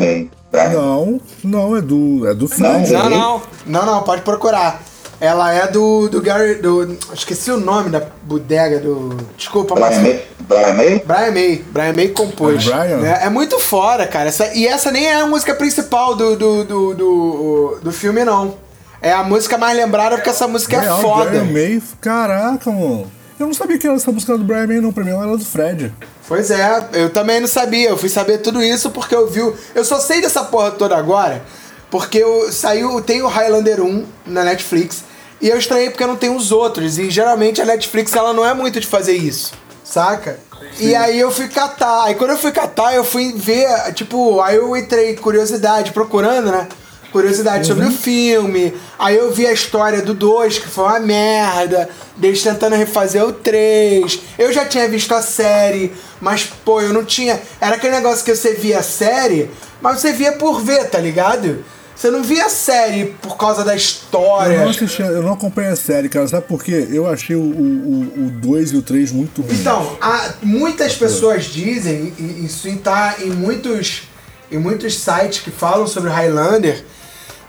Não, 0.73 1.21
não, 1.45 1.77
é 1.77 1.81
do, 1.81 2.27
é 2.29 2.35
do 2.35 2.49
Fred. 2.49 2.93
Não, 2.93 3.09
não, 3.09 3.43
não, 3.67 3.87
não, 3.87 4.03
pode 4.03 4.23
procurar. 4.23 4.83
Ela 5.21 5.53
é 5.53 5.67
do, 5.69 6.09
do 6.09 6.21
Gary. 6.23 6.55
Do, 6.57 6.97
esqueci 7.13 7.51
o 7.51 7.59
nome 7.59 7.91
da 7.91 8.01
bodega 8.23 8.79
do. 8.79 9.17
Desculpa, 9.37 9.75
Brian 9.75 9.91
mas. 9.91 9.99
May. 10.03 10.25
Brian 10.41 10.73
May? 10.75 10.99
Brian 11.05 11.31
May. 11.33 11.65
Brian 11.71 11.93
May 11.93 12.09
compôs. 12.09 12.67
É 12.67 12.71
Brian? 12.71 13.07
É, 13.07 13.27
é 13.27 13.29
muito 13.29 13.59
fora, 13.61 14.07
cara. 14.07 14.29
Essa, 14.31 14.47
e 14.55 14.67
essa 14.67 14.91
nem 14.91 15.07
é 15.07 15.17
a 15.21 15.27
música 15.27 15.55
principal 15.55 16.15
do, 16.15 16.37
do, 16.37 16.65
do, 16.65 16.95
do, 16.95 17.79
do 17.83 17.93
filme, 17.93 18.25
não. 18.25 18.55
É 19.03 19.13
a 19.13 19.23
música 19.23 19.57
mais 19.59 19.77
lembrada 19.77 20.17
porque 20.17 20.31
essa 20.31 20.49
música 20.49 20.77
é 20.77 20.81
Real, 20.81 21.01
foda. 21.01 21.29
Brian 21.31 21.45
May, 21.45 21.83
caraca, 22.01 22.71
mano. 22.71 23.11
Eu 23.39 23.47
não 23.47 23.55
sabia 23.55 23.79
que 23.79 23.87
era 23.87 23.97
essa 23.97 24.11
música 24.13 24.37
do 24.39 24.45
Brian 24.45 24.67
May, 24.67 24.81
não. 24.81 24.93
Pra 24.93 25.05
mim, 25.05 25.11
ela 25.11 25.25
era 25.27 25.37
do 25.37 25.45
Fred. 25.45 25.93
Pois 26.27 26.51
é, 26.51 26.89
eu 26.95 27.11
também 27.11 27.41
não 27.41 27.49
sabia. 27.49 27.91
Eu 27.91 27.97
fui 27.99 28.09
saber 28.09 28.39
tudo 28.39 28.63
isso 28.63 28.91
porque 28.91 29.15
eu 29.15 29.27
vi. 29.29 29.43
o- 29.43 29.55
Eu 29.75 29.85
só 29.85 29.99
sei 30.01 30.21
dessa 30.23 30.45
porra 30.45 30.71
toda 30.71 30.97
agora 30.97 31.43
porque 31.91 32.19
eu, 32.19 32.51
saiu. 32.53 33.01
Tem 33.03 33.21
o 33.23 33.27
Highlander 33.29 33.83
1 33.83 34.05
na 34.27 34.45
Netflix. 34.45 35.05
E 35.41 35.49
eu 35.49 35.59
estranhei 35.59 35.91
porque 35.91 36.07
não 36.07 36.17
tem 36.17 36.35
os 36.35 36.53
outros. 36.53 36.99
E 36.99 37.11
geralmente 37.11 37.61
a 37.61 37.65
Netflix 37.65 38.15
ela 38.15 38.33
não 38.33 38.45
é 38.45 38.53
muito 38.55 38.79
de 38.81 38.87
fazer 38.87 39.15
isso. 39.15 39.53
saca? 39.85 40.39
E 40.79 40.95
aí 40.95 41.19
eu 41.19 41.31
fui 41.31 41.49
catar. 41.49 42.05
Aí 42.05 42.15
quando 42.15 42.31
eu 42.31 42.39
fui 42.39 42.53
catar, 42.53 42.95
eu 42.95 43.03
fui 43.05 43.33
ver, 43.33 43.93
tipo, 43.95 44.41
aí 44.41 44.57
eu 44.57 44.77
entrei 44.77 45.17
curiosidade, 45.17 45.93
procurando, 45.93 46.51
né? 46.51 46.69
Curiosidade 47.11 47.67
sobre 47.67 47.87
o 47.87 47.91
filme. 47.91 48.73
Aí 48.97 49.17
eu 49.17 49.33
vi 49.33 49.45
a 49.45 49.53
história 49.53 50.01
do 50.01 50.15
2, 50.15 50.61
que 50.61 50.69
foi 50.69 50.85
uma 50.85 51.01
merda. 51.01 51.89
Deles 52.17 52.41
tentando 52.43 52.77
refazer 52.77 53.25
o 53.25 53.33
3. 53.33 54.21
Eu 54.39 54.53
já 54.53 54.65
tinha 54.65 54.89
visto 54.89 55.13
a 55.13 55.21
série, 55.21 55.93
mas, 56.21 56.45
pô, 56.65 56.81
eu 56.81 56.93
não 56.93 57.05
tinha. 57.05 57.41
Era 57.61 57.75
aquele 57.75 57.97
negócio 57.97 58.25
que 58.25 58.33
você 58.35 58.55
via 58.55 58.79
a 58.79 58.83
série, 58.83 59.51
mas 59.81 60.01
você 60.01 60.13
via 60.13 60.33
por 60.33 60.61
ver, 60.63 60.89
tá 60.89 60.99
ligado? 60.99 61.65
Você 62.01 62.11
não 62.11 62.23
via 62.23 62.47
a 62.47 62.49
série 62.49 63.15
por 63.21 63.37
causa 63.37 63.63
da 63.63 63.77
história. 63.77 64.55
Eu 64.55 64.61
não, 64.63 64.71
assisti, 64.71 65.03
eu 65.03 65.23
não 65.23 65.35
acompanhei 65.35 65.71
a 65.71 65.77
série, 65.77 66.09
cara. 66.09 66.27
Sabe 66.27 66.47
por 66.47 66.65
quê? 66.65 66.89
Eu 66.91 67.07
achei 67.07 67.37
o 67.37 68.31
2 68.41 68.71
e 68.73 68.77
o 68.77 68.81
3 68.81 69.13
muito 69.13 69.43
ruins. 69.43 69.61
Então, 69.61 69.99
há- 70.01 70.31
muitas 70.43 70.95
pessoas 70.95 71.45
dizem, 71.45 72.15
e 72.19 72.47
isso 72.47 72.67
está 72.69 73.17
em 73.21 73.29
muitos, 73.29 74.05
em 74.51 74.57
muitos 74.57 74.97
sites 74.99 75.41
que 75.41 75.51
falam 75.51 75.87
sobre 75.87 76.09
Highlander, 76.09 76.83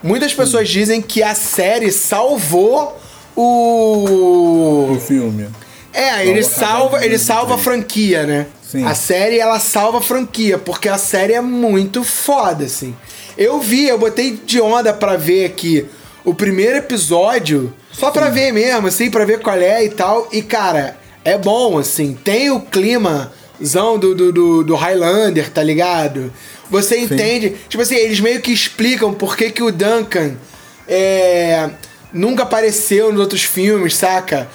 muitas 0.04 0.34
pessoas 0.34 0.68
dizem 0.68 1.02
que 1.02 1.24
a 1.24 1.34
série 1.34 1.90
salvou 1.90 3.00
o. 3.38 4.92
O 4.96 5.00
filme. 5.00 5.48
É, 5.94 6.26
ele 6.28 6.44
Salva- 6.44 6.66
salva, 6.90 7.06
ele 7.06 7.18
salva 7.18 7.56
a 7.56 7.58
franquia, 7.58 8.26
né? 8.26 8.48
Sim. 8.70 8.86
A 8.86 8.96
série 8.96 9.40
ela 9.40 9.60
salva 9.60 10.00
a 10.00 10.02
franquia, 10.02 10.58
porque 10.58 10.90
a 10.90 10.98
série 10.98 11.34
é 11.34 11.42
muito 11.42 12.04
foda, 12.04 12.66
assim. 12.66 12.94
Eu 13.38 13.60
vi, 13.60 13.88
eu 13.88 13.98
botei 13.98 14.40
de 14.46 14.60
onda 14.62 14.94
pra 14.94 15.18
ver 15.18 15.46
aqui 15.46 15.86
o 16.24 16.34
primeiro 16.34 16.78
episódio, 16.78 17.74
só 17.92 18.12
pra 18.12 18.30
ver 18.30 18.52
mesmo, 18.52 18.88
assim, 18.88 19.10
pra 19.10 19.26
ver 19.26 19.40
qual 19.40 19.58
é 19.58 19.84
e 19.84 19.90
tal. 19.90 20.28
E, 20.32 20.42
cara, 20.42 20.98
é 21.24 21.38
bom, 21.38 21.78
assim. 21.78 22.14
Tem 22.14 22.50
o 22.52 22.60
climazão 22.60 23.98
do, 23.98 24.14
do, 24.14 24.64
do, 24.64 24.76
Highlander, 24.76 25.50
tá 25.50 25.64
ligado? 25.64 26.32
Você 26.70 27.00
entende. 27.00 27.56
Tipo 27.68 27.84
assim, 27.84 27.96
eles 27.96 28.20
meio 28.20 28.42
que 28.42 28.52
explicam 28.52 29.14
por 29.14 29.36
que, 29.36 29.52
que 29.52 29.64
o 29.64 29.72
Duncan 29.72 30.36
é, 30.88 31.70
nunca 32.14 32.44
apareceu 32.44 33.12
nos 33.12 33.20
outros 33.20 33.44
filmes, 33.44 33.96
saca? 33.96 34.48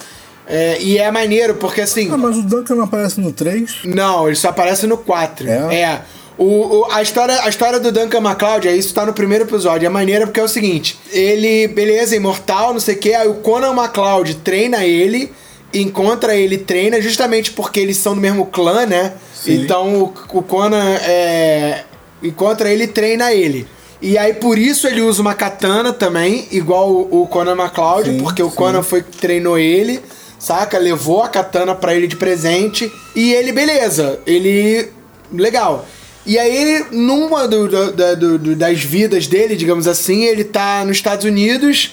É, 0.46 0.80
e 0.80 0.96
é 0.96 1.10
maneiro, 1.10 1.56
porque 1.56 1.80
assim. 1.80 2.08
Ah, 2.10 2.16
mas 2.16 2.36
o 2.36 2.42
Duncan 2.42 2.76
não 2.76 2.84
aparece 2.84 3.20
no 3.20 3.32
3? 3.32 3.80
Não, 3.84 4.26
ele 4.26 4.36
só 4.36 4.48
aparece 4.48 4.86
no 4.86 4.96
4. 4.96 5.48
É? 5.48 5.74
É. 5.74 6.00
O, 6.38 6.44
o- 6.80 6.86
a, 6.92 7.00
história, 7.00 7.40
a 7.42 7.48
história 7.48 7.80
do 7.80 7.90
Duncan 7.90 8.20
MacLeod, 8.20 8.68
é 8.68 8.76
isso 8.76 8.92
tá 8.92 9.06
no 9.06 9.12
primeiro 9.14 9.44
episódio. 9.44 9.86
É 9.86 9.88
maneira 9.88 10.26
porque 10.26 10.40
é 10.40 10.42
o 10.42 10.48
seguinte: 10.48 10.98
ele, 11.10 11.66
beleza, 11.68 12.14
imortal, 12.14 12.72
não 12.74 12.80
sei 12.80 12.94
o 12.94 12.98
que, 12.98 13.14
aí 13.14 13.26
o 13.28 13.34
Conan 13.36 13.72
MacLeod 13.72 14.34
treina 14.36 14.84
ele, 14.84 15.32
encontra 15.72 16.34
ele, 16.34 16.58
treina, 16.58 17.00
justamente 17.00 17.52
porque 17.52 17.80
eles 17.80 17.96
são 17.96 18.14
do 18.14 18.20
mesmo 18.20 18.46
clã, 18.46 18.84
né? 18.84 19.14
Sim. 19.34 19.62
Então 19.62 19.94
o, 20.02 20.38
o 20.38 20.42
Conan 20.42 20.94
é, 21.02 21.84
encontra 22.22 22.70
ele 22.70 22.84
e 22.84 22.88
treina 22.88 23.32
ele. 23.32 23.66
E 24.02 24.18
aí 24.18 24.34
por 24.34 24.58
isso 24.58 24.86
ele 24.86 25.00
usa 25.00 25.22
uma 25.22 25.32
katana 25.34 25.90
também, 25.90 26.46
igual 26.52 26.90
o, 26.90 27.22
o 27.22 27.26
Conan 27.28 27.54
MacLeod, 27.54 28.10
Sim, 28.10 28.18
porque 28.18 28.42
o 28.42 28.50
sim. 28.50 28.56
Conan 28.56 28.82
foi 28.82 29.02
que 29.02 29.16
treinou 29.16 29.58
ele, 29.58 30.02
saca? 30.38 30.76
Levou 30.78 31.22
a 31.22 31.28
katana 31.30 31.74
pra 31.74 31.94
ele 31.94 32.06
de 32.06 32.14
presente. 32.16 32.92
E 33.14 33.32
ele, 33.32 33.52
beleza, 33.52 34.20
ele. 34.26 34.90
Legal. 35.32 35.86
E 36.26 36.38
aí 36.38 36.54
ele, 36.56 36.86
numa 36.90 37.46
do- 37.46 37.68
do- 37.68 38.38
do- 38.38 38.56
das 38.56 38.80
vidas 38.80 39.26
dele, 39.28 39.54
digamos 39.54 39.86
assim, 39.86 40.24
ele 40.24 40.42
tá 40.44 40.84
nos 40.84 40.96
Estados 40.96 41.24
Unidos 41.24 41.92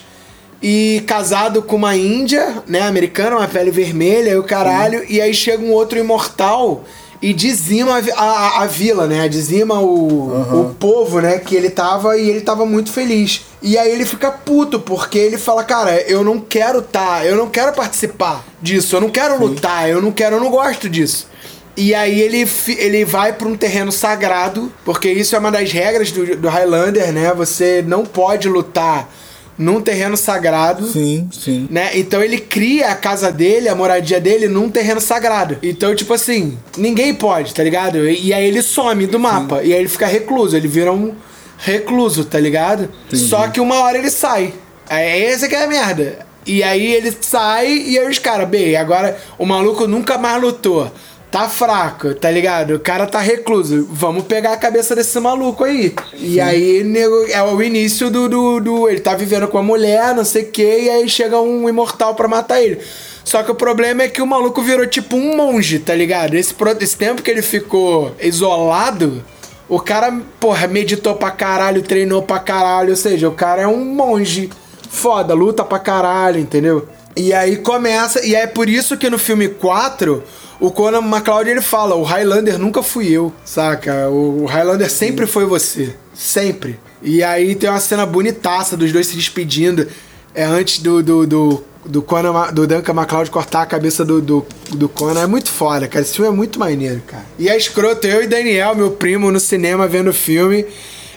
e 0.61 1.03
casado 1.05 1.61
com 1.61 1.75
uma 1.75 1.95
índia, 1.95 2.63
né, 2.67 2.81
americana, 2.81 3.35
uma 3.37 3.47
pele 3.47 3.69
vermelha 3.69 4.31
e 4.31 4.37
o 4.37 4.43
caralho. 4.43 5.03
E 5.07 5.21
aí 5.21 5.33
chega 5.33 5.63
um 5.63 5.71
outro 5.71 5.99
imortal 5.99 6.83
e 7.21 7.31
dizima 7.33 7.99
a, 8.15 8.21
a- 8.23 8.61
a 8.63 8.65
vila, 8.65 9.05
né? 9.07 9.27
Dizima 9.29 9.79
o, 9.79 10.61
o 10.61 10.75
povo, 10.79 11.21
né? 11.21 11.37
Que 11.39 11.55
ele 11.55 11.69
tava 11.69 12.17
e 12.17 12.29
ele 12.29 12.41
tava 12.41 12.65
muito 12.65 12.91
feliz. 12.91 13.41
E 13.61 13.77
aí 13.77 13.91
ele 13.91 14.05
fica 14.05 14.29
puto, 14.31 14.79
porque 14.79 15.17
ele 15.17 15.37
fala, 15.37 15.63
cara, 15.63 16.01
eu 16.01 16.23
não 16.23 16.37
quero 16.39 16.81
tá, 16.81 17.23
eu 17.25 17.35
não 17.37 17.47
quero 17.49 17.71
participar 17.73 18.43
disso, 18.61 18.95
eu 18.95 19.01
não 19.01 19.09
quero 19.09 19.39
lutar, 19.39 19.89
eu 19.89 20.01
não 20.01 20.11
quero, 20.11 20.35
eu 20.37 20.39
não 20.41 20.49
gosto 20.49 20.89
disso. 20.89 21.27
E 21.75 21.95
aí 21.95 22.21
ele, 22.21 22.47
ele 22.77 23.03
vai 23.03 23.33
pra 23.33 23.47
um 23.47 23.55
terreno 23.55 23.91
sagrado, 23.91 24.71
porque 24.85 25.11
isso 25.11 25.35
é 25.35 25.39
uma 25.39 25.51
das 25.51 25.71
regras 25.71 26.11
do, 26.11 26.35
do 26.37 26.47
Highlander, 26.47 27.11
né? 27.11 27.33
Você 27.33 27.83
não 27.85 28.05
pode 28.05 28.47
lutar 28.47 29.09
num 29.57 29.81
terreno 29.81 30.17
sagrado 30.17 30.87
Sim, 30.87 31.29
sim. 31.31 31.67
né? 31.69 31.91
Então 31.93 32.23
ele 32.23 32.39
cria 32.39 32.89
a 32.89 32.95
casa 32.95 33.31
dele, 33.31 33.69
a 33.69 33.75
moradia 33.75 34.19
dele 34.19 34.47
num 34.47 34.69
terreno 34.69 34.99
sagrado. 34.99 35.57
Então, 35.61 35.95
tipo 35.95 36.13
assim, 36.13 36.57
ninguém 36.77 37.13
pode, 37.13 37.53
tá 37.53 37.63
ligado? 37.63 38.07
E, 38.07 38.27
e 38.27 38.33
aí 38.33 38.45
ele 38.45 38.61
some 38.61 39.05
do 39.07 39.19
mapa. 39.19 39.63
E 39.63 39.73
aí 39.73 39.79
ele 39.79 39.89
fica 39.89 40.05
recluso, 40.05 40.55
ele 40.55 40.67
vira 40.67 40.91
um 40.91 41.13
recluso, 41.57 42.25
tá 42.25 42.39
ligado? 42.39 42.89
Entendi. 43.07 43.27
Só 43.27 43.47
que 43.47 43.59
uma 43.59 43.81
hora 43.81 43.97
ele 43.97 44.09
sai. 44.09 44.53
É 44.89 45.25
essa 45.25 45.47
que 45.47 45.55
é 45.55 45.63
a 45.63 45.67
merda. 45.67 46.19
E 46.45 46.61
aí 46.61 46.93
ele 46.93 47.15
sai 47.21 47.67
e 47.67 47.97
aí 47.97 48.09
os 48.09 48.19
caras, 48.19 48.49
bem, 48.49 48.75
agora 48.75 49.17
o 49.37 49.45
maluco 49.45 49.87
nunca 49.87 50.17
mais 50.17 50.41
lutou. 50.41 50.91
Tá 51.33 51.49
fraco, 51.49 52.13
tá 52.13 52.29
ligado? 52.29 52.75
O 52.75 52.79
cara 52.79 53.07
tá 53.07 53.19
recluso. 53.19 53.87
Vamos 53.89 54.25
pegar 54.25 54.53
a 54.53 54.57
cabeça 54.57 54.95
desse 54.95 55.19
maluco 55.19 55.63
aí. 55.63 55.91
E 56.15 56.39
aí, 56.39 56.83
nego, 56.83 57.25
é 57.27 57.41
o 57.41 57.59
início 57.59 58.11
do, 58.11 58.29
do, 58.29 58.59
do- 58.59 58.87
Ele 58.87 58.99
tá 58.99 59.15
vivendo 59.15 59.47
com 59.47 59.57
a 59.57 59.63
mulher, 59.63 60.13
não 60.13 60.23
sei 60.23 60.43
o 60.43 60.51
que, 60.51 60.61
e 60.81 60.89
aí 60.91 61.09
chega 61.09 61.41
um 61.41 61.67
imortal 61.67 62.13
pra 62.13 62.27
matar 62.27 62.61
ele. 62.61 62.79
Só 63.25 63.41
que 63.41 63.49
o 63.49 63.55
problema 63.55 64.03
é 64.03 64.09
que 64.09 64.21
o 64.21 64.27
maluco 64.27 64.61
virou 64.61 64.85
tipo 64.85 65.15
um 65.15 65.35
monge, 65.35 65.79
tá 65.79 65.95
ligado? 65.95 66.35
Esse, 66.35 66.53
esse 66.79 66.95
tempo 66.97 67.23
que 67.23 67.31
ele 67.31 67.41
ficou 67.41 68.13
isolado, 68.21 69.23
o 69.67 69.79
cara, 69.79 70.13
porra, 70.39 70.67
meditou 70.67 71.15
pra 71.15 71.31
caralho, 71.31 71.81
treinou 71.81 72.21
pra 72.21 72.37
caralho. 72.37 72.91
Ou 72.91 72.95
seja, 72.95 73.27
o 73.27 73.31
cara 73.31 73.63
é 73.63 73.67
um 73.67 73.83
monge 73.83 74.51
foda, 74.87 75.33
luta 75.33 75.63
pra 75.63 75.79
caralho, 75.79 76.39
entendeu? 76.39 76.87
E 77.17 77.33
aí 77.33 77.55
começa, 77.57 78.23
e 78.23 78.35
é 78.35 78.45
por 78.45 78.69
isso 78.69 78.97
que 78.97 79.09
no 79.09 79.17
filme 79.17 79.47
4, 79.47 80.21
o 80.63 80.71
Conan 80.71 81.01
McLeod 81.01 81.49
ele 81.49 81.61
fala: 81.61 81.93
o 81.93 82.03
Highlander 82.03 82.57
nunca 82.57 82.81
fui 82.81 83.09
eu, 83.09 83.33
saca? 83.43 84.07
O 84.09 84.45
Highlander 84.45 84.89
sempre 84.89 85.27
foi 85.27 85.45
você. 85.45 85.93
Sempre. 86.13 86.79
E 87.01 87.21
aí 87.21 87.53
tem 87.53 87.69
uma 87.69 87.81
cena 87.81 88.05
bonitaça 88.05 88.77
dos 88.77 88.89
dois 88.93 89.07
se 89.07 89.15
despedindo. 89.17 89.85
É 90.33 90.45
antes 90.45 90.79
do, 90.79 91.03
do, 91.03 91.27
do, 91.27 91.63
do, 91.85 92.01
Conan, 92.01 92.53
do 92.53 92.65
Duncan 92.65 92.93
MacLeod 92.93 93.29
cortar 93.29 93.63
a 93.63 93.65
cabeça 93.65 94.05
do, 94.05 94.21
do, 94.21 94.45
do 94.69 94.87
Conan. 94.87 95.23
É 95.23 95.27
muito 95.27 95.51
foda, 95.51 95.85
cara. 95.85 96.01
Esse 96.01 96.13
filme 96.15 96.31
é 96.31 96.33
muito 96.33 96.57
maneiro, 96.57 97.01
cara. 97.05 97.25
E 97.37 97.49
é 97.49 97.57
escroto, 97.57 98.07
eu 98.07 98.23
e 98.23 98.27
Daniel, 98.27 98.73
meu 98.73 98.91
primo, 98.91 99.33
no 99.33 99.41
cinema 99.41 99.85
vendo 99.85 100.11
o 100.11 100.13
filme. 100.13 100.65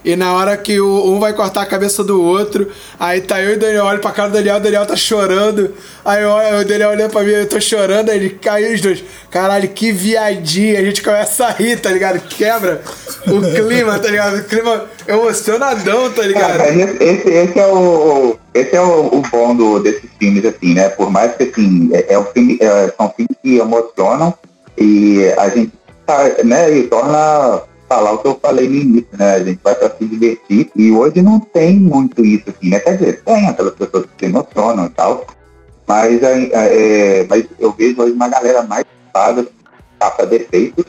E 0.07 0.15
na 0.15 0.33
hora 0.35 0.57
que 0.57 0.79
o, 0.81 1.05
um 1.11 1.19
vai 1.19 1.33
cortar 1.33 1.63
a 1.63 1.67
cabeça 1.67 2.05
do 2.05 2.23
outro, 2.23 2.69
aí 2.99 3.21
tá 3.21 3.43
eu 3.43 3.55
e 3.55 3.57
o 3.57 3.59
Daniel, 3.59 3.87
olho 3.87 3.99
pra 3.99 4.13
cara 4.13 4.29
do 4.29 4.35
Daniel, 4.35 4.59
o 4.59 4.61
Daniel 4.61 4.87
tá 4.87 4.95
chorando. 4.95 5.75
Aí 6.05 6.23
eu 6.23 6.31
o 6.31 6.65
Daniel 6.65 6.91
olhando 6.91 7.11
pra 7.11 7.25
mim, 7.25 7.33
eu 7.33 7.49
tô 7.49 7.61
chorando, 7.61 8.11
aí 8.11 8.17
ele 8.17 8.31
cai 8.31 8.73
os 8.73 8.81
dois. 8.81 9.03
Caralho, 9.33 9.69
que 9.69 9.91
viadinha. 9.91 10.79
A 10.79 10.85
gente 10.85 11.03
começa 11.03 11.47
a 11.47 11.51
rir, 11.51 11.81
tá 11.81 11.91
ligado? 11.91 12.21
Quebra 12.21 12.83
o 13.27 13.41
clima, 13.53 13.99
tá 13.99 14.09
ligado? 14.09 14.37
O 14.37 14.45
clima 14.45 14.85
emocionadão, 15.09 16.13
tá 16.13 16.23
ligado? 16.23 16.61
Esse, 17.01 17.29
esse 17.29 17.59
é 17.59 17.67
o 17.67 18.37
esse 18.55 18.77
é 18.77 18.81
o, 18.81 19.07
o 19.07 19.23
bom 19.23 19.57
do, 19.57 19.81
desses 19.81 20.09
filmes 20.21 20.45
assim, 20.45 20.73
né? 20.73 20.89
Por 20.89 21.11
mais 21.11 21.35
que 21.35 21.43
assim 21.43 21.91
é, 21.93 22.15
é 22.15 22.19
um 22.19 22.27
filme, 22.27 22.59
é, 22.61 22.95
são 22.97 23.13
filmes 23.17 23.37
que 23.43 23.59
emocionam 23.59 24.33
e 24.79 25.35
a 25.37 25.49
gente 25.49 25.73
tá, 26.07 26.31
né? 26.45 26.71
E 26.79 26.85
torna 26.85 27.63
falar 27.89 28.13
o 28.13 28.19
que 28.19 28.29
eu 28.29 28.39
falei 28.41 28.69
no 28.69 28.75
início, 28.75 29.09
né? 29.13 29.35
A 29.35 29.45
gente 29.45 29.61
vai 29.63 29.75
para 29.75 29.91
se 29.91 30.05
divertir 30.05 30.71
e 30.75 30.91
hoje 30.91 31.23
não 31.23 31.41
tem 31.41 31.79
muito 31.79 32.25
isso 32.25 32.45
assim, 32.49 32.71
né? 32.71 32.81
Quer 32.81 32.97
dizer, 32.97 33.23
tem 33.23 33.49
aquelas 33.49 33.75
pessoas 33.75 34.07
que 34.07 34.13
se 34.19 34.31
emocionam 34.31 34.87
e 34.87 34.91
tal, 34.91 35.27
mas, 35.87 36.23
é, 36.23 36.51
é, 36.53 37.27
mas 37.29 37.45
eu 37.59 37.73
vejo 37.73 38.03
hoje 38.03 38.13
uma 38.13 38.29
galera 38.29 38.63
mais 38.63 38.85
preocupada 38.85 39.47
capa 39.99 40.27
defeitos 40.27 40.85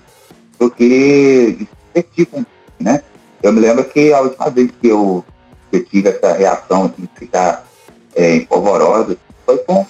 do 0.59 0.69
que 0.71 1.67
divertir 1.93 2.25
com 2.25 2.45
né? 2.79 3.01
Eu 3.41 3.51
me 3.51 3.59
lembro 3.59 3.85
que 3.85 4.13
a 4.13 4.21
última 4.21 4.49
vez 4.49 4.71
que 4.81 4.87
eu, 4.87 5.23
que 5.71 5.77
eu 5.77 5.85
tive 5.85 6.09
essa 6.09 6.33
reação 6.33 6.85
assim, 6.85 7.03
de 7.03 7.19
ficar 7.19 7.65
é, 8.15 8.35
empolvorosa 8.35 9.17
foi 9.45 9.57
com 9.59 9.85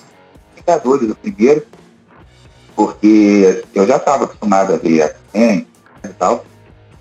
Vingadores, 0.56 1.10
o 1.10 1.16
primeiro, 1.16 1.66
porque 2.76 3.64
eu 3.74 3.88
já 3.88 3.96
estava 3.96 4.26
acostumado 4.26 4.74
a 4.74 4.78
ver 4.78 5.02
X-Men 5.02 5.68
e 6.04 6.08
tal, 6.10 6.46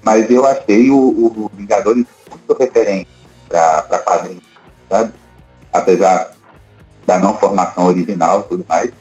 mas 0.07 0.31
eu 0.31 0.47
achei 0.47 0.89
o, 0.89 0.97
o 0.97 1.51
Vingadores 1.53 2.07
muito 2.31 2.57
referente 2.57 3.09
para 3.49 3.99
quadrinhos, 3.99 4.45
sabe? 4.89 5.13
Apesar 5.73 6.31
da 7.05 7.19
não 7.19 7.37
formação 7.37 7.87
original 7.87 8.43
e 8.43 8.43
tudo 8.45 8.65
mais. 8.69 8.93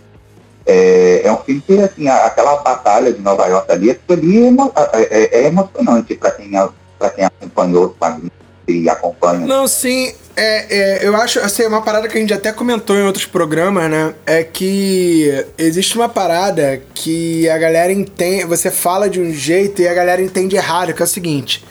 É, 0.66 1.22
é 1.24 1.32
um 1.32 1.38
filme 1.38 1.62
que, 1.62 1.80
assim, 1.80 2.08
aquela 2.08 2.56
batalha 2.58 3.14
de 3.14 3.22
Nova 3.22 3.45
York 3.45 3.72
ali, 3.72 3.91
ali 4.10 4.47
é, 4.47 4.49
é- 4.49 5.03
é- 5.03 5.43
é 5.43 5.47
emocionante 5.47 6.16
para 6.16 6.32
quem, 6.32 6.49
quem 7.12 7.24
acompanhou 7.24 7.86
os 7.86 7.97
quadrinhos. 7.97 8.32
E 8.68 8.89
acompanha. 8.89 9.45
Não, 9.45 9.68
sim. 9.68 10.13
É, 10.36 10.78
é, 10.78 11.07
eu 11.07 11.16
acho, 11.16 11.39
assim, 11.39 11.66
uma 11.66 11.82
parada 11.82 12.07
que 12.07 12.18
a 12.18 12.22
gente 12.22 12.34
até 12.34 12.51
comentou 12.51 12.95
em 12.95 13.03
outros 13.03 13.26
programas, 13.26 13.89
né? 13.89 14.13
É 14.26 14.43
que 14.43 15.45
existe 15.57 15.95
uma 15.95 16.09
parada 16.09 16.82
que 16.93 17.47
a 17.49 17.57
galera 17.57 17.91
entende. 17.91 18.43
Você 18.45 18.70
fala 18.70 19.09
de 19.09 19.20
um 19.20 19.32
jeito 19.34 19.82
e 19.82 19.88
a 19.88 19.93
galera 19.93 20.22
entende 20.22 20.55
errado, 20.55 20.93
que 20.93 21.01
é 21.01 21.05
o 21.05 21.07
seguinte. 21.07 21.63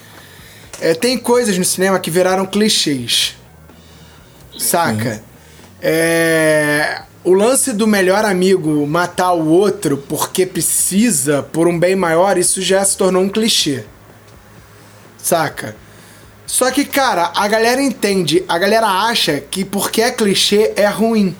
É, 0.80 0.94
tem 0.94 1.18
coisas 1.18 1.58
no 1.58 1.64
cinema 1.64 1.98
que 1.98 2.10
viraram 2.10 2.46
clichês. 2.46 3.36
Saca? 4.58 5.22
É, 5.82 7.02
o 7.22 7.34
lance 7.34 7.72
do 7.72 7.86
melhor 7.86 8.24
amigo 8.24 8.86
matar 8.86 9.32
o 9.32 9.48
outro 9.48 9.98
porque 10.08 10.46
precisa 10.46 11.42
por 11.42 11.66
um 11.66 11.78
bem 11.78 11.94
maior, 11.94 12.38
isso 12.38 12.62
já 12.62 12.84
se 12.84 12.96
tornou 12.96 13.22
um 13.22 13.28
clichê. 13.28 13.84
Saca? 15.18 15.76
Só 16.54 16.70
que, 16.70 16.84
cara, 16.84 17.32
a 17.34 17.48
galera 17.48 17.82
entende, 17.82 18.44
a 18.46 18.56
galera 18.56 18.86
acha 18.86 19.40
que 19.40 19.64
porque 19.64 20.00
é 20.00 20.12
clichê 20.12 20.70
é 20.76 20.86
ruim. 20.86 21.34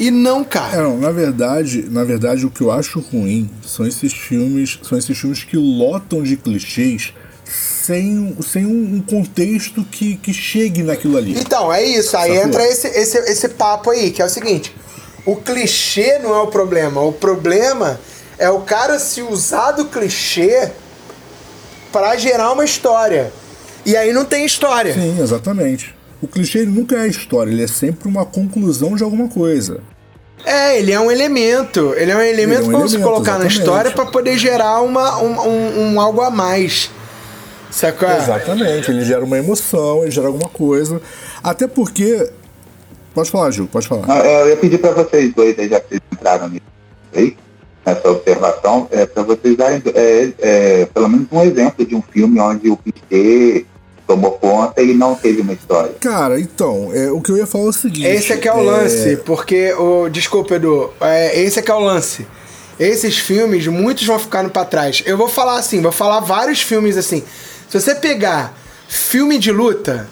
E 0.00 0.10
não, 0.10 0.42
cara. 0.42 0.78
É, 0.78 0.82
não, 0.82 0.96
na 0.96 1.10
verdade, 1.10 1.84
na 1.90 2.04
verdade 2.04 2.46
o 2.46 2.50
que 2.50 2.62
eu 2.62 2.72
acho 2.72 3.00
ruim 3.00 3.50
são 3.62 3.86
esses 3.86 4.14
filmes, 4.14 4.80
são 4.82 4.96
esses 4.96 5.18
filmes 5.18 5.44
que 5.44 5.58
lotam 5.58 6.22
de 6.22 6.38
clichês 6.38 7.12
sem, 7.44 8.34
sem 8.40 8.64
um 8.64 8.98
contexto 9.02 9.84
que, 9.84 10.16
que 10.16 10.32
chegue 10.32 10.82
naquilo 10.82 11.18
ali. 11.18 11.38
Então, 11.38 11.70
é 11.70 11.84
isso. 11.84 12.16
Aí 12.16 12.30
Sacou? 12.32 12.48
entra 12.48 12.66
esse, 12.66 12.86
esse, 12.88 13.18
esse 13.18 13.48
papo 13.50 13.90
aí, 13.90 14.10
que 14.10 14.22
é 14.22 14.24
o 14.24 14.30
seguinte: 14.30 14.74
o 15.26 15.36
clichê 15.36 16.18
não 16.20 16.34
é 16.34 16.40
o 16.40 16.46
problema. 16.46 17.02
O 17.02 17.12
problema 17.12 18.00
é 18.38 18.48
o 18.48 18.60
cara 18.60 18.98
se 18.98 19.20
usar 19.20 19.72
do 19.72 19.84
clichê 19.84 20.70
pra 21.92 22.16
gerar 22.16 22.52
uma 22.52 22.64
história. 22.64 23.30
E 23.84 23.96
aí 23.96 24.12
não 24.12 24.24
tem 24.24 24.44
história. 24.44 24.92
Sim, 24.92 25.20
exatamente. 25.20 25.94
O 26.20 26.26
clichê 26.26 26.64
nunca 26.64 26.96
é 26.96 27.02
a 27.02 27.06
história, 27.06 27.50
ele 27.50 27.62
é 27.62 27.68
sempre 27.68 28.08
uma 28.08 28.24
conclusão 28.24 28.96
de 28.96 29.02
alguma 29.02 29.28
coisa. 29.28 29.80
É, 30.44 30.78
ele 30.78 30.92
é 30.92 31.00
um 31.00 31.10
elemento. 31.10 31.94
Ele 31.96 32.10
é 32.10 32.16
um 32.16 32.20
elemento 32.20 32.66
um 32.66 32.70
pra 32.70 32.78
você 32.80 32.96
elemento, 32.96 33.10
colocar 33.12 33.32
na 33.32 33.46
exatamente. 33.46 33.58
história 33.58 33.90
pra 33.90 34.06
poder 34.06 34.38
gerar 34.38 34.80
uma, 34.80 35.20
um, 35.20 35.48
um, 35.48 35.92
um 35.94 36.00
algo 36.00 36.20
a 36.20 36.30
mais. 36.30 36.90
Sacou? 37.70 38.08
Exatamente, 38.10 38.90
ele 38.90 39.04
gera 39.04 39.24
uma 39.24 39.36
emoção, 39.38 40.02
ele 40.02 40.10
gera 40.10 40.26
alguma 40.26 40.48
coisa. 40.48 41.00
Até 41.42 41.66
porque. 41.66 42.30
Pode 43.14 43.30
falar, 43.30 43.50
Gil, 43.50 43.66
pode 43.66 43.86
falar. 43.86 44.24
É, 44.24 44.42
eu 44.42 44.48
ia 44.50 44.56
pedir 44.56 44.78
para 44.78 44.92
vocês 44.92 45.34
dois, 45.34 45.58
aí, 45.58 45.68
já 45.68 45.80
que 45.80 45.88
vocês 45.88 46.00
entraram 46.12 46.48
nisso 46.48 46.62
aí, 47.14 47.36
nessa 47.88 48.10
observação, 48.10 48.86
é, 48.90 49.06
para 49.06 49.22
vocês 49.22 49.56
darem 49.56 49.82
é, 49.94 50.32
é, 50.38 50.86
pelo 50.86 51.08
menos 51.08 51.26
um 51.30 51.42
exemplo 51.42 51.84
de 51.84 51.94
um 51.94 52.02
filme 52.02 52.38
onde 52.38 52.70
o 52.70 52.76
clichê 52.76 53.64
tomou 54.06 54.32
conta 54.32 54.82
e 54.82 54.94
não 54.94 55.14
teve 55.14 55.42
uma 55.42 55.52
história. 55.52 55.92
Cara, 56.00 56.40
então, 56.40 56.90
é, 56.94 57.10
o 57.10 57.20
que 57.20 57.30
eu 57.30 57.36
ia 57.36 57.46
falar 57.46 57.64
é 57.64 57.68
o 57.68 57.72
seguinte. 57.72 58.06
Esse 58.06 58.32
aqui 58.32 58.48
é 58.48 58.52
o 58.52 58.62
lance, 58.62 59.16
porque 59.24 59.72
o 59.74 60.08
desculpa 60.08 60.54
Edu, 60.54 60.90
é, 61.00 61.40
esse 61.40 61.58
aqui 61.58 61.70
é 61.70 61.74
o 61.74 61.80
lance. 61.80 62.26
Esses 62.80 63.18
filmes, 63.18 63.66
muitos 63.66 64.06
vão 64.06 64.18
ficando 64.18 64.50
pra 64.50 64.64
trás. 64.64 65.02
Eu 65.04 65.16
vou 65.16 65.28
falar 65.28 65.58
assim, 65.58 65.82
vou 65.82 65.92
falar 65.92 66.20
vários 66.20 66.62
filmes 66.62 66.96
assim. 66.96 67.22
Se 67.68 67.78
você 67.78 67.94
pegar 67.94 68.56
filme 68.88 69.36
de 69.36 69.50
luta, 69.50 70.08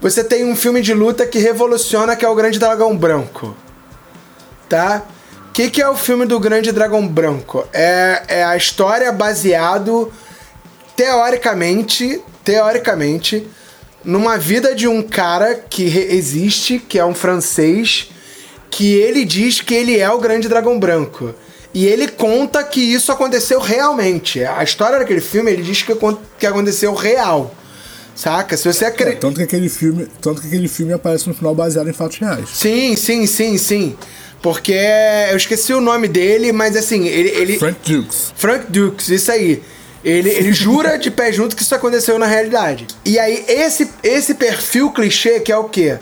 você 0.00 0.22
tem 0.22 0.44
um 0.44 0.54
filme 0.54 0.80
de 0.80 0.94
luta 0.94 1.26
que 1.26 1.38
revoluciona 1.38 2.14
que 2.14 2.24
é 2.24 2.28
o 2.28 2.34
Grande 2.34 2.58
Dragão 2.58 2.96
Branco. 2.96 3.56
Tá? 4.68 5.02
O 5.50 5.52
que, 5.52 5.68
que 5.68 5.82
é 5.82 5.88
o 5.88 5.96
filme 5.96 6.24
do 6.26 6.38
Grande 6.38 6.70
Dragão 6.70 7.06
Branco? 7.06 7.66
É, 7.72 8.22
é 8.28 8.44
a 8.44 8.56
história 8.56 9.10
baseado 9.10 10.10
teoricamente, 10.96 12.20
teoricamente, 12.44 13.46
numa 14.04 14.38
vida 14.38 14.74
de 14.74 14.86
um 14.86 15.02
cara 15.02 15.54
que 15.56 15.84
existe, 15.84 16.78
que 16.78 16.98
é 16.98 17.04
um 17.04 17.14
francês, 17.14 18.10
que 18.70 18.94
ele 18.94 19.24
diz 19.24 19.60
que 19.60 19.74
ele 19.74 19.98
é 19.98 20.08
o 20.08 20.18
Grande 20.18 20.48
Dragão 20.48 20.78
Branco. 20.78 21.34
E 21.74 21.84
ele 21.84 22.06
conta 22.08 22.62
que 22.64 22.80
isso 22.80 23.10
aconteceu 23.12 23.60
realmente. 23.60 24.44
A 24.44 24.62
história 24.62 24.98
daquele 24.98 25.20
filme, 25.20 25.50
ele 25.50 25.62
diz 25.62 25.82
que, 25.82 25.92
que 26.38 26.46
aconteceu 26.46 26.94
real. 26.94 27.54
Saca? 28.14 28.56
Se 28.56 28.72
você 28.72 28.84
É, 28.84 28.88
acredita. 28.88 29.20
tanto, 29.20 29.36
que 29.36 29.42
aquele 29.42 29.68
filme, 29.68 30.06
tanto 30.20 30.40
que 30.40 30.46
aquele 30.46 30.68
filme 30.68 30.92
aparece 30.92 31.28
no 31.28 31.34
final 31.34 31.54
baseado 31.54 31.88
em 31.88 31.92
fatos 31.92 32.18
reais. 32.18 32.48
Sim, 32.52 32.94
sim, 32.96 33.26
sim, 33.26 33.56
sim. 33.58 33.96
Porque 34.42 34.76
eu 35.30 35.36
esqueci 35.36 35.72
o 35.74 35.80
nome 35.80 36.08
dele, 36.08 36.52
mas 36.52 36.76
assim, 36.76 37.06
ele. 37.06 37.28
ele... 37.30 37.58
Frank 37.58 37.78
Dukes. 37.84 38.32
Frank 38.36 38.66
Dukes, 38.70 39.08
isso 39.08 39.30
aí. 39.30 39.62
Ele, 40.02 40.30
ele 40.30 40.52
jura 40.52 40.96
de 40.96 41.10
pé 41.10 41.30
junto 41.30 41.54
que 41.54 41.62
isso 41.62 41.74
aconteceu 41.74 42.18
na 42.18 42.24
realidade. 42.24 42.86
E 43.04 43.18
aí, 43.18 43.44
esse, 43.46 43.90
esse 44.02 44.34
perfil 44.34 44.90
clichê 44.90 45.40
que 45.40 45.52
é 45.52 45.56
o 45.56 45.64
quê? 45.64 45.98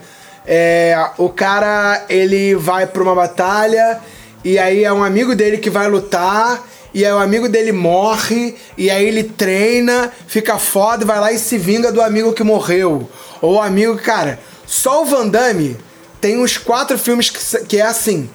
É, 0.47 1.11
o 1.19 1.29
cara, 1.29 2.07
ele 2.09 2.55
vai 2.55 2.87
pra 2.87 3.03
uma 3.03 3.15
batalha 3.15 4.01
e 4.45 4.57
aí 4.59 4.85
é 4.85 4.93
um 4.93 5.03
amigo 5.03 5.35
dele 5.35 5.59
que 5.59 5.69
vai 5.69 5.89
lutar 5.89 6.65
e 6.95 7.05
aí 7.05 7.13
o 7.13 7.19
amigo 7.19 7.49
dele 7.49 7.73
morre 7.73 8.55
e 8.77 8.89
aí 8.89 9.07
ele 9.07 9.25
treina, 9.25 10.11
fica 10.27 10.57
foda, 10.59 11.05
vai 11.05 11.21
lá 11.21 11.33
e 11.33 11.39
se 11.39 11.59
vinga 11.59 11.93
do 11.93 12.01
amigo 12.01 12.33
que 12.33 12.43
morreu. 12.43 13.11
Ou 13.43 13.57
o 13.57 13.61
amigo, 13.61 13.97
cara, 13.99 14.39
só 14.67 15.03
o 15.03 15.05
Van 15.05 15.29
Damme 15.29 15.77
tem 16.21 16.39
uns 16.39 16.57
quatro 16.59 16.99
filmes 16.99 17.31
que, 17.31 17.65
que 17.65 17.77
é 17.79 17.83
assim. 17.83 18.29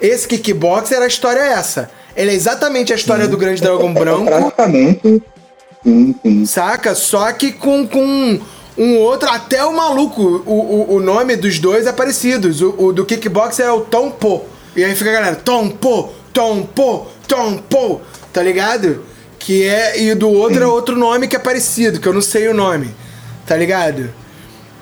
Esse 0.00 0.28
Kickboxer, 0.28 1.02
a 1.02 1.06
história 1.06 1.40
é 1.40 1.52
essa. 1.52 1.90
Ele 2.16 2.30
é 2.30 2.34
exatamente 2.34 2.92
a 2.92 2.96
história 2.96 3.28
do 3.28 3.36
Grande 3.36 3.60
Dragão 3.60 3.92
Branco, 3.94 4.24
praticamente, 4.26 5.22
sim, 5.84 6.14
sim. 6.22 6.46
saca? 6.46 6.94
Só 6.94 7.30
que 7.32 7.52
com, 7.52 7.86
com 7.86 8.40
um 8.76 8.96
outro, 8.98 9.28
até 9.28 9.64
o 9.64 9.72
maluco, 9.72 10.42
o, 10.46 10.52
o, 10.52 10.94
o 10.96 11.00
nome 11.00 11.36
dos 11.36 11.58
dois 11.58 11.86
é 11.86 11.92
parecido. 11.92 12.48
O, 12.78 12.86
o 12.86 12.92
do 12.92 13.04
Kickboxer 13.04 13.66
é 13.66 13.72
o 13.72 13.80
Tom 13.80 14.10
Po. 14.10 14.44
E 14.76 14.84
aí 14.84 14.94
fica 14.94 15.10
a 15.10 15.12
galera, 15.12 15.36
Tom 15.36 15.70
Po, 15.70 16.12
Tom 16.32 16.62
Po, 16.62 17.06
Tom 17.26 17.58
Po, 17.58 18.00
tá 18.32 18.42
ligado? 18.42 19.04
Que 19.38 19.64
é. 19.64 20.00
E 20.00 20.14
do 20.14 20.28
outro 20.28 20.62
é 20.62 20.66
outro 20.66 20.96
nome 20.96 21.26
que 21.26 21.36
é 21.36 21.38
parecido, 21.38 22.00
que 22.00 22.06
eu 22.06 22.12
não 22.12 22.20
sei 22.20 22.48
o 22.48 22.54
nome, 22.54 22.94
tá 23.46 23.56
ligado? 23.56 24.10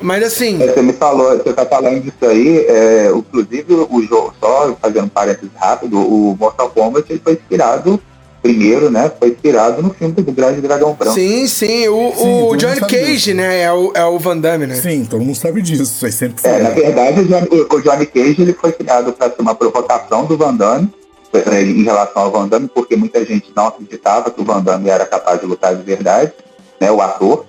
Mas 0.00 0.22
assim. 0.24 0.62
É, 0.62 0.72
Você 0.72 0.82
me 0.82 0.92
falou, 0.92 1.36
você 1.36 1.52
tá 1.52 1.64
falando 1.66 2.00
disso 2.00 2.16
aí, 2.22 2.58
é, 2.68 3.10
inclusive 3.14 3.74
o 3.74 4.02
jogo, 4.02 4.34
só 4.40 4.76
fazendo 4.80 5.08
parênteses 5.08 5.50
rápido, 5.56 5.98
o 5.98 6.36
Mortal 6.38 6.68
Kombat 6.70 7.10
ele 7.10 7.20
foi 7.22 7.32
inspirado, 7.34 8.00
primeiro, 8.42 8.90
né? 8.90 9.10
Foi 9.18 9.30
inspirado 9.30 9.82
no 9.82 9.90
filme 9.94 10.14
do 10.14 10.30
Grande 10.32 10.60
Dragão 10.60 10.92
Branco. 10.94 11.14
Sim, 11.14 11.46
sim. 11.48 11.88
O, 11.88 12.12
Sim, 12.14 12.42
o 12.42 12.56
Johnny 12.56 12.80
Cage, 12.80 13.14
disso. 13.14 13.34
né? 13.34 13.62
É 13.62 13.72
o, 13.72 13.90
é 13.94 14.04
o 14.04 14.18
Van 14.18 14.36
Damme, 14.38 14.66
né? 14.66 14.74
Sim, 14.76 15.04
todo 15.04 15.20
mundo 15.24 15.34
sabe 15.36 15.60
disso. 15.62 15.82
Isso 15.82 16.06
aí 16.06 16.12
sempre 16.12 16.40
foi. 16.40 16.50
É, 16.50 16.58
na 16.60 16.70
verdade, 16.70 17.20
o 17.20 17.24
Johnny, 17.24 17.48
o- 17.72 17.80
Johnny 17.80 18.06
Cage 18.06 18.42
ele 18.42 18.52
foi 18.52 18.72
criado 18.72 19.12
para 19.12 19.28
ser 19.30 19.40
uma 19.40 19.54
provocação 19.54 20.26
do 20.26 20.36
Van 20.36 20.54
Damme 20.54 20.88
eh, 21.32 21.62
em 21.62 21.82
relação 21.82 22.22
ao 22.22 22.30
Van 22.30 22.46
Damme, 22.46 22.68
porque 22.72 22.94
muita 22.94 23.24
gente 23.24 23.50
não 23.56 23.66
acreditava 23.68 24.30
que 24.30 24.40
o 24.40 24.44
Van 24.44 24.62
Damme 24.62 24.88
era 24.90 25.04
capaz 25.06 25.40
de 25.40 25.46
lutar 25.46 25.74
de 25.74 25.82
verdade, 25.82 26.32
né? 26.80 26.92
O 26.92 27.00
ator. 27.00 27.44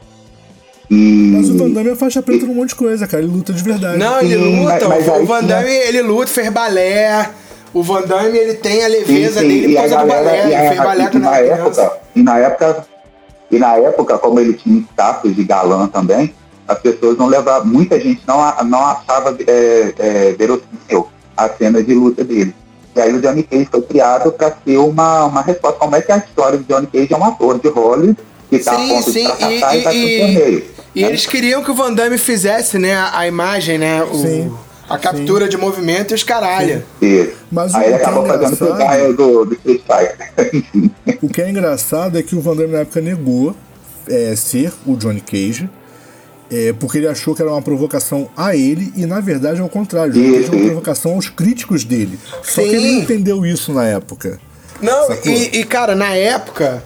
E 0.89 1.31
Mas 1.35 1.49
o 1.49 1.57
Van 1.57 1.69
Damme 1.69 1.89
é 1.89 1.95
faixa 1.95 2.21
preta 2.21 2.45
num 2.45 2.53
monte 2.53 2.69
de 2.69 2.75
coisa, 2.75 3.05
cara. 3.07 3.21
Ele 3.23 3.31
luta 3.31 3.51
de 3.51 3.61
verdade. 3.61 3.97
Não, 3.97 4.21
ele 4.21 4.35
Sim, 4.37 4.59
luta. 4.61 4.87
mas- 4.87 5.05
mas 5.07 5.21
o 5.21 5.25
Van 5.25 5.43
Damme, 5.43 5.69
ele 5.69 6.01
luta, 6.01 6.27
fez 6.31 6.49
balé. 6.49 7.29
O 7.73 7.83
Van 7.83 8.01
Damme, 8.03 8.37
ele 8.37 8.53
tem 8.53 8.83
a 8.83 8.87
leveza 8.87 9.41
Sim, 9.41 9.47
sim, 9.47 9.47
dele 9.47 9.65
e 9.67 9.75
por 9.75 9.81
causa 9.81 9.97
do 9.97 10.07
balé. 10.07 10.43
Ele 10.45 10.55
a- 10.55 10.69
fez 10.69 10.77
balé 10.77 11.07
quando 11.09 11.23
na 11.23 11.31
criança. 11.37 11.81
época, 11.81 11.97
e 12.15 12.23
na 12.23 12.37
época, 12.39 12.85
e 13.51 13.59
na 13.59 13.75
época, 13.77 14.17
como 14.17 14.39
ele 14.39 14.53
tinha 14.53 14.79
status 14.93 15.35
de 15.35 15.43
galã 15.43 15.87
também, 15.87 16.33
as 16.67 16.79
pessoas 16.79 17.17
não 17.17 17.27
levavam, 17.27 17.67
muita 17.67 17.99
gente 17.99 18.21
não, 18.25 18.41
a- 18.41 18.63
não 18.63 18.79
achava 18.85 19.37
é, 19.45 19.93
é, 19.99 20.35
verossímil 20.39 21.07
a 21.35 21.49
cena 21.49 21.83
de 21.83 21.93
luta 21.93 22.23
dele. 22.23 22.55
E 22.95 23.01
aí 23.01 23.13
o 23.13 23.21
Johnny 23.21 23.43
Cage 23.43 23.67
foi 23.69 23.81
criado 23.83 24.31
para 24.31 24.55
ser 24.65 24.77
uma, 24.77 25.25
uma 25.25 25.41
resposta. 25.41 25.77
Como 25.77 25.95
é 25.95 26.01
que 26.01 26.11
a 26.11 26.17
história 26.17 26.57
do 26.57 26.63
Johnny 26.63 26.87
Cage 26.87 27.13
é 27.13 27.17
um 27.17 27.23
ator 27.25 27.59
de 27.59 27.67
Hollywood 27.67 28.17
que 28.49 28.55
a 28.69 28.77
Sim, 28.77 28.87
ponto 28.89 29.11
sim, 29.11 29.23
de 29.25 29.27
fracassar 29.59 29.75
e, 29.75 29.83
tá 29.83 29.93
e- 29.93 29.97
e- 30.05 30.17
pro 30.19 30.33
torneio. 30.43 30.63
E 30.95 31.01
né? 31.03 31.07
eles 31.09 31.25
queriam 31.25 31.63
que 31.63 31.69
o 31.71 31.75
Van 31.75 31.93
Damme 31.93 32.17
fizesse, 32.17 32.77
né, 32.79 32.95
a, 32.95 33.19
a 33.19 33.27
imagem, 33.27 33.77
né? 33.77 34.03
O, 34.03 34.15
Sim, 34.15 34.51
a 34.89 34.97
captura 34.97 35.47
de 35.47 35.57
movimento 35.57 36.11
e 36.11 36.15
os 36.15 36.23
caralho. 36.23 36.83
Mas 37.51 37.73
o 37.73 37.77
aí 37.77 37.83
ele 37.87 37.97
que 37.97 38.01
é 38.01 38.05
acabou 38.05 38.25
fazendo 38.25 38.69
o 38.69 38.73
Gaio 38.73 39.13
do, 39.15 39.45
do 39.45 39.53
Street 39.53 39.81
Fighter. 39.81 40.49
Enfim. 40.55 40.91
O 41.21 41.29
que 41.29 41.41
é 41.41 41.49
engraçado 41.49 42.17
é 42.17 42.23
que 42.23 42.35
o 42.35 42.41
Van 42.41 42.55
Damme 42.55 42.71
na 42.73 42.79
época 42.79 43.01
negou 43.01 43.55
é, 44.09 44.33
ser 44.35 44.71
o 44.85 44.95
Johnny 44.95 45.19
Cage. 45.21 45.69
é, 46.49 46.71
porque 46.73 46.97
ele 46.99 47.07
achou 47.07 47.35
que 47.35 47.41
era 47.41 47.51
uma 47.51 47.61
provocação 47.61 48.29
a 48.37 48.55
ele 48.55 48.91
e 48.95 49.05
na 49.05 49.19
verdade 49.19 49.59
é 49.59 49.63
o 49.63 49.67
contrário. 49.69 50.11
O 50.13 50.15
Johnny 50.15 50.31
Cage 50.37 50.45
é 50.49 50.55
uma 50.55 50.65
provocação 50.65 51.13
aos 51.15 51.27
críticos 51.29 51.83
dele. 51.83 52.17
Só 52.43 52.61
que 52.61 52.69
ele 52.69 52.79
Sim. 52.79 52.95
não 52.95 53.01
entendeu 53.03 53.45
isso 53.45 53.73
na 53.73 53.85
época. 53.85 54.39
Não, 54.81 55.11
e, 55.25 55.59
e, 55.59 55.63
cara, 55.63 55.95
na 55.95 56.13
época, 56.15 56.83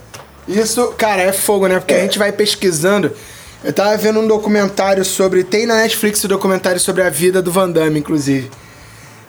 isso, 0.47 0.93
cara, 0.97 1.21
é 1.21 1.31
fogo, 1.31 1.67
né? 1.67 1.79
Porque 1.79 1.93
a 1.93 1.99
gente 1.99 2.17
vai 2.17 2.31
pesquisando. 2.31 3.11
Eu 3.63 3.71
tava 3.71 3.95
vendo 3.95 4.19
um 4.19 4.27
documentário 4.27 5.05
sobre. 5.05 5.43
Tem 5.43 5.65
na 5.65 5.77
Netflix 5.77 6.23
um 6.25 6.27
documentário 6.27 6.79
sobre 6.79 7.03
a 7.03 7.09
vida 7.09 7.41
do 7.41 7.51
Van 7.51 7.69
Damme, 7.69 7.99
inclusive. 7.99 8.49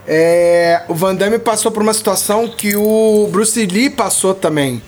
É, 0.07 0.83
o 0.89 0.95
Van 0.95 1.15
Damme 1.15 1.39
passou 1.39 1.71
por 1.71 1.83
uma 1.83 1.93
situação 1.93 2.49
que 2.49 2.75
o 2.75 3.29
Bruce 3.31 3.67
Lee 3.67 3.91
passou 3.91 4.35
também. 4.35 4.83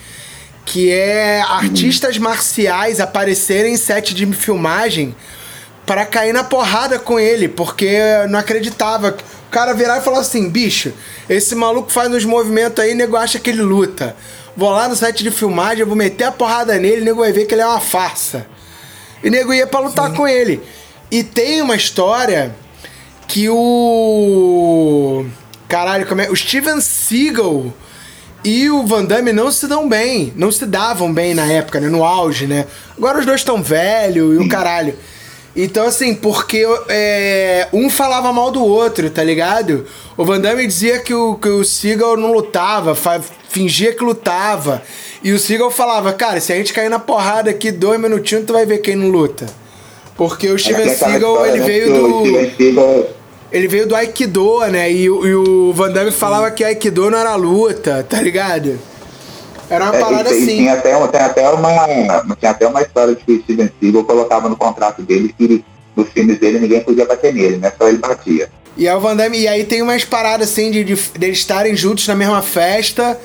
Que 0.64 0.90
é 0.90 1.42
artistas 1.42 2.16
marciais 2.16 3.00
aparecerem 3.00 3.74
em 3.74 3.76
set 3.76 4.14
de 4.14 4.26
filmagem 4.32 5.14
pra 5.84 6.06
cair 6.06 6.32
na 6.32 6.42
porrada 6.42 6.98
com 6.98 7.20
ele, 7.20 7.48
porque 7.48 7.98
não 8.30 8.38
acreditava. 8.38 9.14
O 9.46 9.50
cara 9.50 9.74
virar 9.74 9.98
e 9.98 10.00
falar 10.00 10.20
assim: 10.20 10.48
bicho, 10.48 10.92
esse 11.28 11.54
maluco 11.54 11.92
faz 11.92 12.10
uns 12.10 12.24
movimentos 12.24 12.82
aí, 12.82 12.94
nego 12.94 13.16
acha 13.16 13.38
que 13.38 13.50
ele 13.50 13.62
luta. 13.62 14.16
Vou 14.56 14.70
lá 14.70 14.88
no 14.88 14.94
site 14.94 15.24
de 15.24 15.30
filmagem, 15.30 15.80
eu 15.80 15.86
vou 15.86 15.96
meter 15.96 16.24
a 16.24 16.32
porrada 16.32 16.78
nele, 16.78 17.02
o 17.02 17.04
nego 17.04 17.20
vai 17.20 17.32
ver 17.32 17.46
que 17.46 17.54
ele 17.54 17.62
é 17.62 17.66
uma 17.66 17.80
farsa. 17.80 18.46
E 19.22 19.28
o 19.28 19.30
nego 19.30 19.52
ia 19.52 19.66
pra 19.66 19.80
lutar 19.80 20.10
Sim. 20.10 20.16
com 20.16 20.28
ele. 20.28 20.62
E 21.10 21.24
tem 21.24 21.60
uma 21.60 21.76
história 21.76 22.54
que 23.26 23.48
o. 23.48 25.24
Caralho, 25.68 26.06
como 26.06 26.20
é? 26.20 26.30
O 26.30 26.36
Steven 26.36 26.80
Seagal 26.80 27.72
e 28.44 28.70
o 28.70 28.86
Van 28.86 29.04
Damme 29.04 29.32
não 29.32 29.50
se 29.50 29.66
dão 29.66 29.88
bem. 29.88 30.32
Não 30.36 30.52
se 30.52 30.66
davam 30.66 31.12
bem 31.12 31.34
na 31.34 31.46
época, 31.46 31.80
né? 31.80 31.88
No 31.88 32.04
auge, 32.04 32.46
né? 32.46 32.66
Agora 32.96 33.18
os 33.18 33.26
dois 33.26 33.40
estão 33.40 33.62
velhos 33.62 34.34
e 34.34 34.38
o 34.38 34.48
caralho. 34.48 34.94
Então, 35.56 35.86
assim, 35.86 36.14
porque 36.14 36.66
é, 36.88 37.68
um 37.72 37.88
falava 37.88 38.32
mal 38.32 38.50
do 38.50 38.64
outro, 38.64 39.08
tá 39.08 39.22
ligado? 39.22 39.86
O 40.16 40.24
Van 40.24 40.40
Damme 40.40 40.66
dizia 40.66 40.98
que 40.98 41.14
o, 41.14 41.36
que 41.36 41.48
o 41.48 41.64
Seagal 41.64 42.16
não 42.16 42.32
lutava, 42.32 42.96
fingia 43.48 43.92
que 43.94 44.02
lutava. 44.02 44.82
E 45.22 45.32
o 45.32 45.38
Seagal 45.38 45.70
falava, 45.70 46.12
cara, 46.12 46.40
se 46.40 46.52
a 46.52 46.56
gente 46.56 46.72
cair 46.72 46.88
na 46.88 46.98
porrada 46.98 47.50
aqui 47.50 47.70
dois 47.70 48.00
minutinhos, 48.00 48.46
tu 48.46 48.52
vai 48.52 48.66
ver 48.66 48.78
quem 48.78 48.96
não 48.96 49.08
luta. 49.08 49.46
Porque 50.16 50.48
o 50.48 50.58
Steven 50.58 50.88
Seagal, 50.88 51.46
ele 51.46 51.58
né? 51.60 51.66
veio 51.66 51.92
do. 51.92 53.24
Ele 53.52 53.68
veio 53.68 53.86
do 53.86 53.94
Aikido, 53.94 54.58
né? 54.66 54.90
E, 54.90 55.04
e 55.04 55.08
o 55.08 55.72
Van 55.72 55.92
Damme 55.92 56.10
falava 56.10 56.50
que 56.50 56.64
Aikido 56.64 57.08
não 57.08 57.18
era 57.18 57.36
luta, 57.36 58.04
tá 58.08 58.20
ligado? 58.20 58.76
Era 59.68 59.84
uma 59.84 59.96
é, 59.96 60.00
parada 60.00 60.30
e, 60.30 60.36
assim. 60.36 60.56
Tinha 60.58 60.72
até, 60.74 61.06
tem 61.08 61.20
até 61.20 61.50
uma, 61.50 62.36
tinha 62.36 62.50
até 62.50 62.66
uma 62.66 62.82
história 62.82 63.14
de 63.14 63.22
que 63.22 63.32
o 63.32 63.42
Steven 63.42 63.70
Seagal 63.80 64.04
colocava 64.04 64.48
no 64.48 64.56
contrato 64.56 65.02
dele 65.02 65.34
que 65.36 65.64
nos 65.96 66.08
filmes 66.10 66.38
dele 66.38 66.58
ninguém 66.58 66.80
podia 66.82 67.06
bater 67.06 67.32
nele, 67.32 67.56
né? 67.56 67.72
Só 67.78 67.88
ele 67.88 67.98
batia. 67.98 68.48
E 68.76 68.88
o 68.88 69.00
Van 69.00 69.14
Damme, 69.14 69.38
e 69.38 69.46
aí 69.46 69.64
tem 69.64 69.82
umas 69.82 70.04
paradas 70.04 70.50
assim 70.50 70.70
de, 70.70 70.82
de, 70.82 70.94
de 70.94 71.26
eles 71.26 71.38
estarem 71.38 71.76
juntos 71.76 72.06
na 72.08 72.14
mesma 72.14 72.42
festa 72.42 73.18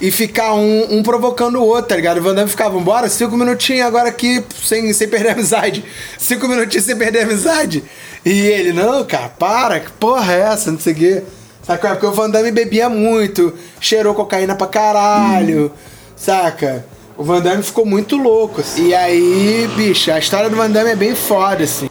e 0.00 0.10
ficar 0.10 0.54
um, 0.54 0.98
um 0.98 1.02
provocando 1.02 1.56
o 1.56 1.64
outro, 1.64 1.88
tá 1.88 1.96
ligado? 1.96 2.18
O 2.18 2.22
Van 2.22 2.34
Damme 2.34 2.50
ficava, 2.50 2.78
bora, 2.80 3.08
cinco 3.08 3.36
minutinhos 3.36 3.86
agora 3.86 4.08
aqui 4.08 4.42
sem, 4.62 4.90
sem 4.92 5.08
perder 5.08 5.30
a 5.30 5.32
amizade. 5.32 5.84
Cinco 6.18 6.48
minutinhos 6.48 6.84
sem 6.84 6.96
perder 6.96 7.20
a 7.20 7.22
amizade. 7.24 7.84
E 8.24 8.30
ele, 8.30 8.72
não, 8.72 9.04
cara, 9.04 9.28
para, 9.28 9.80
que 9.80 9.92
porra 9.92 10.32
é 10.32 10.40
essa? 10.40 10.72
Não 10.72 10.78
sei 10.78 10.92
o 10.92 10.96
quê. 10.96 11.22
Saca? 11.66 11.90
Porque 11.90 12.06
o 12.06 12.12
Van 12.12 12.30
Damme 12.30 12.52
bebia 12.52 12.88
muito, 12.88 13.52
cheirou 13.80 14.14
cocaína 14.14 14.54
pra 14.54 14.68
caralho, 14.68 15.72
saca? 16.14 16.86
O 17.18 17.24
Van 17.24 17.40
Damme 17.40 17.62
ficou 17.62 17.84
muito 17.84 18.16
louco. 18.16 18.60
Assim. 18.60 18.88
E 18.88 18.94
aí, 18.94 19.68
bicho, 19.74 20.12
a 20.12 20.18
história 20.18 20.48
do 20.48 20.54
Van 20.54 20.70
Damme 20.70 20.90
é 20.90 20.96
bem 20.96 21.14
foda, 21.16 21.64
assim. 21.64 21.90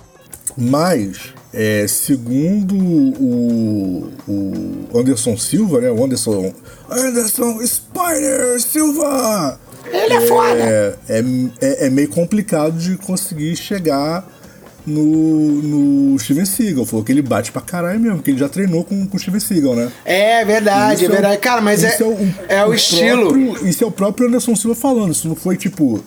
Mas, 0.56 1.34
é, 1.54 1.86
segundo 1.90 2.76
o, 2.76 4.12
o 4.28 4.98
Anderson 4.98 5.36
Silva, 5.36 5.82
né? 5.82 5.92
O 5.92 6.06
Anderson. 6.06 6.54
Anderson 6.90 7.60
Spider 7.66 8.62
Silva! 8.62 9.60
Ele 9.92 10.14
é, 10.14 10.16
é 10.16 10.22
foda! 10.22 11.00
É, 11.10 11.24
é, 11.60 11.88
é 11.88 11.90
meio 11.90 12.08
complicado 12.08 12.78
de 12.78 12.96
conseguir 12.98 13.58
chegar 13.58 14.26
no, 14.86 15.62
no 15.62 16.20
Steven 16.20 16.46
Seagal. 16.46 16.86
Falou 16.86 17.04
que 17.04 17.12
ele 17.12 17.22
bate 17.22 17.52
pra 17.52 17.62
caralho 17.62 18.00
mesmo, 18.00 18.22
que 18.22 18.32
ele 18.32 18.40
já 18.40 18.50
treinou 18.50 18.84
com, 18.84 19.06
com 19.08 19.18
o 19.18 19.20
Steven 19.20 19.40
Seagal, 19.40 19.76
né? 19.76 19.92
É 20.04 20.46
verdade, 20.46 21.06
é, 21.06 21.08
é 21.08 21.12
verdade. 21.12 21.38
Cara, 21.40 21.62
mas 21.62 21.84
é, 21.84 21.98
é, 22.00 22.04
o, 22.04 22.34
é 22.48 22.66
o, 22.66 22.70
o 22.70 22.74
estilo. 22.74 23.30
Próprio, 23.30 23.68
isso 23.68 23.84
é 23.84 23.88
o 23.88 23.92
próprio 23.92 24.28
Anderson 24.28 24.56
Silva 24.56 24.76
falando. 24.76 25.12
Isso 25.12 25.28
não 25.28 25.36
foi 25.36 25.58
tipo. 25.58 26.04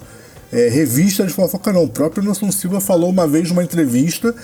É, 0.50 0.68
revista 0.68 1.26
de 1.26 1.32
fofoca, 1.32 1.72
não. 1.72 1.84
O 1.84 1.88
próprio 1.88 2.22
Anderson 2.22 2.50
Silva 2.50 2.80
falou 2.80 3.10
uma 3.10 3.26
vez 3.26 3.50
numa 3.50 3.62
entrevista 3.62 4.34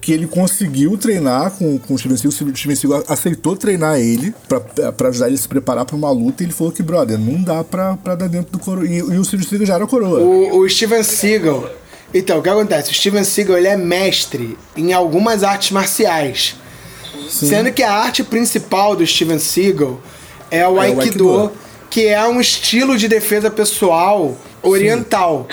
que 0.00 0.12
ele 0.12 0.26
conseguiu 0.26 0.98
treinar 0.98 1.52
com, 1.52 1.78
com 1.78 1.94
o 1.94 1.98
Steven 1.98 2.16
Seagal. 2.16 2.50
O 2.50 2.56
Steven 2.56 2.76
Seagal 2.76 3.04
aceitou 3.06 3.56
treinar 3.56 4.00
ele 4.00 4.34
para 4.48 5.08
ajudar 5.08 5.28
ele 5.28 5.36
a 5.36 5.38
se 5.38 5.46
preparar 5.46 5.84
para 5.84 5.94
uma 5.94 6.10
luta. 6.10 6.42
E 6.42 6.46
ele 6.46 6.52
falou 6.52 6.72
que, 6.72 6.82
brother, 6.82 7.16
não 7.16 7.40
dá 7.40 7.62
pra, 7.62 7.96
pra 7.96 8.16
dar 8.16 8.28
dentro 8.28 8.50
do 8.50 8.58
coroa. 8.58 8.84
E, 8.84 8.96
e 8.96 9.00
o 9.00 9.24
Steven 9.24 9.46
Seagal 9.46 9.66
já 9.66 9.74
era 9.76 9.86
coroa. 9.86 10.18
O, 10.18 10.58
o 10.58 10.68
Steven 10.68 11.04
Seagal. 11.04 11.81
Então, 12.14 12.38
o 12.38 12.42
que 12.42 12.48
acontece? 12.48 12.90
O 12.90 12.94
Steven 12.94 13.24
Seagal 13.24 13.58
ele 13.58 13.68
é 13.68 13.76
mestre 13.76 14.58
em 14.76 14.92
algumas 14.92 15.42
artes 15.42 15.70
marciais. 15.70 16.56
Sim. 17.28 17.48
Sendo 17.48 17.72
que 17.72 17.82
a 17.82 17.92
arte 17.92 18.22
principal 18.22 18.94
do 18.94 19.06
Steven 19.06 19.38
Seagal 19.38 20.00
é 20.50 20.66
o, 20.66 20.82
é 20.82 20.86
Aikido, 20.86 21.26
o 21.26 21.40
Aikido, 21.40 21.52
que 21.88 22.06
é 22.06 22.26
um 22.26 22.40
estilo 22.40 22.96
de 22.96 23.08
defesa 23.08 23.50
pessoal 23.50 24.36
oriental. 24.62 25.48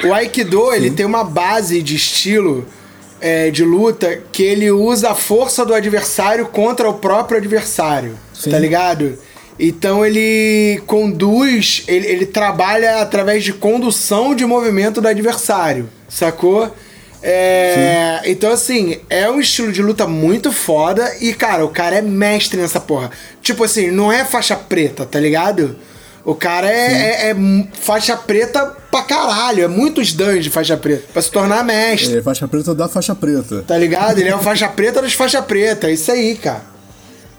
Sim. 0.00 0.08
O 0.08 0.14
Aikido, 0.14 0.70
Sim. 0.70 0.76
ele 0.76 0.90
tem 0.90 1.06
uma 1.06 1.22
base 1.22 1.82
de 1.82 1.94
estilo 1.94 2.66
é, 3.20 3.50
de 3.50 3.64
luta 3.64 4.20
que 4.32 4.42
ele 4.42 4.70
usa 4.70 5.10
a 5.10 5.14
força 5.14 5.64
do 5.64 5.74
adversário 5.74 6.46
contra 6.46 6.88
o 6.88 6.94
próprio 6.94 7.38
adversário. 7.38 8.18
Tá 8.50 8.58
ligado? 8.58 9.18
Então 9.58 10.06
ele 10.06 10.80
conduz, 10.86 11.84
ele, 11.86 12.06
ele 12.06 12.24
trabalha 12.24 13.02
através 13.02 13.44
de 13.44 13.52
condução 13.52 14.34
de 14.34 14.46
movimento 14.46 15.02
do 15.02 15.08
adversário, 15.08 15.86
sacou? 16.10 16.74
É, 17.22 18.22
então, 18.24 18.50
assim, 18.50 18.98
é 19.08 19.30
um 19.30 19.40
estilo 19.40 19.72
de 19.72 19.82
luta 19.82 20.06
muito 20.06 20.50
foda 20.50 21.16
e, 21.20 21.32
cara, 21.34 21.64
o 21.64 21.68
cara 21.68 21.96
é 21.96 22.02
mestre 22.02 22.60
nessa 22.60 22.80
porra. 22.80 23.10
Tipo 23.42 23.64
assim, 23.64 23.90
não 23.90 24.10
é 24.10 24.24
faixa 24.24 24.56
preta, 24.56 25.04
tá 25.04 25.20
ligado? 25.20 25.76
O 26.24 26.34
cara 26.34 26.70
é, 26.70 27.28
é, 27.28 27.30
é, 27.30 27.36
faixa 27.72 28.16
preta 28.16 28.66
pra 28.90 29.02
caralho. 29.02 29.64
É 29.64 29.68
muitos 29.68 30.12
danos 30.12 30.44
de 30.44 30.50
faixa 30.50 30.76
preta. 30.76 31.04
Pra 31.12 31.22
se 31.22 31.30
tornar 31.30 31.64
mestre. 31.64 32.18
É 32.18 32.22
faixa 32.22 32.46
preta 32.46 32.74
da 32.74 32.88
faixa 32.88 33.14
preta. 33.14 33.64
Tá 33.66 33.76
ligado? 33.76 34.18
Ele 34.18 34.28
é 34.28 34.34
uma 34.34 34.42
faixa 34.42 34.68
preta 34.68 35.00
dos 35.00 35.14
faixa 35.14 35.40
preta. 35.40 35.88
É 35.88 35.92
isso 35.92 36.12
aí, 36.12 36.36
cara. 36.36 36.62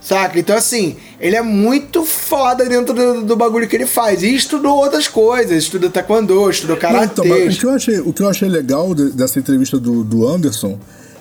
Saca? 0.01 0.39
Então, 0.39 0.57
assim, 0.57 0.97
ele 1.19 1.35
é 1.35 1.43
muito 1.43 2.03
foda 2.03 2.67
dentro 2.67 2.93
do, 2.93 3.21
do 3.21 3.35
bagulho 3.35 3.67
que 3.67 3.75
ele 3.75 3.85
faz. 3.85 4.23
E 4.23 4.35
estudou 4.35 4.75
outras 4.77 5.07
coisas. 5.07 5.63
Estuda 5.63 5.89
taekwondo, 5.89 6.49
estudou 6.49 6.75
karatê. 6.75 7.21
Então, 7.21 7.47
o, 7.47 7.49
que 7.55 7.65
eu 7.65 7.69
achei, 7.69 7.99
o 7.99 8.11
que 8.11 8.23
eu 8.23 8.27
achei 8.27 8.49
legal 8.49 8.95
de, 8.95 9.11
dessa 9.11 9.37
entrevista 9.37 9.79
do, 9.79 10.03
do 10.03 10.27
Anderson 10.27 10.79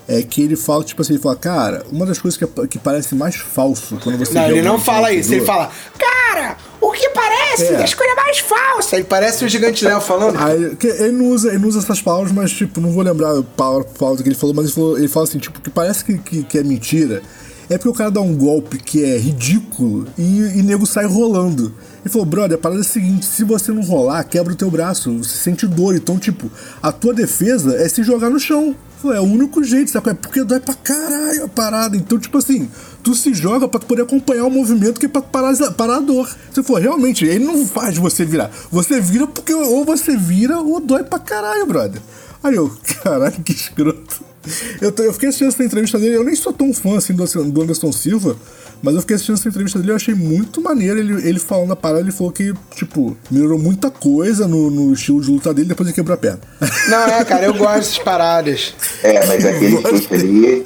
é 0.09 0.23
que 0.23 0.43
ele 0.43 0.57
fala, 0.57 0.83
tipo 0.83 1.03
assim, 1.03 1.13
ele 1.13 1.23
fala, 1.23 1.37
cara, 1.37 1.85
uma 1.93 2.05
das 2.05 2.19
coisas 2.19 2.37
que, 2.37 2.67
que 2.67 2.79
parece 2.79 3.15
mais 3.15 3.37
falso 3.37 3.97
quando 4.03 4.19
você. 4.19 4.35
Não, 4.35 4.51
ele 4.51 4.63
não 4.63 4.81
fala 4.81 5.13
isso, 5.13 5.33
ele 5.33 5.45
fala, 5.45 5.71
cara, 5.97 6.57
o 6.81 6.91
que 6.91 7.09
parece 7.11 7.67
é. 7.67 7.83
as 7.83 7.95
coisas 7.95 8.17
mais 8.17 8.39
falsas. 8.39 8.93
Ele 8.95 9.05
parece 9.05 9.45
o 9.45 9.49
Gigante 9.49 9.85
Léo 9.85 10.01
falando. 10.01 10.37
Aí, 10.37 10.77
ele, 10.83 11.13
não 11.13 11.27
usa, 11.27 11.51
ele 11.51 11.59
não 11.59 11.69
usa 11.69 11.79
essas 11.79 12.01
palavras, 12.01 12.33
mas, 12.33 12.51
tipo, 12.51 12.81
não 12.81 12.91
vou 12.91 13.05
lembrar 13.05 13.39
a 13.39 13.43
palavra, 13.43 13.85
palavra 13.85 14.23
que 14.23 14.29
ele 14.29 14.35
falou, 14.35 14.55
mas 14.55 14.65
ele, 14.65 14.75
falou, 14.75 14.99
ele 14.99 15.09
fala 15.09 15.27
assim, 15.27 15.39
tipo, 15.39 15.61
que 15.61 15.71
parece 15.71 16.05
que, 16.05 16.19
que, 16.19 16.43
que 16.43 16.59
é 16.59 16.65
mentira. 16.65 17.23
É 17.71 17.79
porque 17.79 17.89
o 17.89 17.95
cara 17.95 18.11
dá 18.11 18.21
um 18.21 18.37
golpe 18.37 18.79
que 18.79 19.05
é 19.05 19.17
ridículo 19.17 20.09
e, 20.19 20.39
e 20.59 20.63
nego 20.63 20.85
sai 20.85 21.07
rolando. 21.07 21.73
Ele 22.01 22.13
falou, 22.13 22.27
brother, 22.27 22.59
a 22.59 22.61
parada 22.61 22.81
é 22.81 22.83
a 22.83 22.85
seguinte: 22.85 23.25
se 23.25 23.45
você 23.45 23.71
não 23.71 23.83
rolar, 23.83 24.25
quebra 24.25 24.53
o 24.53 24.57
teu 24.57 24.69
braço, 24.69 25.17
você 25.19 25.39
sente 25.39 25.69
dor. 25.69 25.95
Então, 25.95 26.19
tipo, 26.19 26.51
a 26.83 26.91
tua 26.91 27.15
defesa 27.15 27.77
é 27.77 27.89
se 27.89 28.03
jogar 28.03 28.29
no 28.29 28.41
chão. 28.41 28.75
Falei, 29.01 29.19
é 29.19 29.21
o 29.21 29.25
único 29.25 29.63
jeito, 29.63 29.89
sabe? 29.89 30.11
É 30.11 30.15
porque 30.15 30.43
dói 30.43 30.59
pra 30.59 30.75
caralho 30.75 31.45
a 31.45 31.49
parada. 31.49 31.97
Então, 31.97 32.19
tipo 32.19 32.39
assim, 32.39 32.69
tu 33.05 33.15
se 33.15 33.33
joga 33.33 33.69
pra 33.69 33.79
poder 33.79 34.03
acompanhar 34.03 34.47
o 34.47 34.51
movimento 34.51 34.99
que 34.99 35.07
é 35.07 35.09
pra 35.09 35.23
parar, 35.23 35.55
parar 35.75 35.99
a 35.99 36.01
dor. 36.01 36.29
Se 36.53 36.65
for 36.65 36.81
realmente, 36.81 37.25
ele 37.25 37.45
não 37.45 37.65
faz 37.65 37.97
você 37.97 38.25
virar. 38.25 38.51
Você 38.73 39.01
vira 39.01 39.29
porque 39.29 39.55
ou 39.55 39.85
você 39.85 40.17
vira 40.17 40.59
ou 40.59 40.81
dói 40.81 41.05
pra 41.05 41.21
caralho, 41.21 41.67
brother. 41.67 42.03
Aí 42.43 42.57
eu, 42.57 42.69
caralho, 43.01 43.41
que 43.45 43.53
escroto. 43.53 44.30
Eu, 44.81 44.93
eu 45.05 45.13
fiquei 45.13 45.29
assistindo 45.29 45.49
essa 45.49 45.63
entrevista 45.63 45.99
dele, 45.99 46.17
eu 46.17 46.25
nem 46.25 46.35
sou 46.35 46.53
tão 46.53 46.73
fã 46.73 46.97
assim 46.97 47.13
do, 47.13 47.25
do 47.25 47.63
Anderson 47.63 47.93
Silva, 47.93 48.37
mas 48.83 48.95
eu 48.95 49.01
fiquei 49.01 49.17
assistindo 49.17 49.37
essa 49.37 49.49
entrevista 49.49 49.79
dele 49.79 49.93
e 49.93 49.95
achei 49.95 50.15
muito 50.15 50.61
maneiro 50.61 50.99
ele, 50.99 51.29
ele 51.29 51.39
falando 51.39 51.73
a 51.73 51.77
parada. 51.77 52.01
Ele 52.01 52.13
falou 52.13 52.33
que, 52.33 52.55
tipo, 52.75 53.17
melhorou 53.31 53.59
muita 53.59 53.91
coisa 53.91 54.49
no, 54.49 54.71
no 54.71 54.93
estilo 54.93 55.21
de 55.21 55.31
luta 55.31 55.53
dele 55.53 55.69
depois 55.69 55.89
ele 55.89 55.95
quebrou 55.95 56.15
a 56.15 56.19
perna. 56.19 56.41
Não, 56.89 57.07
é, 57.07 57.25
cara, 57.25 57.45
eu 57.45 57.55
gosto 57.55 57.77
dessas 57.77 57.99
paradas. 57.99 58.75
É, 59.03 59.27
mas 59.27 59.45
aquele 59.45 59.77
chute 59.99 60.15
ali. 60.15 60.65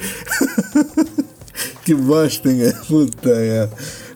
que 1.84 1.94
bosta, 1.94 2.50
hein? 2.50 2.72
Puta, 2.86 3.30
é. 3.30 3.68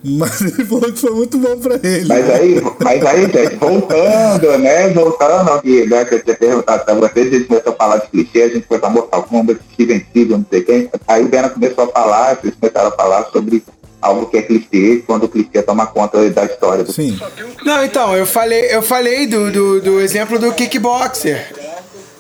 Mas 0.05 0.41
ele 0.41 0.65
falou 0.65 0.93
que 0.93 0.99
foi 0.99 1.11
muito 1.11 1.39
bom 1.39 1.59
pra 1.59 1.75
ele. 1.83 2.07
Mas 2.07 2.31
aí, 2.31 2.63
mas 2.83 3.07
aí 3.07 3.23
gente, 3.23 3.57
voltando, 3.57 4.59
né? 4.59 4.89
Voltando 4.91 5.53
aqui, 5.53 5.87
né? 5.87 6.05
Que 6.05 6.15
eu 6.15 6.23
tinha 6.23 6.37
perguntado 6.37 6.85
pra 6.85 6.95
vocês, 6.95 7.27
a 7.27 7.31
gente 7.31 7.45
começou 7.47 7.73
a 7.73 7.77
falar 7.77 7.97
de 7.99 8.09
clichê, 8.09 8.43
a 8.43 8.49
gente 8.49 8.67
foi 8.67 8.79
pra 8.79 8.91
Mortal 8.91 9.23
Kombat, 9.25 9.61
Steven 9.75 10.07
Seagal, 10.13 10.39
não 10.39 10.47
sei 10.51 10.63
quem. 10.63 10.91
Aí 11.07 11.25
o 11.25 11.29
Bena 11.29 11.51
começou 11.51 11.85
a 11.85 11.89
falar, 11.89 12.37
vocês 12.37 12.55
começaram 12.61 12.89
a 12.89 12.93
falar 12.93 13.25
sobre 13.33 13.63
algo 14.01 14.27
que 14.27 14.37
é 14.37 14.43
clichê 14.43 15.03
quando 15.07 15.25
o 15.25 15.29
clichê 15.29 15.63
toma 15.63 15.87
conta 15.87 16.29
da 16.31 16.45
história. 16.45 16.85
Do... 16.85 16.93
Sim. 16.93 17.19
Não, 17.65 17.85
então, 17.85 18.17
eu 18.17 18.27
falei, 18.27 18.75
eu 18.75 18.83
falei 18.83 19.27
do, 19.27 19.51
do, 19.51 19.81
do, 19.81 20.01
exemplo 20.01 20.39
do 20.39 20.53
kickboxer. 20.53 21.53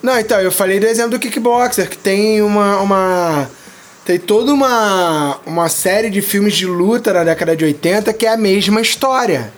Não, 0.02 0.18
então, 0.18 0.40
eu 0.40 0.50
falei 0.50 0.80
do 0.80 0.86
exemplo 0.86 1.12
do 1.12 1.18
kickboxer, 1.18 1.88
que 1.88 1.98
tem 1.98 2.42
uma. 2.42 2.80
uma 2.80 3.57
tem 4.08 4.18
toda 4.18 4.54
uma, 4.54 5.38
uma 5.44 5.68
série 5.68 6.08
de 6.08 6.22
filmes 6.22 6.54
de 6.54 6.64
luta 6.64 7.12
na 7.12 7.24
década 7.24 7.54
de 7.54 7.62
80 7.62 8.10
que 8.14 8.24
é 8.24 8.32
a 8.32 8.38
mesma 8.38 8.80
história. 8.80 9.52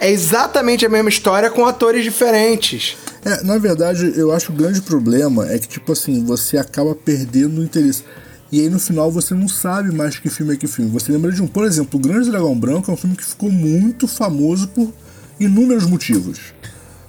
É 0.00 0.10
exatamente 0.10 0.86
a 0.86 0.88
mesma 0.88 1.10
história 1.10 1.50
com 1.50 1.66
atores 1.66 2.02
diferentes. 2.02 2.96
É, 3.22 3.42
na 3.42 3.58
verdade, 3.58 4.14
eu 4.16 4.32
acho 4.32 4.46
que 4.46 4.52
o 4.52 4.56
grande 4.56 4.80
problema 4.80 5.46
é 5.52 5.58
que, 5.58 5.68
tipo 5.68 5.92
assim, 5.92 6.24
você 6.24 6.56
acaba 6.56 6.94
perdendo 6.94 7.60
o 7.60 7.64
interesse. 7.64 8.02
E 8.50 8.62
aí 8.62 8.70
no 8.70 8.78
final 8.78 9.12
você 9.12 9.34
não 9.34 9.46
sabe 9.46 9.94
mais 9.94 10.18
que 10.18 10.30
filme 10.30 10.54
é 10.54 10.56
que 10.56 10.66
filme. 10.66 10.90
Você 10.90 11.12
lembra 11.12 11.30
de 11.30 11.42
um, 11.42 11.46
por 11.46 11.66
exemplo, 11.66 12.00
O 12.00 12.02
Grande 12.02 12.30
Dragão 12.30 12.58
Branco 12.58 12.90
é 12.90 12.94
um 12.94 12.96
filme 12.96 13.14
que 13.14 13.26
ficou 13.26 13.50
muito 13.50 14.08
famoso 14.08 14.68
por 14.68 14.90
inúmeros 15.38 15.84
motivos. 15.84 16.54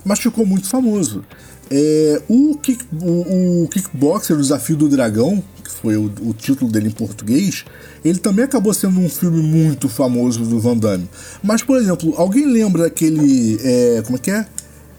Mas 0.03 0.20
ficou 0.20 0.45
muito 0.45 0.68
famoso. 0.68 1.24
É, 1.70 2.22
o, 2.30 2.57
kick, 2.57 2.86
o, 3.01 3.63
o 3.63 3.68
Kickboxer, 3.68 4.36
o 4.36 4.41
Desafio 4.41 4.76
do 4.76 4.88
Dragão, 4.88 5.43
que 5.63 5.70
foi 5.70 5.97
o, 5.97 6.11
o, 6.22 6.34
título 6.34 6.72
dele 6.72 6.88
em 6.88 6.91
português, 6.91 7.65
ele 8.03 8.20
também 8.20 8.45
acabou 8.45 8.74
sendo 8.74 8.99
um 8.99 9.09
filme 9.09 9.41
muito 9.41 9.89
famoso 9.89 10.43
do 10.45 10.59
Van 10.59 10.78
Damme. 10.78 11.09
Mas, 11.43 11.61
por 11.61 11.78
exemplo, 11.78 12.13
alguém 12.18 12.45
lembra 12.45 12.84
daquele. 12.84 13.59
É, 13.61 14.01
como 14.05 14.18
é 14.18 14.20
que 14.20 14.32
é? 14.32 14.45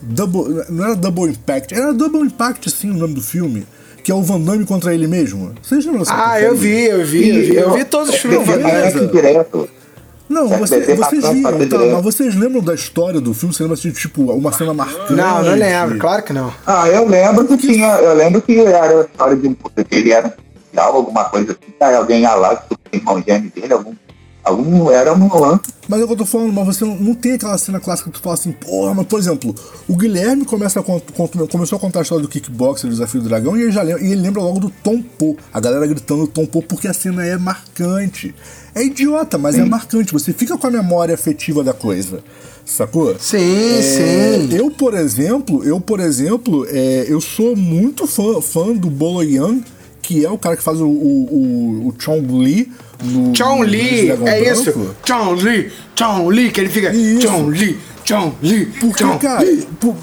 Double, 0.01 0.65
não 0.69 0.85
era 0.85 0.95
Double 0.95 1.31
Impact, 1.31 1.75
era 1.75 1.93
Double 1.93 2.21
Impact, 2.21 2.71
sim, 2.71 2.91
o 2.91 2.95
nome 2.95 3.15
do 3.15 3.23
filme. 3.23 3.67
Que 4.03 4.13
é 4.13 4.15
o 4.15 4.23
Van 4.23 4.41
Damme 4.41 4.65
contra 4.65 4.95
ele 4.95 5.07
mesmo. 5.07 5.53
Vocês 5.63 5.85
lembram 5.85 6.03
dessa 6.03 6.15
Ah, 6.15 6.41
eu 6.41 6.57
vi, 6.57 6.87
eu 6.87 7.05
vi, 7.05 7.29
eu 7.29 7.43
vi. 7.43 7.57
Eu 7.57 7.75
vi 7.75 7.85
todos 7.85 8.09
os 8.11 8.17
filmes 8.17 8.39
do 8.39 8.45
Van 8.45 8.59
Damme. 8.59 9.69
Não, 10.29 10.47
você, 10.49 10.95
vocês 10.95 11.27
viram, 11.29 11.69
tá, 11.69 11.79
mas 11.79 12.03
vocês 12.03 12.35
lembram 12.35 12.61
da 12.61 12.75
história 12.75 13.21
do 13.21 13.33
filme? 13.33 13.55
Você 13.55 13.63
lembra 13.63 13.79
de 13.79 13.93
tipo 13.93 14.31
uma 14.31 14.53
cena 14.53 14.75
marcante? 14.75 15.15
Não, 15.15 15.43
não 15.43 15.55
lembro, 15.55 15.99
claro 15.99 16.23
que 16.23 16.33
não. 16.33 16.53
Ah, 16.67 16.87
eu 16.89 17.07
lembro 17.09 17.47
que 17.47 17.57
tinha. 17.57 17.97
Eu 17.97 18.15
lembro 18.15 18.43
que 18.43 18.59
era 18.61 19.01
a 19.01 19.05
história 19.05 19.37
de 19.37 19.49
um 19.49 19.55
que 19.55 19.97
ele 19.97 20.13
era 20.13 20.35
alguma 20.77 21.25
coisa 21.25 21.53
assim, 21.53 21.73
aí 21.81 21.95
alguém 21.95 22.21
ia 22.23 22.35
lá, 22.35 22.63
o 22.71 22.97
irmão 22.97 23.23
gêmeo 23.27 23.51
dele, 23.55 23.73
algum 23.73 23.95
Algum, 24.49 24.91
era 24.91 25.13
um 25.13 25.39
lance. 25.39 25.63
Mas 25.87 26.01
é 26.01 26.05
o 26.05 26.07
que 26.07 26.13
eu 26.15 26.19
tô 26.19 26.25
falando, 26.27 26.53
mas 26.53 26.67
você 26.67 26.85
não, 26.85 26.97
não, 26.97 27.15
tem 27.15 27.33
aquela 27.33 27.57
cena 27.59 27.79
clássica 27.79 28.11
que 28.11 28.19
tu 28.19 28.23
fala 28.23 28.35
assim, 28.35 28.53
porra, 28.53 28.95
mas 28.95 29.07
por 29.07 29.19
exemplo, 29.19 29.55
o 29.87 29.97
Guilherme 29.97 30.45
começa 30.45 30.81
a, 30.81 30.83
começou 30.83 31.77
a 31.77 31.81
contar 31.81 32.01
a 32.01 32.03
história 32.03 32.23
do 32.23 32.29
kickboxer, 32.29 32.89
do 32.89 32.93
desafio 32.93 33.21
do 33.21 33.29
dragão, 33.29 33.57
e 33.57 33.63
ele, 33.63 33.71
já 33.71 33.83
lembra, 33.83 34.03
e 34.03 34.13
ele 34.13 34.21
lembra 34.21 34.43
logo 34.43 34.59
do 34.59 34.71
Tom 34.71 35.03
Po, 35.03 35.37
a 35.53 35.61
galera 35.61 35.87
gritando 35.87 36.27
Tom 36.27 36.47
Po 36.47 36.63
porque 36.63 36.89
a 36.89 36.93
cena 36.93 37.25
é 37.25 37.37
marcante. 37.37 38.35
É 38.75 38.83
idiota, 38.83 39.39
mas 39.39 39.55
é 39.55 39.59
sim. 39.59 39.65
é 39.65 39.69
marcante. 39.69 40.13
Você 40.13 40.33
fica 40.33 40.57
com 40.57 40.67
a 40.67 40.71
memória 40.71 41.15
afetiva 41.15 41.65
da 41.65 41.73
coisa. 41.73 42.23
Sacou? 42.65 43.17
Sim, 43.19 43.79
é, 43.79 43.83
sim. 43.83 44.57
Eu, 44.57 44.71
por 44.71 44.95
exemplo, 44.95 45.65
eu, 45.65 45.81
por 45.81 46.01
exemplo, 46.01 46.67
é, 46.69 47.07
eu 47.09 47.21
sou 47.21 47.57
muito 47.57 48.07
fã, 48.07 48.41
fã 48.43 48.73
do 48.73 48.91
Bolo 48.91 49.23
Yang, 49.23 49.65
que 50.03 50.25
é 50.25 50.31
o 50.31 50.39
cara 50.39 50.57
que 50.57 50.63
faz 50.63 50.81
o, 50.81 50.87
o, 50.87 51.25
o, 51.31 51.89
o 51.89 51.95
Chong 51.99 52.27
Li 52.43 52.71
no. 53.03 53.35
Chong 53.35 53.65
Li! 53.65 54.11
É 54.11 54.53
isso! 54.53 54.97
Chong 55.05 55.43
Li! 55.43 55.73
Chong 55.95 56.31
Li! 56.31 56.51
Que 56.51 56.61
ele 56.61 56.71
fica. 56.71 56.93
Chong 56.93 57.51
Li! 57.51 57.79
Chong 58.05 58.35
Li! 58.43 58.67
Porque, 58.81 59.05
Chong 59.05 59.19
cara. 59.19 59.45
Por... 59.81 59.95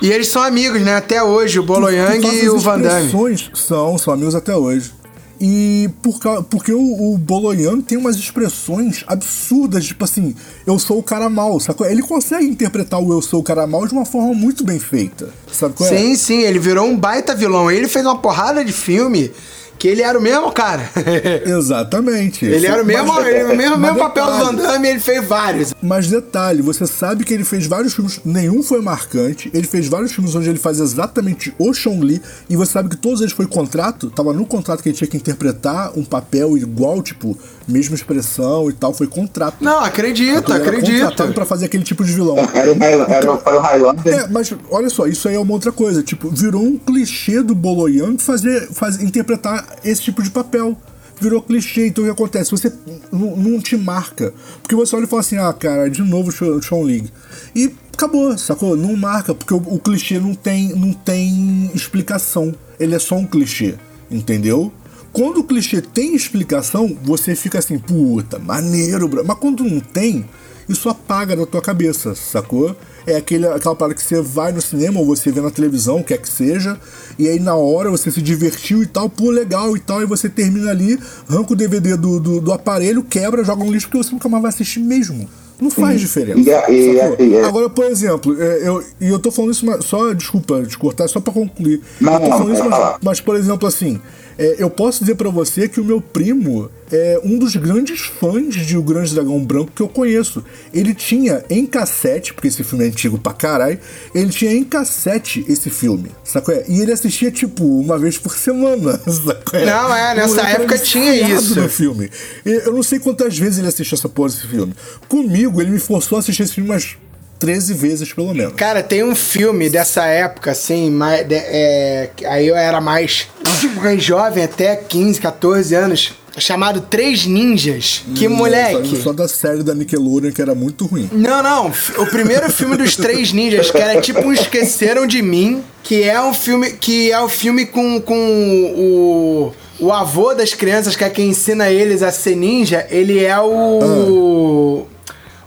E 0.00 0.10
eles 0.10 0.28
são 0.28 0.42
amigos, 0.42 0.80
né? 0.82 0.96
Até 0.96 1.22
hoje, 1.22 1.58
o 1.58 1.62
Bolo 1.62 1.88
Yang 1.88 2.26
e 2.26 2.48
o 2.48 2.58
Van 2.58 2.78
Damme. 2.78 3.10
São, 3.54 3.96
são 3.96 4.12
amigos 4.12 4.34
até 4.34 4.54
hoje. 4.54 4.92
E 5.40 5.90
por, 6.02 6.18
porque 6.44 6.72
o, 6.72 7.12
o 7.12 7.18
Boloyan 7.18 7.80
tem 7.80 7.98
umas 7.98 8.16
expressões 8.16 9.04
absurdas, 9.06 9.84
tipo 9.84 10.02
assim, 10.02 10.34
eu 10.66 10.78
sou 10.78 10.98
o 10.98 11.02
cara 11.02 11.28
mal, 11.28 11.60
sacou? 11.60 11.86
Ele 11.86 12.02
consegue 12.02 12.46
interpretar 12.46 13.00
o 13.00 13.12
eu 13.12 13.20
sou 13.20 13.40
o 13.40 13.42
cara 13.42 13.66
mal 13.66 13.86
de 13.86 13.92
uma 13.92 14.06
forma 14.06 14.32
muito 14.32 14.64
bem 14.64 14.78
feita, 14.78 15.28
sabe 15.52 15.74
qual 15.74 15.88
é? 15.88 15.96
Sim, 15.96 16.16
sim, 16.16 16.42
ele 16.42 16.58
virou 16.58 16.86
um 16.86 16.96
baita 16.96 17.34
vilão. 17.34 17.70
Ele 17.70 17.86
fez 17.86 18.04
uma 18.04 18.18
porrada 18.18 18.64
de 18.64 18.72
filme 18.72 19.30
que 19.78 19.88
ele 19.88 20.02
era 20.02 20.18
o 20.18 20.22
mesmo 20.22 20.50
cara. 20.52 20.88
Exatamente. 21.44 22.44
Ele 22.44 22.66
era 22.66 22.82
o 22.82 22.86
mesmo, 22.86 23.12
mas, 23.12 23.26
ele, 23.26 23.44
o 23.44 23.56
mesmo, 23.56 23.78
mesmo 23.78 23.98
papel 23.98 24.26
do 24.26 24.32
Van 24.32 24.54
Damme 24.54 24.88
e 24.88 24.90
ele 24.90 25.00
fez 25.00 25.24
vários. 25.24 25.74
Mas 25.82 26.08
detalhe, 26.08 26.62
você 26.62 26.86
sabe 26.86 27.24
que 27.24 27.34
ele 27.34 27.44
fez 27.44 27.66
vários 27.66 27.94
filmes, 27.94 28.20
nenhum 28.24 28.62
foi 28.62 28.80
marcante. 28.80 29.50
Ele 29.52 29.66
fez 29.66 29.88
vários 29.88 30.12
filmes 30.12 30.34
onde 30.34 30.48
ele 30.48 30.58
faz 30.58 30.80
exatamente 30.80 31.54
o 31.58 31.72
Chong 31.72 32.04
Li, 32.04 32.22
e 32.48 32.56
você 32.56 32.72
sabe 32.72 32.88
que 32.88 32.96
todos 32.96 33.20
eles 33.20 33.32
foi 33.32 33.46
contrato, 33.46 34.10
tava 34.10 34.32
no 34.32 34.46
contrato 34.46 34.82
que 34.82 34.88
ele 34.88 34.96
tinha 34.96 35.08
que 35.08 35.16
interpretar 35.16 35.92
um 35.96 36.04
papel 36.04 36.56
igual, 36.56 37.02
tipo, 37.02 37.36
mesma 37.66 37.94
expressão 37.94 38.70
e 38.70 38.72
tal, 38.72 38.94
foi 38.94 39.06
contrato. 39.06 39.56
Não, 39.60 39.80
acredito, 39.80 40.52
acredito. 40.52 41.00
contratado 41.00 41.32
pra 41.32 41.44
fazer 41.44 41.66
aquele 41.66 41.84
tipo 41.84 42.04
de 42.04 42.12
vilão. 42.12 42.36
Era, 42.54 42.72
era, 42.84 43.04
era, 43.12 43.36
foi 43.36 43.54
o 43.54 43.60
Highlander. 43.60 44.14
É, 44.14 44.28
mas 44.28 44.52
olha 44.70 44.88
só, 44.88 45.06
isso 45.06 45.28
aí 45.28 45.34
é 45.34 45.38
uma 45.38 45.52
outra 45.52 45.70
coisa. 45.70 46.02
Tipo, 46.02 46.30
virou 46.30 46.62
um 46.62 46.78
clichê 46.78 47.42
do 47.42 47.54
Boloyan 47.54 48.16
fazer, 48.18 48.68
fazer, 48.72 49.04
interpretar 49.04 49.65
esse 49.84 50.02
tipo 50.02 50.22
de 50.22 50.30
papel. 50.30 50.76
Virou 51.18 51.40
clichê, 51.40 51.86
então 51.86 52.04
o 52.04 52.06
que 52.06 52.12
acontece? 52.12 52.50
Você 52.50 52.70
não, 53.10 53.58
te 53.58 53.74
marca. 53.74 54.34
Porque 54.60 54.74
você 54.74 54.94
olha 54.94 55.04
e 55.04 55.08
fala 55.08 55.20
assim, 55.20 55.38
ah, 55.38 55.52
cara, 55.52 55.88
de 55.88 56.02
novo 56.02 56.30
Sean 56.30 56.82
League. 56.82 57.10
E 57.54 57.74
acabou, 57.92 58.36
sacou? 58.36 58.76
Não 58.76 58.94
marca, 58.94 59.34
porque 59.34 59.54
o, 59.54 59.56
o 59.56 59.78
clichê 59.78 60.18
não 60.18 60.34
tem, 60.34 60.74
não 60.74 60.92
tem 60.92 61.70
explicação. 61.74 62.54
Ele 62.78 62.94
é 62.94 62.98
só 62.98 63.16
um 63.16 63.26
clichê, 63.26 63.76
entendeu? 64.10 64.70
Quando 65.10 65.38
o 65.38 65.44
clichê 65.44 65.80
tem 65.80 66.14
explicação, 66.14 66.94
você 67.02 67.34
fica 67.34 67.58
assim, 67.58 67.78
puta, 67.78 68.38
maneiro, 68.38 69.08
bro. 69.08 69.24
Mas 69.24 69.38
quando 69.38 69.64
não 69.64 69.80
tem, 69.80 70.26
isso 70.68 70.88
apaga 70.88 71.36
da 71.36 71.46
tua 71.46 71.62
cabeça, 71.62 72.14
sacou? 72.14 72.74
É 73.06 73.16
aquele, 73.16 73.46
aquela 73.46 73.76
parada 73.76 73.94
que 73.94 74.02
você 74.02 74.20
vai 74.20 74.50
no 74.50 74.60
cinema 74.60 74.98
ou 74.98 75.06
você 75.06 75.30
vê 75.30 75.40
na 75.40 75.50
televisão, 75.50 76.02
quer 76.02 76.18
que 76.18 76.28
seja, 76.28 76.78
e 77.18 77.28
aí 77.28 77.38
na 77.38 77.54
hora 77.54 77.90
você 77.90 78.10
se 78.10 78.20
divertiu 78.20 78.82
e 78.82 78.86
tal, 78.86 79.08
pô, 79.08 79.30
legal 79.30 79.76
e 79.76 79.80
tal, 79.80 80.02
e 80.02 80.06
você 80.06 80.28
termina 80.28 80.70
ali, 80.70 80.98
arranca 81.28 81.52
o 81.52 81.56
DVD 81.56 81.96
do, 81.96 82.18
do, 82.18 82.40
do 82.40 82.52
aparelho, 82.52 83.04
quebra, 83.04 83.44
joga 83.44 83.62
um 83.62 83.70
lixo, 83.70 83.86
porque 83.88 84.02
você 84.02 84.12
nunca 84.12 84.28
mais 84.28 84.42
vai 84.42 84.48
assistir 84.48 84.80
mesmo. 84.80 85.28
Não 85.60 85.70
faz 85.70 86.00
diferença. 86.00 86.38
E, 86.68 86.96
e, 87.22 87.40
Agora, 87.40 87.70
por 87.70 87.86
exemplo, 87.86 88.36
é, 88.40 88.68
eu, 88.68 88.84
e 89.00 89.08
eu 89.08 89.18
tô 89.18 89.30
falando 89.30 89.52
isso, 89.52 89.64
só, 89.82 90.12
desculpa, 90.12 90.62
de 90.62 90.76
cortar, 90.76 91.08
só 91.08 91.18
pra 91.18 91.32
concluir. 91.32 91.80
Não, 92.00 92.12
eu 92.12 92.20
tô 92.20 92.28
não, 92.28 92.38
falando 92.38 92.54
isso, 92.54 92.68
mas, 92.68 92.96
mas, 93.02 93.20
por 93.20 93.36
exemplo, 93.36 93.66
assim, 93.66 94.00
é, 94.38 94.56
eu 94.58 94.68
posso 94.68 95.00
dizer 95.00 95.14
para 95.14 95.30
você 95.30 95.68
que 95.68 95.80
o 95.80 95.84
meu 95.84 96.00
primo 96.00 96.70
é 96.92 97.20
um 97.24 97.38
dos 97.38 97.56
grandes 97.56 98.00
fãs 98.00 98.54
de 98.54 98.76
O 98.76 98.82
Grande 98.82 99.14
Dragão 99.14 99.42
Branco 99.44 99.72
que 99.74 99.82
eu 99.82 99.88
conheço. 99.88 100.44
Ele 100.72 100.94
tinha 100.94 101.44
em 101.48 101.66
cassete, 101.66 102.32
porque 102.32 102.48
esse 102.48 102.62
filme 102.62 102.84
é 102.84 102.88
antigo 102.88 103.18
pra 103.18 103.32
caralho, 103.32 103.78
ele 104.14 104.30
tinha 104.30 104.52
em 104.52 104.62
cassete 104.62 105.44
esse 105.48 105.70
filme, 105.70 106.10
sacou? 106.22 106.54
E 106.68 106.80
ele 106.80 106.92
assistia, 106.92 107.30
tipo, 107.30 107.64
uma 107.64 107.98
vez 107.98 108.18
por 108.18 108.36
semana, 108.36 109.00
sacou? 109.08 109.60
Não, 109.64 109.94
é, 109.94 110.14
nessa 110.14 110.42
época 110.42 110.78
tinha 110.78 111.14
isso. 111.14 111.58
No 111.58 111.68
filme. 111.68 112.10
Eu 112.44 112.72
não 112.72 112.82
sei 112.82 112.98
quantas 112.98 113.36
vezes 113.38 113.58
ele 113.58 113.68
assistiu 113.68 113.96
essa 113.96 114.08
porra 114.08 114.28
desse 114.28 114.46
filme. 114.46 114.74
Comigo, 115.08 115.60
ele 115.60 115.70
me 115.70 115.78
forçou 115.78 116.16
a 116.16 116.18
assistir 116.20 116.42
esse 116.42 116.52
filme 116.52 116.70
umas 116.70 116.96
13 117.38 117.74
vezes, 117.74 118.12
pelo 118.12 118.34
menos. 118.34 118.54
Cara, 118.54 118.82
tem 118.82 119.02
um 119.02 119.14
filme 119.14 119.68
dessa 119.68 120.04
época, 120.06 120.52
assim, 120.52 120.90
mais, 120.90 121.26
de, 121.26 121.34
é, 121.34 122.10
aí 122.26 122.46
eu 122.46 122.56
era 122.56 122.80
mais, 122.80 123.28
mais 123.76 124.02
jovem, 124.02 124.44
até 124.44 124.76
15, 124.76 125.20
14 125.20 125.74
anos, 125.74 126.12
chamado 126.38 126.80
Três 126.80 127.26
Ninjas. 127.26 128.04
Que 128.14 128.28
hum, 128.28 128.36
moleque. 128.36 128.96
Só, 128.96 129.02
só 129.04 129.12
da 129.12 129.28
série 129.28 129.62
da 129.62 129.74
Nickelodeon, 129.74 130.32
que 130.32 130.42
era 130.42 130.54
muito 130.54 130.86
ruim. 130.86 131.08
Não, 131.12 131.42
não. 131.42 131.72
O 131.98 132.06
primeiro 132.06 132.50
filme 132.50 132.76
dos 132.76 132.96
Três 132.96 133.32
Ninjas, 133.32 133.70
que 133.70 133.78
era 133.78 134.00
tipo 134.00 134.20
um 134.20 134.32
Esqueceram 134.32 135.06
de 135.06 135.22
Mim, 135.22 135.62
que 135.82 136.02
é 136.02 136.20
um 136.20 136.34
filme, 136.34 136.72
que 136.72 137.10
é 137.10 137.20
o 137.20 137.24
um 137.24 137.28
filme 137.28 137.66
com, 137.66 138.00
com 138.00 138.74
o 138.76 139.54
o 139.78 139.92
avô 139.92 140.34
das 140.34 140.54
crianças, 140.54 140.96
que 140.96 141.04
é 141.04 141.10
quem 141.10 141.28
ensina 141.28 141.70
eles 141.70 142.02
a 142.02 142.10
ser 142.10 142.36
ninja, 142.36 142.86
ele 142.90 143.24
é 143.24 143.38
o. 143.38 143.80
Ah. 143.82 144.96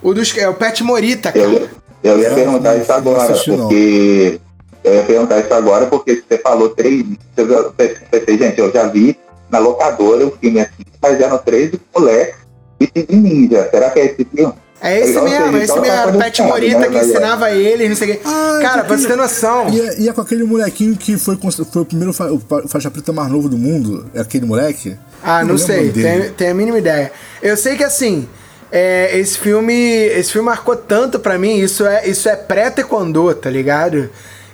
O 0.02 0.14
dos. 0.14 0.36
É 0.38 0.48
o 0.48 0.54
Pet 0.54 0.84
Morita, 0.84 1.32
cara. 1.32 1.46
Eu, 1.46 1.70
eu 2.04 2.20
ia 2.20 2.34
perguntar 2.34 2.76
isso 2.78 2.92
agora, 2.92 3.34
porque. 3.34 4.40
Eu 4.84 4.94
ia 4.94 5.04
perguntar 5.04 5.40
isso 5.40 5.54
agora, 5.54 5.86
porque 5.88 6.24
você 6.28 6.38
falou 6.38 6.70
três. 6.70 7.06
Eu 7.36 7.74
pensei, 7.74 8.38
gente, 8.38 8.60
eu 8.60 8.72
já 8.72 8.88
vi 8.88 9.18
na 9.50 9.60
locadora 9.60 10.26
o 10.26 10.32
filme 10.32 10.62
assim, 10.62 10.86
mas 11.02 11.20
eram 11.20 11.38
três 11.40 11.72
moleques 11.94 12.36
de 12.80 13.06
ninja. 13.10 13.68
Será 13.70 13.90
que 13.90 14.00
é 14.00 14.06
esse 14.06 14.26
filme? 14.26 14.54
É 14.82 14.98
esse 15.02 15.20
mesmo, 15.20 15.58
é 15.58 15.64
esse 15.64 15.72
então 15.72 15.82
mesmo. 15.82 15.98
Era 15.98 16.16
o 16.16 16.18
Pet 16.18 16.42
Morita 16.42 16.80
né, 16.80 16.88
que 16.88 16.98
ensinava 16.98 17.52
ele, 17.52 17.90
não 17.90 17.96
sei 17.96 18.12
o 18.12 18.14
quê. 18.14 18.22
Ah, 18.24 18.60
Cara, 18.62 18.84
pra 18.86 18.98
você 18.98 19.08
ter 19.08 19.18
noção. 19.18 19.70
E 19.70 19.82
é, 19.82 20.00
e 20.00 20.10
é, 20.10 20.14
com 20.14 20.22
aquele 20.22 20.44
molequinho 20.46 20.96
que 20.96 21.18
foi, 21.18 21.38
foi 21.38 21.82
o 21.82 21.86
primeiro 21.86 22.14
fa 22.14 22.32
o 22.32 22.42
faixa 22.68 22.90
preta 22.90 23.12
mais 23.12 23.30
novo 23.30 23.50
do 23.50 23.58
mundo. 23.58 24.06
É 24.14 24.22
aquele 24.22 24.46
moleque? 24.46 24.98
Ah, 25.22 25.42
não, 25.42 25.50
não 25.50 25.58
sei. 25.58 25.92
Tem, 25.92 26.32
tem 26.32 26.50
a 26.50 26.54
mínima 26.54 26.78
ideia. 26.78 27.12
Eu 27.42 27.58
sei 27.58 27.76
que 27.76 27.84
assim. 27.84 28.28
É, 28.72 29.18
esse 29.18 29.38
filme 29.38 29.74
esse 29.74 30.32
filme 30.32 30.46
marcou 30.46 30.76
tanto 30.76 31.20
para 31.20 31.40
mim 31.40 31.58
isso 31.58 31.86
é 31.88 32.08
isso 32.08 32.30
é 32.30 32.36
pré 32.36 32.70
taekwondo 32.70 33.34
tá 33.34 33.50
ligado 33.50 34.10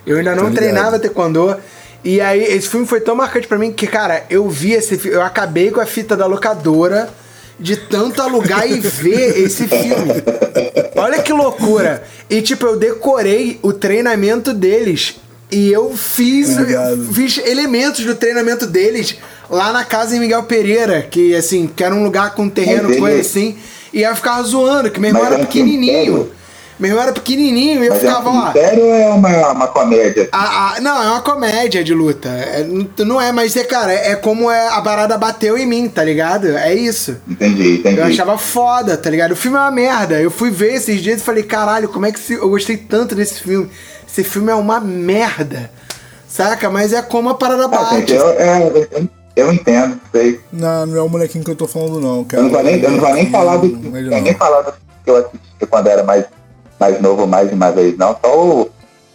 eu 0.06 0.16
ainda 0.16 0.34
não 0.34 0.50
treinava 0.50 0.98
taekwondo 0.98 1.54
e 2.02 2.18
aí 2.18 2.42
esse 2.42 2.66
filme 2.66 2.86
foi 2.86 3.00
tão 3.00 3.14
marcante 3.14 3.46
para 3.46 3.58
mim 3.58 3.70
que 3.70 3.86
cara 3.86 4.24
eu 4.30 4.48
vi 4.48 4.72
esse 4.72 5.06
eu 5.06 5.20
acabei 5.20 5.70
com 5.70 5.82
a 5.82 5.86
fita 5.86 6.16
da 6.16 6.24
locadora 6.24 7.10
de 7.58 7.76
tanto 7.76 8.20
alugar 8.20 8.70
e 8.70 8.78
ver 8.80 9.38
esse 9.42 9.66
filme. 9.66 10.22
Olha 10.94 11.22
que 11.22 11.32
loucura. 11.32 12.02
E 12.28 12.42
tipo, 12.42 12.66
eu 12.66 12.76
decorei 12.76 13.58
o 13.62 13.72
treinamento 13.72 14.52
deles. 14.52 15.16
E 15.50 15.72
eu 15.72 15.96
fiz, 15.96 16.56
fiz 17.12 17.38
elementos 17.38 18.04
do 18.04 18.14
treinamento 18.14 18.66
deles 18.66 19.16
lá 19.48 19.72
na 19.72 19.84
casa 19.84 20.16
em 20.16 20.20
Miguel 20.20 20.42
Pereira, 20.42 21.06
que 21.08 21.34
assim, 21.36 21.68
que 21.68 21.84
era 21.84 21.94
um 21.94 22.02
lugar 22.02 22.34
com 22.34 22.48
terreno, 22.48 22.96
coisa 22.96 23.20
assim. 23.20 23.56
E 23.96 24.02
eu 24.02 24.14
ficava 24.14 24.42
zoando, 24.42 24.90
que 24.90 25.00
meu 25.00 25.08
irmão 25.08 25.24
era 25.24 25.38
pequenininho. 25.38 26.30
Meu 26.78 26.90
irmão 26.90 27.02
era 27.02 27.12
pequenininho 27.14 27.82
e 27.82 27.86
eu 27.86 27.94
Mas 27.94 28.04
é 28.04 28.06
ficava 28.06 28.30
lá. 28.30 28.52
sério 28.52 28.84
ou 28.84 28.94
é 28.94 29.06
uma, 29.08 29.52
uma 29.52 29.66
comédia? 29.68 30.28
A- 30.30 30.74
a- 30.76 30.80
não, 30.82 31.02
é 31.02 31.06
uma 31.12 31.22
comédia 31.22 31.82
de 31.82 31.94
luta. 31.94 32.28
É, 32.28 32.66
não 33.02 33.18
é, 33.18 33.32
mas 33.32 33.56
é, 33.56 33.64
cara, 33.64 33.90
é, 33.94 34.10
é 34.10 34.16
como 34.16 34.50
é, 34.50 34.68
a 34.68 34.82
parada 34.82 35.16
bateu 35.16 35.56
em 35.56 35.64
mim, 35.64 35.88
tá 35.88 36.04
ligado? 36.04 36.54
É 36.54 36.74
isso. 36.74 37.16
Entendi, 37.26 37.76
entendi. 37.78 37.98
Eu 37.98 38.04
achava 38.04 38.36
foda, 38.36 38.94
tá 38.98 39.08
ligado? 39.08 39.32
O 39.32 39.36
filme 39.36 39.56
é 39.56 39.60
uma 39.62 39.70
merda. 39.70 40.20
Eu 40.20 40.30
fui 40.30 40.50
ver 40.50 40.74
esses 40.74 41.00
dias 41.00 41.22
e 41.22 41.24
falei, 41.24 41.44
caralho, 41.44 41.88
como 41.88 42.04
é 42.04 42.12
que 42.12 42.20
se... 42.20 42.34
eu 42.34 42.50
gostei 42.50 42.76
tanto 42.76 43.14
desse 43.14 43.40
filme? 43.40 43.70
Esse 44.06 44.22
filme 44.22 44.52
é 44.52 44.54
uma 44.54 44.78
merda. 44.78 45.70
Saca? 46.28 46.68
Mas 46.68 46.92
é 46.92 47.00
como 47.00 47.30
a 47.30 47.34
parada 47.34 47.64
Ah, 47.74 47.88
gente, 47.94 48.12
bate. 48.12 48.14
eu, 48.14 48.28
é, 48.38 48.88
eu, 48.92 49.08
eu 49.36 49.52
entendo, 49.52 50.00
sei. 50.10 50.40
Não, 50.52 50.86
não 50.86 50.96
é 50.96 51.02
o 51.02 51.08
molequinho 51.08 51.44
que 51.44 51.50
eu 51.50 51.56
tô 51.56 51.68
falando, 51.68 52.00
não, 52.00 52.24
cara. 52.24 52.42
Eu 52.42 52.44
não 52.46 52.50
vou 52.52 52.62
nem, 52.64 52.80
eu 52.80 52.90
não 52.90 52.98
vou 53.00 53.14
nem 53.14 53.30
falar 53.30 53.56
do 53.58 53.66
Não, 53.68 53.96
eu 53.96 54.10
nem 54.10 54.22
não. 54.32 54.34
falar 54.34 54.62
do 54.62 54.72
que 55.04 55.10
eu 55.10 55.16
assisti 55.18 55.66
quando 55.70 55.86
era 55.88 56.02
mais, 56.02 56.24
mais 56.80 57.00
novo, 57.00 57.26
mais 57.26 57.48
de 57.48 57.54
uma 57.54 57.70
vez, 57.70 57.96
não. 57.98 58.16
Só 58.24 58.34
o, 58.36 58.70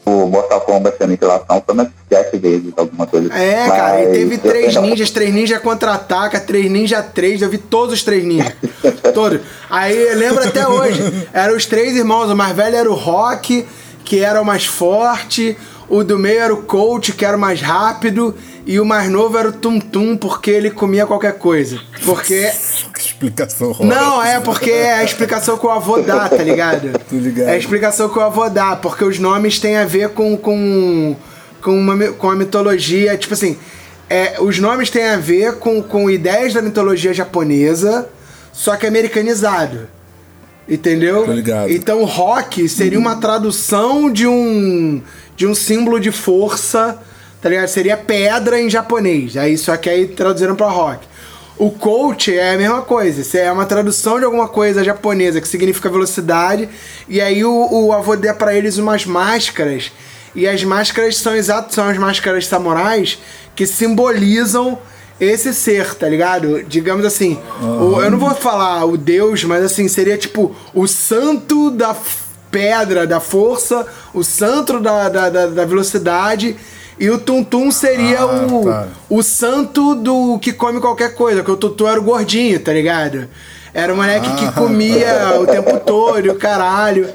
o 0.05 0.11
Mortal 0.27 0.61
Kombat 0.61 1.01
Aniquilação 1.03 1.61
foi 1.65 1.73
umas 1.75 1.87
sete 2.11 2.37
vezes, 2.37 2.71
alguma 2.77 3.05
coisa 3.07 3.33
assim. 3.33 3.43
É, 3.43 3.67
cara, 3.67 4.01
e 4.01 4.05
Mas 4.07 4.17
teve 4.17 4.37
três 4.37 4.75
eu- 4.75 4.81
ninjas, 4.81 5.09
três 5.11 5.33
ninjas 5.33 5.59
contra-ataca, 5.61 6.39
três 6.39 6.69
ninja 6.69 7.01
três, 7.01 7.41
eu 7.41 7.49
vi 7.49 7.57
todos 7.57 7.93
os 7.95 8.03
três 8.03 8.23
ninjas. 8.23 8.53
todos. 9.13 9.39
Aí 9.69 9.95
eu 9.97 10.17
lembro 10.17 10.43
até 10.47 10.67
hoje. 10.67 11.27
Eram 11.33 11.55
os 11.57 11.65
três 11.65 11.95
irmãos, 11.95 12.29
o 12.29 12.35
mais 12.35 12.55
velho 12.55 12.75
era 12.75 12.89
o 12.91 12.95
Rock, 12.95 13.65
que 14.05 14.19
era 14.19 14.41
o 14.41 14.45
mais 14.45 14.65
forte, 14.65 15.57
o 15.91 16.05
do 16.05 16.17
meio 16.17 16.39
era 16.39 16.53
o 16.53 16.63
Coach, 16.63 17.11
que 17.11 17.25
era 17.25 17.35
o 17.35 17.39
mais 17.39 17.61
rápido, 17.61 18.33
e 18.65 18.79
o 18.79 18.85
mais 18.85 19.09
novo 19.09 19.37
era 19.37 19.49
o 19.49 19.51
Tum 19.51 19.77
Tum, 19.77 20.15
porque 20.15 20.49
ele 20.49 20.71
comia 20.71 21.05
qualquer 21.05 21.37
coisa. 21.37 21.79
Porque. 22.05 22.49
Que 22.93 23.07
explicação 23.07 23.69
horrorosa. 23.69 23.99
Não, 23.99 24.23
é 24.23 24.39
porque 24.39 24.69
é 24.69 24.93
a 24.93 25.03
explicação 25.03 25.57
que 25.57 25.65
o 25.65 25.71
avô 25.71 25.99
dá, 26.01 26.29
tá 26.29 26.43
ligado? 26.43 26.91
Tô 27.09 27.15
ligado. 27.15 27.47
É 27.47 27.53
a 27.53 27.57
explicação 27.57 28.09
que 28.09 28.19
o 28.19 28.21
avô 28.21 28.47
dá, 28.47 28.75
porque 28.75 29.03
os 29.03 29.17
nomes 29.17 29.57
têm 29.57 29.75
a 29.77 29.85
ver 29.85 30.09
com, 30.09 30.37
com, 30.37 31.15
com, 31.61 31.71
uma, 31.71 31.97
com 32.13 32.29
a 32.29 32.35
mitologia. 32.35 33.17
Tipo 33.17 33.33
assim, 33.33 33.57
é, 34.07 34.35
os 34.39 34.59
nomes 34.59 34.91
têm 34.91 35.05
a 35.05 35.17
ver 35.17 35.55
com, 35.55 35.81
com 35.81 36.11
ideias 36.11 36.53
da 36.53 36.61
mitologia 36.61 37.11
japonesa, 37.11 38.07
só 38.53 38.75
que 38.75 38.85
americanizado. 38.85 39.87
Entendeu? 40.67 41.25
Tô 41.25 41.33
ligado. 41.33 41.71
Então, 41.71 42.03
rock 42.05 42.67
seria 42.69 42.99
uma 42.99 43.15
tradução 43.15 44.11
de 44.11 44.27
um 44.27 45.01
de 45.35 45.47
um 45.47 45.55
símbolo 45.55 45.99
de 45.99 46.11
força, 46.11 46.99
tá 47.41 47.49
ligado? 47.49 47.67
Seria 47.67 47.97
pedra 47.97 48.61
em 48.61 48.69
japonês. 48.69 49.35
Aí 49.35 49.57
só 49.57 49.75
que 49.75 49.89
aí 49.89 50.07
traduziram 50.07 50.55
pra 50.55 50.69
rock. 50.69 51.11
O 51.57 51.69
coach 51.69 52.35
é 52.35 52.55
a 52.55 52.57
mesma 52.57 52.81
coisa, 52.81 53.21
isso 53.21 53.37
é 53.37 53.51
uma 53.51 53.67
tradução 53.67 54.17
de 54.17 54.25
alguma 54.25 54.47
coisa 54.47 54.83
japonesa 54.83 55.39
que 55.39 55.47
significa 55.47 55.89
velocidade, 55.89 56.67
e 57.07 57.21
aí 57.21 57.45
o, 57.45 57.67
o 57.71 57.93
avô 57.93 58.15
dá 58.15 58.33
pra 58.33 58.55
eles 58.55 58.79
umas 58.79 59.05
máscaras, 59.05 59.91
e 60.33 60.47
as 60.47 60.63
máscaras 60.63 61.17
são 61.17 61.35
exato, 61.35 61.71
são 61.71 61.87
as 61.87 61.97
máscaras 61.99 62.47
samurais 62.47 63.19
que 63.55 63.67
simbolizam 63.67 64.79
esse 65.21 65.53
ser, 65.53 65.93
tá 65.95 66.09
ligado? 66.09 66.63
Digamos 66.63 67.05
assim, 67.05 67.37
o- 67.61 68.01
eu 68.01 68.09
não 68.09 68.17
vou 68.17 68.31
falar 68.35 68.83
o 68.85 68.97
deus, 68.97 69.43
mas 69.43 69.63
assim, 69.63 69.87
seria 69.87 70.17
tipo 70.17 70.53
o 70.73 70.87
santo 70.87 71.69
da 71.71 71.95
pedra, 72.49 73.05
da 73.07 73.19
força, 73.19 73.85
o 74.13 74.23
santo 74.23 74.79
da, 74.79 75.07
da, 75.07 75.29
da, 75.29 75.45
da 75.47 75.63
velocidade, 75.65 76.57
e 76.99 77.09
o 77.09 77.17
Tum 77.17 77.43
Tum 77.43 77.71
seria 77.71 78.19
Ah, 78.21 78.25
o, 78.47 78.65
tá. 78.65 78.87
o 79.09 79.23
santo 79.23 79.95
do 79.95 80.37
que 80.39 80.51
come 80.51 80.79
qualquer 80.81 81.13
coisa, 81.15 81.37
porque 81.43 81.51
o 81.51 81.57
Tutu 81.57 81.87
era 81.87 81.99
o 81.99 82.03
gordinho, 82.03 82.59
tá 82.59 82.73
ligado? 82.73 83.27
Era 83.73 83.93
o 83.93 83.95
moleque 83.95 84.27
Ah. 84.29 84.35
que 84.35 84.51
comia 84.53 85.39
o 85.39 85.45
tempo 85.47 85.79
todo, 85.79 86.31
o 86.31 86.35
caralho. 86.35 87.07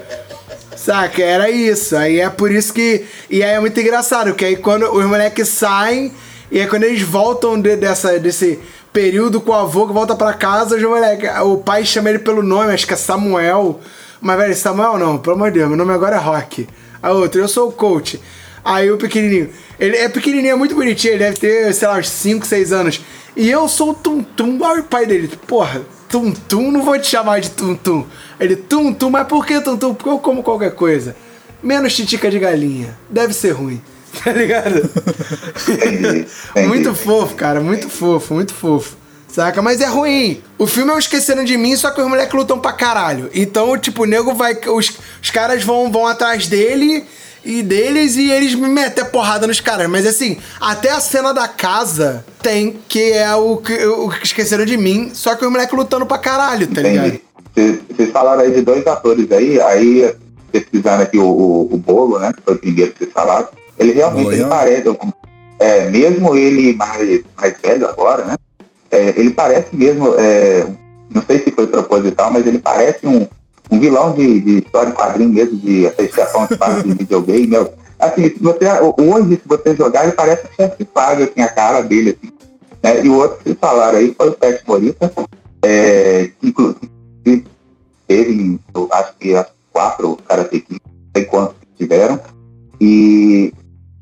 Saca? 0.77 1.23
Era 1.23 1.51
isso. 1.51 1.97
Aí 1.97 2.21
é 2.21 2.29
por 2.31 2.51
isso 2.51 2.73
que. 2.73 3.05
E 3.29 3.43
aí 3.43 3.55
é 3.57 3.61
muito 3.61 3.79
engraçado, 3.81 4.35
que 4.35 4.45
aí 4.45 4.57
quando 4.57 4.85
os 4.93 5.05
moleques 5.05 5.49
saem, 5.49 6.13
e 6.51 6.61
aí 6.61 6.67
quando 6.67 6.85
eles 6.85 7.03
voltam 7.03 7.61
de- 7.61 7.77
dessa, 7.77 8.19
desse 8.19 8.59
período 8.93 9.41
com 9.41 9.51
o 9.51 9.55
avô 9.55 9.87
que 9.87 9.93
volta 9.93 10.15
pra 10.17 10.33
casa, 10.33 10.77
o 11.45 11.59
pai 11.59 11.85
chama 11.85 12.09
ele 12.11 12.19
pelo 12.19 12.43
nome, 12.43 12.73
acho 12.73 12.87
que 12.87 12.95
é 12.95 12.97
Samuel. 12.97 13.81
Mas, 14.21 14.39
velho, 14.39 14.57
Samuel 14.57 14.99
não, 14.99 15.19
pelo 15.19 15.37
amor 15.37 15.51
de 15.51 15.59
Deus, 15.59 15.69
meu 15.69 15.77
nome 15.77 15.93
agora 15.93 16.17
é 16.17 16.19
Rock. 16.19 16.67
A 17.03 17.13
outra, 17.13 17.41
eu 17.41 17.49
sou 17.49 17.69
o 17.69 17.73
coach. 17.73 18.21
Aí 18.65 18.91
o 18.91 18.97
pequenininho, 18.97 19.51
ele 19.79 19.97
é 19.97 20.09
pequenininho, 20.09 20.53
é 20.53 20.57
muito 20.57 20.75
bonitinho, 20.75 21.13
ele 21.13 21.19
deve 21.25 21.39
ter, 21.39 21.73
sei 21.75 21.87
lá, 21.87 21.99
uns 21.99 22.09
5, 22.09 22.45
6 22.47 22.73
anos. 22.73 23.01
E 23.37 23.49
eu 23.51 23.69
sou 23.69 23.91
o 23.91 23.95
Tum 23.95 24.23
Tum, 24.23 24.59
olha 24.63 24.81
o 24.81 24.85
pai 24.85 25.07
dele, 25.07 25.31
porra, 25.47 25.83
Tum 26.09 26.33
Tum, 26.33 26.73
não 26.73 26.83
vou 26.83 26.99
te 26.99 27.07
chamar 27.07 27.41
de 27.41 27.51
Tum 27.51 27.75
Tum. 27.77 28.05
Ele, 28.41 28.57
Tum 28.57 28.93
Tum, 28.93 29.11
mas 29.11 29.27
por 29.29 29.45
que 29.47 29.61
Tum 29.61 29.77
Tum? 29.77 29.95
Porque 29.95 30.09
eu 30.09 30.19
como 30.19 30.43
qualquer 30.43 30.73
coisa. 30.75 31.15
Menos 31.63 31.95
titica 31.95 32.31
de 32.31 32.39
galinha. 32.39 32.97
Deve 33.11 33.33
ser 33.35 33.51
ruim. 33.53 33.81
Tá 34.25 34.33
ligado? 34.33 34.91
Entendi, 35.69 36.27
entendi. 36.51 36.69
muito 36.69 36.95
fofo, 36.95 37.35
cara. 37.35 37.61
Muito 37.61 37.89
fofo, 37.89 38.35
muito 38.35 38.55
fofo. 38.55 38.97
Saca? 39.29 39.61
Mas 39.61 39.81
é 39.81 39.87
ruim. 39.87 40.43
O 40.59 40.67
filme 40.67 40.91
é 40.91 40.95
um 40.95 40.99
Esqueceram 40.99 41.45
de 41.45 41.57
Mim, 41.57 41.77
só 41.77 41.91
que 41.91 42.01
os 42.01 42.09
moleques 42.09 42.35
lutam 42.35 42.59
pra 42.59 42.73
caralho. 42.73 43.31
Então, 43.35 43.77
tipo, 43.79 44.03
o 44.03 44.07
nego 44.07 44.35
vai. 44.35 44.59
Os, 44.69 44.93
os 45.23 45.31
caras 45.31 45.62
vão, 45.62 45.93
vão 45.93 46.07
atrás 46.07 46.47
dele 46.47 47.05
e 47.45 47.62
deles 47.62 48.17
e 48.17 48.31
eles 48.31 48.55
me 48.55 48.69
metem 48.69 49.05
a 49.05 49.07
porrada 49.07 49.47
nos 49.47 49.61
caras. 49.61 49.89
Mas 49.89 50.07
assim, 50.07 50.39
até 50.61 50.91
a 50.91 51.01
cena 51.01 51.33
da 51.33 51.47
casa 51.47 52.25
tem, 52.43 52.79
que 52.89 53.12
é 53.12 53.35
o 53.35 53.59
que, 53.59 53.75
o 53.87 54.09
que 54.09 54.25
Esqueceram 54.25 54.64
de 54.64 54.77
Mim, 54.77 55.11
só 55.12 55.35
que 55.35 55.45
os 55.45 55.51
moleques 55.51 55.77
lutando 55.77 56.07
pra 56.07 56.19
caralho, 56.19 56.67
tá 56.67 56.81
ligado? 56.81 57.07
Entendi. 57.07 57.23
Vocês 57.55 57.81
vocês 57.89 58.11
falaram 58.11 58.43
aí 58.43 58.53
de 58.53 58.62
dois 58.62 58.87
atores 58.87 59.31
aí, 59.33 59.61
aí 59.61 60.14
pesquisando 60.51 61.03
aqui 61.03 61.19
o, 61.19 61.27
o, 61.27 61.75
o 61.75 61.77
Bolo, 61.77 62.19
né? 62.19 62.33
Que 62.33 62.43
foi 62.43 62.55
o 62.55 62.59
primeiro 62.59 62.93
que 62.93 62.99
vocês 62.99 63.12
falaram. 63.12 63.49
Ele 63.79 63.93
realmente 63.93 64.33
ele 64.33 64.45
parece, 64.47 64.99
é, 65.59 65.91
mesmo 65.91 66.37
ele 66.37 66.74
mais, 66.74 67.22
mais 67.37 67.55
velho 67.61 67.89
agora, 67.89 68.24
né? 68.24 68.37
é, 68.91 69.14
ele 69.16 69.31
parece 69.31 69.74
mesmo, 69.74 70.14
é, 70.18 70.66
não 71.12 71.22
sei 71.22 71.41
se 71.41 71.51
foi 71.51 71.66
proposital, 71.66 72.33
mas 72.33 72.47
ele 72.47 72.59
parece 72.59 73.07
um, 73.07 73.27
um 73.70 73.81
vilão 73.81 74.12
de, 74.12 74.41
de 74.41 74.59
história 74.59 74.91
em 74.91 74.95
quadrinho 74.95 75.31
mesmo, 75.31 75.59
de 75.59 75.87
associação 75.87 76.47
de 76.47 76.57
parte 76.57 76.89
de 76.89 76.95
videogame. 76.95 77.47
meu. 77.47 77.72
Assim, 77.99 78.24
se 78.24 78.39
você, 78.41 78.64
hoje, 78.99 79.37
se 79.37 79.43
você 79.49 79.74
jogar, 79.74 80.05
ele 80.05 80.12
parece 80.12 80.47
um 80.47 80.55
chefe 80.55 80.79
de 80.79 80.85
paga, 80.85 81.24
assim, 81.24 81.41
a 81.41 81.49
cara 81.49 81.83
dele, 81.83 82.18
assim. 82.18 82.33
né? 82.83 83.05
E 83.05 83.09
o 83.09 83.16
outro 83.16 83.39
que 83.43 83.55
falaram 83.55 83.99
aí 83.99 84.14
foi 84.16 84.29
o 84.29 84.33
Pet 84.33 84.62
Morita, 84.66 85.12
é, 85.62 86.31
que, 86.41 86.49
inclusive 86.49 87.47
teve, 88.07 88.61
acho 88.93 89.14
que 89.18 89.35
as 89.35 89.47
quatro 89.72 90.18
Kid, 90.51 90.64
não 90.70 90.79
sei 91.16 91.24
quantos 91.24 91.57
que 91.61 91.85
tiveram, 91.85 92.20
e, 92.81 93.53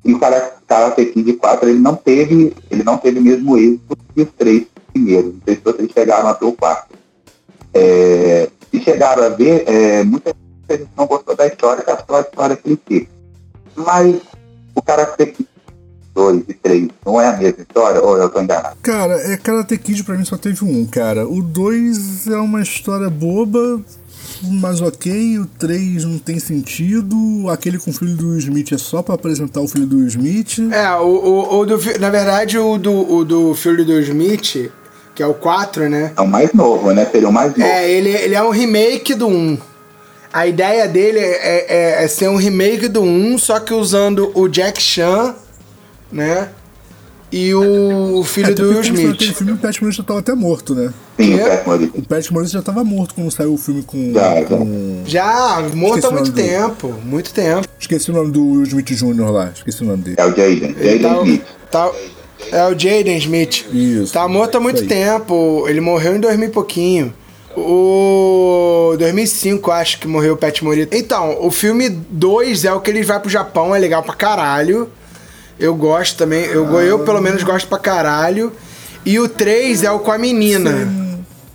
e 0.04 0.12
o 0.12 0.18
Kara- 0.18 0.52
Karate 0.66 1.06
Kid 1.06 1.32
4, 1.34 1.68
ele 1.68 1.78
não 1.78 1.94
teve, 1.96 2.52
ele 2.70 2.82
não 2.82 2.96
teve 2.98 3.20
mesmo 3.20 3.56
êxito 3.56 3.96
que 4.14 4.22
os 4.22 4.28
três 4.36 4.64
primeiros, 4.92 5.32
não 5.34 5.40
sei 5.44 5.54
se 5.56 5.60
vocês 5.64 5.90
chegaram 5.92 6.28
até 6.28 6.44
o 6.44 6.52
quarto. 6.52 6.94
É, 7.72 8.48
se 8.70 8.80
chegaram 8.80 9.24
a 9.24 9.28
ver, 9.30 9.64
é, 9.66 10.04
muita 10.04 10.34
gente 10.70 10.88
não 10.96 11.06
gostou 11.06 11.34
da 11.36 11.46
história, 11.46 11.82
que 11.82 11.90
é 11.90 11.94
a 11.94 12.20
história 12.20 12.58
ele 12.64 12.76
teve. 12.76 13.08
Mas 13.76 14.16
o 14.74 14.82
Karate 14.82 15.26
Kid 15.26 15.48
2 16.14 16.44
e 16.48 16.54
3 16.54 16.88
não 17.04 17.20
é 17.20 17.26
a 17.28 17.36
mesma 17.36 17.62
história, 17.62 18.00
ou 18.00 18.16
eu 18.16 18.26
estou 18.26 18.40
enganado? 18.42 18.76
Cara, 18.82 19.14
é 19.32 19.36
Karate 19.36 19.76
Kid 19.78 20.04
pra 20.04 20.16
mim 20.16 20.24
só 20.24 20.36
teve 20.36 20.64
um, 20.64 20.86
cara. 20.86 21.26
O 21.28 21.42
2 21.42 22.28
é 22.28 22.36
uma 22.36 22.62
história 22.62 23.10
boba, 23.10 23.80
mas 24.42 24.80
ok. 24.80 25.38
O 25.38 25.46
3 25.46 26.04
não 26.04 26.18
tem 26.18 26.38
sentido. 26.38 27.48
Aquele 27.50 27.78
com 27.78 27.90
o 27.90 27.94
filho 27.94 28.16
do 28.16 28.36
Smith 28.38 28.72
é 28.72 28.78
só 28.78 29.02
pra 29.02 29.14
apresentar 29.14 29.60
o 29.60 29.68
filho 29.68 29.86
do 29.86 30.06
Smith. 30.06 30.58
É, 30.72 30.90
o, 30.96 31.06
o, 31.06 31.58
o 31.60 31.66
do, 31.66 31.78
na 31.98 32.10
verdade, 32.10 32.58
o 32.58 32.78
do, 32.78 33.12
o 33.12 33.24
do 33.24 33.54
filho 33.54 33.84
do 33.84 33.98
Smith, 34.00 34.70
que 35.14 35.22
é 35.22 35.26
o 35.26 35.34
4, 35.34 35.88
né? 35.88 36.12
É 36.16 36.20
o 36.20 36.26
mais 36.26 36.52
novo, 36.52 36.92
né? 36.92 37.06
Seria 37.10 37.28
o 37.28 37.32
mais 37.32 37.56
novo. 37.56 37.62
É, 37.62 37.90
ele, 37.90 38.10
ele 38.10 38.34
é 38.34 38.42
um 38.42 38.50
remake 38.50 39.14
do 39.14 39.28
1. 39.28 39.58
A 40.32 40.46
ideia 40.46 40.88
dele 40.88 41.20
é, 41.20 41.66
é, 41.68 42.04
é 42.04 42.08
ser 42.08 42.28
um 42.28 42.36
remake 42.36 42.88
do 42.88 43.02
1, 43.02 43.38
só 43.38 43.60
que 43.60 43.72
usando 43.72 44.32
o 44.34 44.48
Jack 44.48 44.82
Chan, 44.82 45.34
né? 46.10 46.48
E 47.36 47.52
o 47.52 48.22
filho 48.22 48.50
É, 48.50 48.54
do 48.54 48.62
Will 48.62 48.74
saiu 48.84 48.92
aquele 48.94 49.12
Smith. 49.24 49.36
filme, 49.36 49.52
o 49.54 49.56
Pat 49.56 49.80
Morita 49.80 49.96
já 50.00 50.04
tava 50.04 50.20
até 50.20 50.34
morto, 50.34 50.72
né? 50.72 50.92
Sim, 51.18 51.36
Morita. 51.66 51.98
O 51.98 52.02
Pat 52.02 52.30
Morita 52.30 52.52
já 52.52 52.62
tava 52.62 52.84
morto 52.84 53.12
quando 53.16 53.30
saiu 53.32 53.54
o 53.54 53.58
filme 53.58 53.82
com. 53.82 54.12
Já, 54.14 54.42
com- 54.44 55.02
Já, 55.04 55.62
morto 55.74 55.96
Esqueci 55.98 56.06
há 56.06 56.16
muito 56.16 56.30
dele. 56.30 56.48
tempo, 56.48 56.94
muito 57.04 57.32
tempo. 57.34 57.66
Esqueci 57.80 58.10
o 58.12 58.14
nome 58.14 58.30
do 58.30 58.40
Will 58.46 58.62
Smith 58.62 58.86
Jr. 58.92 59.30
lá. 59.32 59.50
Esqueci 59.52 59.82
o 59.82 59.86
nome 59.86 60.04
dele. 60.04 60.16
É 60.18 60.24
o 60.24 60.28
Jaden. 60.28 60.76
Ele 60.78 60.98
Jaden 60.98 61.00
tá, 61.02 61.22
Smith. 61.22 61.42
tá- 61.72 61.92
é 62.52 62.64
o 62.66 62.78
Jaden 62.78 63.18
Smith. 63.18 63.64
Isso, 63.72 64.12
Tá 64.12 64.28
morto 64.28 64.56
há 64.56 64.60
muito 64.60 64.76
isso 64.80 64.86
tempo. 64.88 65.64
Ele 65.68 65.80
morreu 65.80 66.14
em 66.14 66.20
2000 66.20 66.48
e 66.48 66.52
pouquinho. 66.52 67.12
O 67.56 68.94
2005, 68.98 69.70
acho 69.72 69.98
que 69.98 70.06
morreu 70.06 70.34
o 70.34 70.36
Pet 70.36 70.62
Morita. 70.62 70.96
Então, 70.96 71.36
o 71.40 71.50
filme 71.50 71.88
2 71.90 72.64
é 72.64 72.72
o 72.72 72.80
que 72.80 72.90
ele 72.90 73.02
vai 73.02 73.18
pro 73.18 73.28
Japão, 73.30 73.74
é 73.74 73.78
legal 73.78 74.02
pra 74.02 74.14
caralho. 74.14 74.88
Eu 75.58 75.74
gosto 75.74 76.16
também, 76.16 76.44
eu, 76.44 76.68
eu 76.80 76.98
pelo 77.00 77.20
menos 77.20 77.42
gosto 77.42 77.68
pra 77.68 77.78
caralho. 77.78 78.52
E 79.04 79.18
o 79.18 79.28
3 79.28 79.84
é 79.84 79.90
o 79.90 80.00
com 80.00 80.10
a 80.10 80.18
menina. 80.18 80.88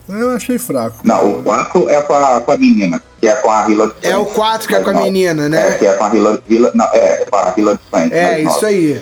Eu 0.08 0.32
achei 0.32 0.58
fraco. 0.58 0.97
Não, 1.04 1.39
o 1.39 1.43
4 1.43 1.89
é 1.89 2.02
com 2.02 2.14
a, 2.14 2.41
com 2.41 2.52
a 2.52 2.58
menina. 2.58 3.02
que 3.20 3.28
é 3.28 3.36
com 3.36 3.52
a 3.52 3.70
Hilary 3.70 3.93
É 4.02 4.18
o 4.18 4.26
4 4.26 4.68
que 4.68 4.76
é 4.76 4.80
com 4.80 4.89
a 4.89 4.93
menina, 4.93 5.47
né? 5.47 5.70
É, 5.70 5.72
que 5.74 5.86
é 5.86 5.93
com 5.93 6.04
a 6.04 6.16
Hilary, 6.16 6.41
Hilary 6.50 6.78
não, 6.78 6.86
é, 6.86 7.26
com 7.30 7.36
a 7.36 7.54
Hilary 7.56 7.80
Swank. 7.89 8.14
É, 8.14 8.43
mais 8.43 8.56
isso 8.56 8.66
aí. 8.66 9.02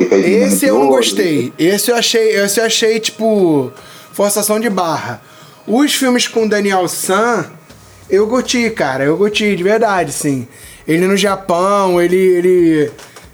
Esse 0.00 0.66
eu 0.66 0.78
não 0.78 0.88
gostei. 0.88 1.52
Esse 1.58 1.90
eu 1.90 1.96
achei, 1.96 2.36
esse 2.36 2.60
eu 2.60 2.64
achei 2.64 2.98
tipo 2.98 3.72
forçação 4.12 4.58
de 4.58 4.68
barra. 4.68 5.20
Os 5.66 5.94
filmes 5.94 6.26
com 6.26 6.48
Daniel 6.48 6.88
San, 6.88 7.46
eu 8.10 8.26
curti, 8.26 8.70
cara. 8.70 9.04
Eu 9.04 9.16
curti 9.16 9.54
de 9.54 9.62
verdade, 9.62 10.12
sim. 10.12 10.48
Ele 10.86 11.06
no 11.06 11.16
Japão, 11.16 12.00
ele 12.00 12.16
ele 12.16 12.90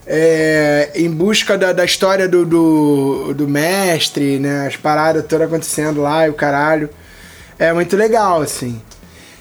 é, 0.06 0.90
em 0.94 1.10
busca 1.10 1.56
da, 1.56 1.72
da 1.72 1.84
história 1.84 2.28
do, 2.28 2.44
do, 2.44 3.34
do 3.34 3.48
mestre, 3.48 4.38
né? 4.38 4.66
As 4.66 4.76
paradas 4.76 5.24
todas 5.26 5.46
acontecendo 5.46 6.02
lá 6.02 6.26
e 6.26 6.30
o 6.30 6.34
caralho. 6.34 6.90
É 7.58 7.72
muito 7.72 7.96
legal, 7.96 8.42
assim. 8.42 8.80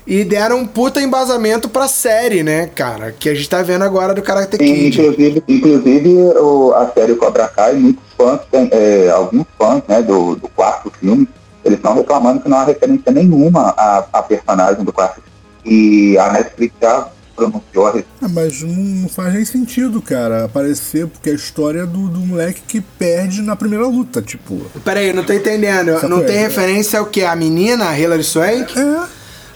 E 0.06 0.24
deram 0.24 0.60
um 0.60 0.68
puta 0.68 1.02
embasamento 1.02 1.70
pra 1.70 1.88
série, 1.88 2.44
né, 2.44 2.70
cara? 2.76 3.14
Que 3.18 3.30
a 3.30 3.34
gente 3.34 3.50
tá 3.50 3.62
vendo 3.62 3.84
agora 3.84 4.14
do 4.14 4.22
Karate 4.22 4.58
Kid. 4.58 5.00
inclusive, 5.00 5.44
inclusive 5.48 6.10
o, 6.38 6.74
a 6.74 6.92
série 6.92 7.16
Cobra 7.16 7.48
Kai, 7.48 7.74
muitos 7.74 8.04
fãs, 8.18 8.42
é, 8.72 9.10
alguns 9.10 9.46
fãs 9.58 9.82
né, 9.88 10.02
do, 10.02 10.36
do 10.36 10.50
quarto 10.50 10.92
filme, 11.00 11.28
eles 11.64 11.78
estão 11.78 11.96
reclamando 11.96 12.42
que 12.42 12.50
não 12.50 12.58
há 12.58 12.66
referência 12.66 13.12
nenhuma 13.12 13.74
à, 13.78 14.06
à 14.12 14.22
personagem 14.22 14.84
do 14.84 14.92
quarto 14.92 15.22
filme. 15.22 15.30
E 15.66 16.18
a 16.18 16.34
Netflix 16.34 16.76
já 16.82 17.08
pronunciou 17.36 17.88
a 17.88 17.92
respeito. 17.92 18.08
Ah, 18.22 18.28
mas 18.28 18.62
não 18.62 19.10
faz 19.10 19.34
nem 19.34 19.46
sentido, 19.46 20.02
cara, 20.02 20.46
aparecer, 20.46 21.08
porque 21.08 21.30
a 21.30 21.34
história 21.34 21.82
é 21.82 21.86
do, 21.86 22.08
do 22.08 22.20
moleque 22.20 22.62
que 22.68 22.82
perde 22.82 23.42
na 23.42 23.56
primeira 23.56 23.86
luta, 23.86 24.22
tipo. 24.22 24.62
Peraí, 24.84 25.14
não 25.14 25.24
tô 25.24 25.34
entendendo. 25.34 25.92
Essa 25.92 26.08
não 26.08 26.18
coisa. 26.18 26.34
tem 26.34 26.42
referência 26.42 27.00
ao 27.00 27.06
que? 27.06 27.24
A 27.24 27.36
menina, 27.36 27.90
a 27.90 28.00
Hilary 28.00 28.24
Swank? 28.24 28.78
É. 28.78 29.04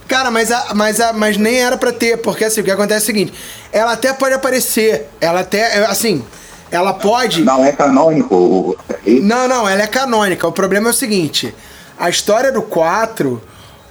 Cara, 0.07 0.31
mas, 0.31 0.51
a, 0.51 0.73
mas, 0.73 0.99
a, 1.01 1.13
mas 1.13 1.37
nem 1.37 1.59
era 1.59 1.77
pra 1.77 1.91
ter, 1.91 2.17
porque 2.17 2.45
assim, 2.45 2.61
o 2.61 2.63
que 2.63 2.71
acontece 2.71 3.01
é 3.01 3.03
o 3.03 3.05
seguinte: 3.05 3.33
ela 3.71 3.93
até 3.93 4.13
pode 4.13 4.33
aparecer, 4.33 5.09
ela 5.19 5.41
até, 5.41 5.85
assim, 5.85 6.23
ela 6.71 6.93
pode. 6.93 7.43
Não 7.43 7.63
é 7.63 7.71
canônico 7.71 8.35
o. 8.35 8.77
Não, 9.21 9.47
não, 9.47 9.67
ela 9.67 9.81
é 9.81 9.87
canônica. 9.87 10.47
O 10.47 10.51
problema 10.51 10.87
é 10.87 10.91
o 10.91 10.93
seguinte: 10.93 11.53
a 11.99 12.09
história 12.09 12.51
do 12.51 12.61
4. 12.61 13.41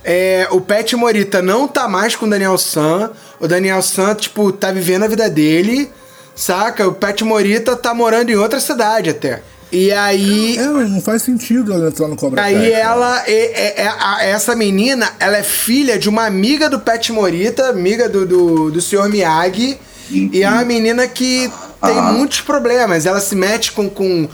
É, 0.08 0.46
o 0.52 0.60
Pet 0.60 0.94
Morita 0.94 1.42
não 1.42 1.66
tá 1.66 1.88
mais 1.88 2.14
com 2.14 2.26
o 2.26 2.30
Daniel 2.30 2.56
San. 2.56 3.10
O 3.40 3.48
Daniel 3.48 3.82
San, 3.82 4.14
tipo, 4.14 4.52
tá 4.52 4.70
vivendo 4.70 5.02
a 5.02 5.08
vida 5.08 5.28
dele, 5.28 5.90
saca? 6.34 6.86
O 6.86 6.92
Pet 6.94 7.24
Morita 7.24 7.74
tá 7.74 7.92
morando 7.92 8.30
em 8.30 8.36
outra 8.36 8.60
cidade 8.60 9.10
até. 9.10 9.42
E 9.72 9.90
aí. 9.90 10.56
É, 10.56 10.68
mas 10.68 10.88
não 10.88 11.00
faz 11.00 11.22
sentido 11.22 11.72
ela 11.72 11.88
entrar 11.88 12.06
no 12.06 12.14
Cobra. 12.14 12.40
Aí 12.40 12.70
ela, 12.70 13.24
é, 13.26 13.32
é- 13.32 13.82
é- 13.82 13.88
a- 13.98 14.24
essa 14.24 14.54
menina, 14.54 15.10
ela 15.18 15.38
é 15.38 15.42
filha 15.42 15.98
de 15.98 16.08
uma 16.08 16.24
amiga 16.24 16.70
do 16.70 16.78
Pet 16.78 17.10
Morita, 17.12 17.68
amiga 17.68 18.08
do, 18.08 18.24
do, 18.24 18.70
do 18.70 18.80
Sr. 18.80 19.08
Miyagi, 19.08 19.76
e 20.08 20.40
é 20.40 20.48
uma 20.48 20.64
menina 20.64 21.08
que 21.08 21.50
tem 21.84 22.00
muitos 22.12 22.40
problemas. 22.42 23.06
Ela 23.06 23.20
se 23.20 23.34
mete 23.34 23.72
com. 23.72 23.90
com 23.90 24.28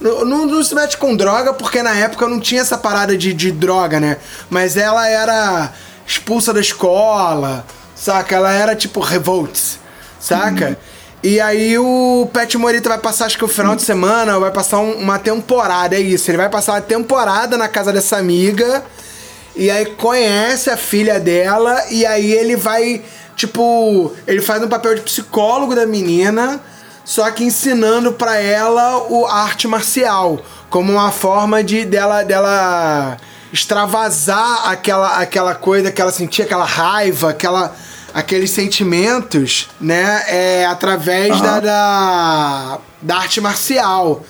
não, 0.00 0.46
não- 0.46 0.62
se 0.64 0.74
mete 0.74 0.96
com 0.96 1.16
droga, 1.16 1.52
porque 1.52 1.82
na 1.82 1.94
época 1.94 2.26
não 2.28 2.38
tinha 2.40 2.60
essa 2.60 2.78
parada 2.78 3.16
de, 3.16 3.32
de 3.32 3.50
droga, 3.52 3.98
né? 4.00 4.16
Mas 4.48 4.76
ela 4.76 5.08
era 5.08 5.72
expulsa 6.06 6.52
da 6.54 6.60
escola, 6.60 7.64
saca? 7.94 8.34
Ela 8.36 8.52
era 8.52 8.76
tipo 8.76 9.00
revolts, 9.00 9.78
saca? 10.20 10.78
E 11.22 11.40
aí 11.40 11.76
o 11.76 12.28
Pet 12.32 12.56
Morita 12.56 12.88
vai 12.88 12.98
passar, 12.98 13.26
acho 13.26 13.36
que 13.36 13.44
o 13.44 13.48
final 13.48 13.74
de 13.74 13.82
semana, 13.82 14.38
vai 14.38 14.52
passar 14.52 14.78
um- 14.78 14.98
uma 14.98 15.18
temporada, 15.18 15.96
é 15.96 16.00
isso. 16.00 16.30
Ele 16.30 16.38
vai 16.38 16.48
passar 16.48 16.74
uma 16.74 16.80
temporada 16.80 17.56
na 17.56 17.66
casa 17.66 17.92
dessa 17.92 18.16
amiga, 18.16 18.84
e 19.56 19.68
aí 19.68 19.84
conhece 19.86 20.70
a 20.70 20.76
filha 20.76 21.18
dela, 21.18 21.76
e 21.90 22.06
aí 22.06 22.30
ele 22.32 22.54
vai, 22.54 23.02
tipo, 23.34 24.12
ele 24.28 24.40
faz 24.40 24.62
um 24.62 24.68
papel 24.68 24.94
de 24.94 25.00
psicólogo 25.00 25.74
da 25.74 25.84
menina, 25.86 26.60
só 27.08 27.30
que 27.30 27.42
ensinando 27.42 28.12
pra 28.12 28.36
ela 28.36 28.98
o 29.08 29.24
a 29.24 29.36
arte 29.44 29.66
marcial, 29.66 30.38
como 30.68 30.92
uma 30.92 31.10
forma 31.10 31.64
de 31.64 31.86
dela 31.86 32.22
dela 32.22 33.16
extravasar 33.50 34.68
aquela 34.68 35.16
aquela 35.16 35.54
coisa 35.54 35.90
que 35.90 36.02
ela 36.02 36.12
sentia, 36.12 36.44
aquela 36.44 36.66
raiva, 36.66 37.30
aquela 37.30 37.74
aqueles 38.12 38.50
sentimentos, 38.50 39.70
né, 39.80 40.22
é 40.28 40.66
através 40.66 41.40
da, 41.40 41.60
da 41.60 42.78
da 43.00 43.16
arte 43.16 43.40
marcial. 43.40 44.22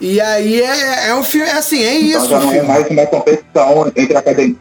E 0.00 0.20
aí 0.20 0.62
é, 0.62 1.08
é 1.08 1.14
um 1.16 1.24
filme, 1.24 1.48
é 1.48 1.54
assim, 1.54 1.82
é 1.82 1.98
Então 1.98 2.20
isso 2.20 2.30
já 2.30 2.38
o 2.38 2.40
não 2.42 2.48
é 2.48 2.52
filme. 2.52 2.68
mais 2.68 2.90
uma 2.90 3.06
competição 3.06 3.92
entre 3.96 4.16
academia. 4.16 4.56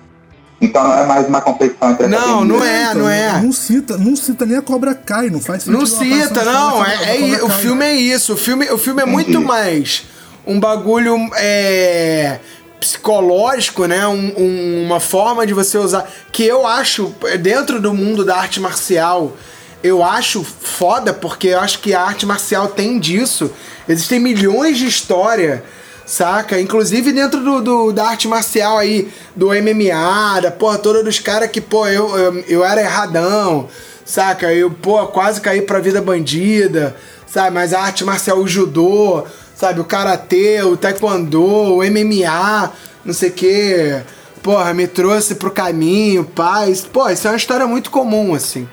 Então 0.61 0.83
não 0.83 0.93
é 0.97 1.05
mais 1.05 1.27
uma 1.27 1.39
competição 1.41 1.91
entre 1.91 2.07
Não, 2.07 2.43
não 2.43 2.63
é, 2.63 2.93
não 2.93 3.09
é. 3.09 3.41
Não 3.41 3.51
cita, 3.51 3.97
não 3.97 4.15
cita 4.15 4.45
nem 4.45 4.57
a 4.57 4.61
Cobra 4.61 4.93
Kai, 4.93 5.29
não 5.29 5.39
faz 5.39 5.63
sentido. 5.63 5.79
Não 5.79 5.85
cita, 5.85 6.43
não. 6.43 6.85
É, 6.85 7.31
é 7.35 7.43
o 7.43 7.47
Kai. 7.47 7.61
filme 7.61 7.85
é 7.85 7.93
isso. 7.95 8.33
O 8.33 8.37
filme, 8.37 8.69
o 8.69 8.77
filme 8.77 9.01
é 9.01 9.05
muito 9.05 9.29
Entendi. 9.29 9.45
mais 9.45 10.03
um 10.45 10.59
bagulho 10.59 11.15
é, 11.37 12.39
psicológico, 12.79 13.85
né? 13.85 14.05
Um- 14.07 14.33
um- 14.37 14.83
uma 14.85 14.99
forma 14.99 15.45
de 15.47 15.53
você 15.53 15.77
usar. 15.77 16.09
Que 16.31 16.43
eu 16.43 16.65
acho, 16.67 17.13
dentro 17.39 17.79
do 17.79 17.93
mundo 17.93 18.25
da 18.25 18.35
arte 18.37 18.59
marcial, 18.59 19.37
eu 19.83 20.03
acho 20.03 20.43
foda, 20.43 21.13
porque 21.13 21.47
eu 21.49 21.59
acho 21.59 21.79
que 21.79 21.93
a 21.93 22.01
arte 22.01 22.25
marcial 22.25 22.67
tem 22.67 22.99
disso. 22.99 23.49
Existem 23.87 24.19
milhões 24.19 24.77
de 24.77 24.87
história. 24.87 25.63
Saca? 26.09 26.59
Inclusive 26.59 27.11
dentro 27.11 27.39
do, 27.43 27.61
do- 27.61 27.91
da 27.91 28.07
arte 28.07 28.27
marcial 28.27 28.79
aí, 28.79 29.07
do 29.35 29.49
MMA, 29.49 30.39
da 30.41 30.49
porra 30.49 30.79
toda 30.79 31.03
dos 31.03 31.19
caras 31.19 31.51
que, 31.51 31.61
pô, 31.61 31.85
eu, 31.87 32.17
eu, 32.17 32.39
eu 32.47 32.65
era 32.65 32.81
erradão, 32.81 33.67
saca? 34.03 34.51
Eu, 34.51 34.71
pô, 34.71 35.05
quase 35.05 35.39
caí 35.39 35.61
pra 35.61 35.77
vida 35.77 36.01
bandida, 36.01 36.95
sabe? 37.27 37.51
Mas 37.53 37.75
a 37.75 37.81
arte 37.81 38.03
marcial, 38.03 38.39
o 38.39 38.47
judô, 38.47 39.23
sabe? 39.55 39.81
O 39.81 39.85
karatê, 39.85 40.63
o 40.63 40.75
taekwondo, 40.75 41.43
o 41.43 41.83
MMA, 41.83 42.71
não 43.05 43.13
sei 43.13 43.29
o 43.29 43.33
quê. 43.33 44.01
Porra, 44.41 44.73
me 44.73 44.87
trouxe 44.87 45.35
pro 45.35 45.51
caminho, 45.51 46.23
paz. 46.25 46.81
Pô, 46.91 47.07
isso 47.07 47.27
é 47.27 47.29
uma 47.29 47.37
história 47.37 47.67
muito 47.67 47.91
comum, 47.91 48.33
assim. 48.33 48.67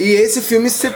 E 0.00 0.12
esse 0.12 0.40
filme 0.40 0.70
se, 0.70 0.90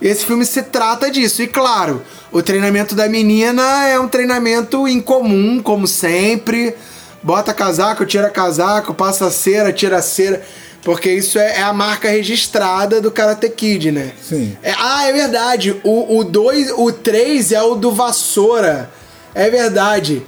esse 0.00 0.24
filme 0.24 0.44
se 0.44 0.62
trata 0.62 1.10
disso. 1.10 1.42
E 1.42 1.46
claro, 1.46 2.02
o 2.32 2.42
treinamento 2.42 2.94
da 2.94 3.08
menina 3.08 3.86
é 3.86 4.00
um 4.00 4.08
treinamento 4.08 4.88
incomum, 4.88 5.60
como 5.62 5.86
sempre. 5.86 6.74
Bota 7.22 7.52
casaco, 7.52 8.06
tira 8.06 8.30
casaco, 8.30 8.94
passa 8.94 9.30
cera, 9.30 9.72
tira 9.72 10.00
cera. 10.00 10.40
Porque 10.82 11.10
isso 11.12 11.38
é, 11.38 11.56
é 11.58 11.62
a 11.62 11.72
marca 11.72 12.08
registrada 12.08 13.00
do 13.00 13.10
Karate 13.10 13.48
Kid, 13.50 13.90
né? 13.92 14.12
Sim. 14.22 14.56
É- 14.62 14.72
ah, 14.78 15.06
é 15.06 15.12
verdade. 15.12 15.78
O 15.84 16.24
2, 16.24 16.70
o 16.76 16.90
3 16.92 17.52
é 17.52 17.60
o 17.62 17.74
do 17.74 17.90
Vassoura. 17.92 18.88
É 19.34 19.50
verdade. 19.50 20.22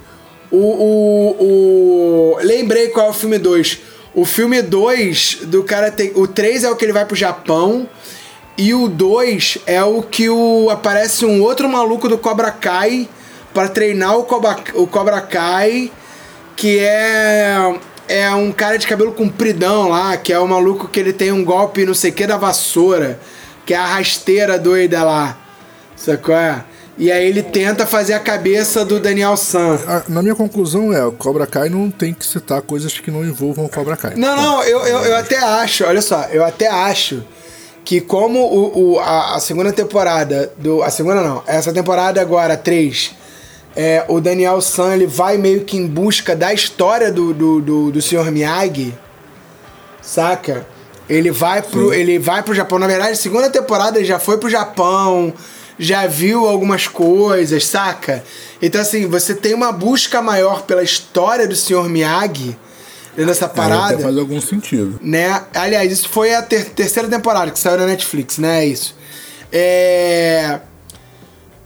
O, 0.51 0.57
o, 0.57 2.35
o- 2.35 2.37
Lembrei 2.43 2.89
qual 2.89 3.07
é 3.07 3.09
o 3.09 3.13
filme 3.13 3.37
2. 3.39 3.79
O 4.13 4.25
filme 4.25 4.61
2 4.61 5.39
do 5.43 5.63
Karate. 5.63 6.11
O 6.15 6.27
3 6.27 6.65
é 6.65 6.69
o 6.69 6.75
que 6.75 6.83
ele 6.83 6.91
vai 6.93 7.05
pro 7.05 7.15
Japão. 7.15 7.87
E 8.61 8.75
o 8.75 8.87
2 8.87 9.57
é 9.65 9.83
o 9.83 10.03
que 10.03 10.29
o, 10.29 10.69
aparece 10.69 11.25
um 11.25 11.41
outro 11.41 11.67
maluco 11.67 12.07
do 12.07 12.15
Cobra 12.15 12.51
Kai 12.51 13.09
pra 13.51 13.67
treinar 13.67 14.15
o 14.15 14.23
Cobra, 14.23 14.55
o 14.75 14.85
Cobra 14.85 15.19
Kai. 15.19 15.91
Que 16.55 16.77
é. 16.77 17.75
É 18.07 18.29
um 18.29 18.51
cara 18.51 18.77
de 18.77 18.85
cabelo 18.85 19.13
compridão 19.13 19.89
lá, 19.89 20.15
que 20.15 20.31
é 20.31 20.37
o 20.37 20.47
maluco 20.47 20.87
que 20.87 20.99
ele 20.99 21.11
tem 21.11 21.31
um 21.31 21.43
golpe 21.43 21.87
não 21.87 21.95
sei 21.95 22.11
o 22.11 22.13
que 22.13 22.27
da 22.27 22.37
vassoura, 22.37 23.19
que 23.65 23.73
é 23.73 23.77
a 23.77 23.85
rasteira 23.85 24.59
doida 24.59 25.03
lá. 25.03 25.39
Sacou? 25.95 26.35
É? 26.35 26.63
E 26.99 27.11
aí 27.11 27.25
ele 27.25 27.41
tenta 27.41 27.87
fazer 27.87 28.13
a 28.13 28.19
cabeça 28.19 28.85
do 28.85 28.99
Daniel 28.99 29.35
San. 29.37 29.79
Na 30.07 30.21
minha 30.21 30.35
conclusão 30.35 30.93
é, 30.93 31.03
o 31.03 31.11
Cobra 31.11 31.47
Kai 31.47 31.67
não 31.67 31.89
tem 31.89 32.13
que 32.13 32.23
citar 32.23 32.61
coisas 32.61 32.99
que 32.99 33.09
não 33.09 33.25
envolvam 33.25 33.65
o 33.65 33.69
Cobra 33.69 33.97
Kai. 33.97 34.13
Não, 34.15 34.35
não, 34.35 34.63
eu, 34.63 34.81
eu, 34.81 34.99
eu 34.99 35.15
até 35.15 35.39
acho, 35.39 35.83
olha 35.83 36.01
só, 36.01 36.25
eu 36.31 36.45
até 36.45 36.67
acho 36.67 37.23
que 37.83 37.99
como 38.01 38.39
o, 38.39 38.93
o- 38.95 38.99
a, 38.99 39.35
a 39.35 39.39
segunda 39.39 39.71
temporada 39.73 40.51
do. 40.57 40.81
A 40.83 40.89
segunda 40.89 41.21
não, 41.21 41.43
essa 41.47 41.73
temporada 41.73 42.21
agora, 42.21 42.55
3, 42.55 43.11
é, 43.75 44.05
o 44.07 44.19
Daniel 44.21 44.61
San 44.61 44.93
ele 44.93 45.07
vai 45.07 45.37
meio 45.37 45.63
que 45.65 45.77
em 45.77 45.87
busca 45.87 46.35
da 46.35 46.53
história 46.53 47.11
do, 47.11 47.33
do, 47.33 47.61
do, 47.61 47.91
do 47.91 48.01
Sr. 48.01 48.31
Miyagi, 48.31 48.93
saca? 50.01 50.65
Ele 51.09 51.31
vai, 51.31 51.61
pro, 51.61 51.93
ele 51.93 52.17
vai 52.19 52.41
pro 52.41 52.53
Japão. 52.53 52.79
Na 52.79 52.87
verdade, 52.87 53.17
segunda 53.17 53.49
temporada 53.49 53.97
ele 53.97 54.05
já 54.07 54.17
foi 54.19 54.37
pro 54.37 54.49
Japão, 54.49 55.33
já 55.77 56.07
viu 56.07 56.47
algumas 56.47 56.87
coisas, 56.87 57.65
saca? 57.65 58.23
Então, 58.61 58.79
assim, 58.79 59.07
você 59.07 59.33
tem 59.33 59.53
uma 59.53 59.71
busca 59.71 60.21
maior 60.21 60.61
pela 60.61 60.83
história 60.83 61.47
do 61.47 61.55
Sr. 61.55 61.89
Miyagi 61.89 62.55
dentro 63.15 63.25
dessa 63.31 63.45
Aí 63.45 63.51
parada 63.51 63.99
faz 63.99 64.17
algum 64.17 64.39
sentido. 64.41 64.99
né? 65.01 65.41
Aliás, 65.53 65.91
isso 65.91 66.09
foi 66.09 66.33
a 66.33 66.41
ter- 66.41 66.65
terceira 66.71 67.07
temporada 67.09 67.51
que 67.51 67.59
saiu 67.59 67.77
na 67.77 67.85
Netflix, 67.85 68.37
né? 68.37 68.63
É 68.63 68.67
isso. 68.67 68.95
É... 69.51 70.59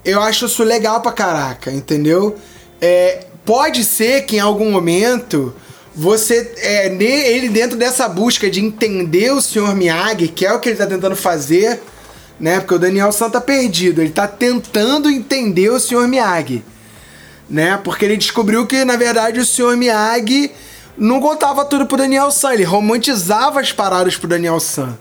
Eu 0.04 0.22
acho 0.22 0.46
isso 0.46 0.64
legal 0.64 1.02
pra 1.02 1.12
caraca, 1.12 1.72
entendeu? 1.72 2.36
É... 2.82 3.26
Pode 3.46 3.84
ser 3.84 4.26
que 4.26 4.38
em 4.38 4.40
algum 4.40 4.72
momento 4.72 5.54
você 5.96 6.52
é 6.58 6.90
ne- 6.90 7.06
ele 7.06 7.48
dentro 7.48 7.78
dessa 7.78 8.08
busca 8.10 8.50
de 8.50 8.60
entender 8.60 9.32
o 9.32 9.40
Sr. 9.42 9.76
Miyagi, 9.76 10.28
que 10.28 10.46
é 10.46 10.52
o 10.52 10.60
que 10.60 10.70
ele 10.70 10.78
tá 10.78 10.88
tentando 10.88 11.16
fazer, 11.16 11.80
né? 12.40 12.60
Porque 12.60 12.74
o 12.74 12.80
Daniel 12.80 13.12
San 13.12 13.30
tá 13.30 13.40
perdido, 13.40 14.02
ele 14.02 14.10
tá 14.10 14.28
tentando 14.28 15.10
entender 15.12 15.70
o 15.70 15.80
Sr. 15.80 16.08
Miyagi, 16.08 16.66
né? 17.48 17.80
Porque 17.84 18.04
ele 18.04 18.18
descobriu 18.18 18.66
que 18.66 18.84
na 18.84 18.98
verdade 18.98 19.40
o 19.40 19.46
Sr. 19.46 19.78
Miyagi 19.78 20.52
não 20.98 21.20
contava 21.20 21.66
tudo 21.66 21.86
pro 21.86 21.98
Daniel 21.98 22.32
San, 22.32 22.54
ele 22.54 22.64
romantizava 22.64 23.60
as 23.60 23.72
paradas 23.72 24.18
pro 24.18 24.28
Daniel 24.28 24.60
San, 24.60 24.98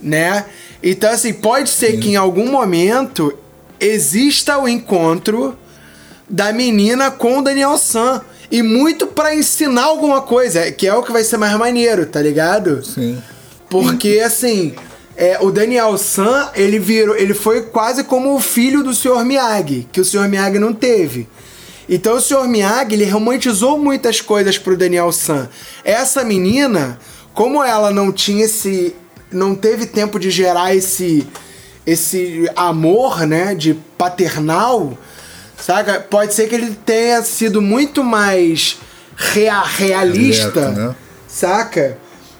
né? 0.00 0.46
Então 0.82 1.10
assim, 1.10 1.32
pode 1.32 1.70
ser 1.70 1.98
que 1.98 2.10
em 2.10 2.16
algum 2.16 2.50
momento 2.50 3.36
exista 3.78 4.58
o 4.58 4.68
encontro 4.68 5.56
da 6.28 6.52
menina 6.52 7.10
com 7.10 7.38
o 7.38 7.42
Daniel 7.42 7.76
San. 7.76 8.22
E 8.50 8.62
muito 8.62 9.06
pra 9.06 9.34
ensinar 9.34 9.84
alguma 9.84 10.22
coisa, 10.22 10.72
que 10.72 10.86
é 10.86 10.94
o 10.94 11.02
que 11.02 11.12
vai 11.12 11.22
ser 11.22 11.36
mais 11.36 11.56
maneiro, 11.56 12.04
tá 12.06 12.20
ligado? 12.20 12.84
Sim. 12.84 13.22
Porque, 13.68 14.20
assim, 14.24 14.74
é, 15.16 15.38
o 15.40 15.52
Daniel 15.52 15.96
San, 15.96 16.50
ele 16.54 16.80
virou. 16.80 17.14
Ele 17.14 17.32
foi 17.32 17.62
quase 17.62 18.02
como 18.02 18.34
o 18.34 18.40
filho 18.40 18.82
do 18.82 18.92
Sr. 18.92 19.24
Miyagi, 19.24 19.86
que 19.92 20.00
o 20.00 20.04
Sr. 20.04 20.28
Miyagi 20.28 20.58
não 20.58 20.72
teve. 20.72 21.28
Então 21.92 22.14
o 22.16 22.20
Sr. 22.20 22.46
Miyagi, 22.46 22.94
ele 22.94 23.04
romantizou 23.04 23.76
muitas 23.76 24.20
coisas 24.20 24.56
pro 24.56 24.76
Daniel 24.76 25.10
San. 25.10 25.48
Essa 25.84 26.22
menina, 26.22 26.98
como 27.34 27.64
ela 27.64 27.90
não 27.90 28.12
tinha 28.12 28.44
esse. 28.44 28.94
não 29.32 29.56
teve 29.56 29.86
tempo 29.86 30.18
de 30.18 30.30
gerar 30.30 30.72
esse. 30.74 31.26
esse 31.84 32.48
amor, 32.54 33.26
né? 33.26 33.54
De 33.56 33.74
paternal. 33.98 34.96
Saca? 35.58 35.98
Pode 36.00 36.32
ser 36.32 36.48
que 36.48 36.54
ele 36.54 36.76
tenha 36.86 37.22
sido 37.22 37.60
muito 37.60 38.04
mais 38.04 38.78
rea- 39.16 39.62
realista 39.62 40.50
Direto, 40.50 40.78
né? 40.78 40.94
saca? 41.28 41.98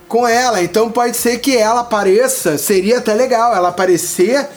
Com 0.09 0.26
ela. 0.26 0.62
Então 0.62 0.90
pode 0.90 1.16
ser 1.16 1.38
que 1.38 1.57
ela 1.57 1.80
apareça, 1.80 2.57
seria 2.57 2.98
até 2.98 3.12
legal 3.14 3.55
ela 3.55 3.68
aparecer 3.68 4.48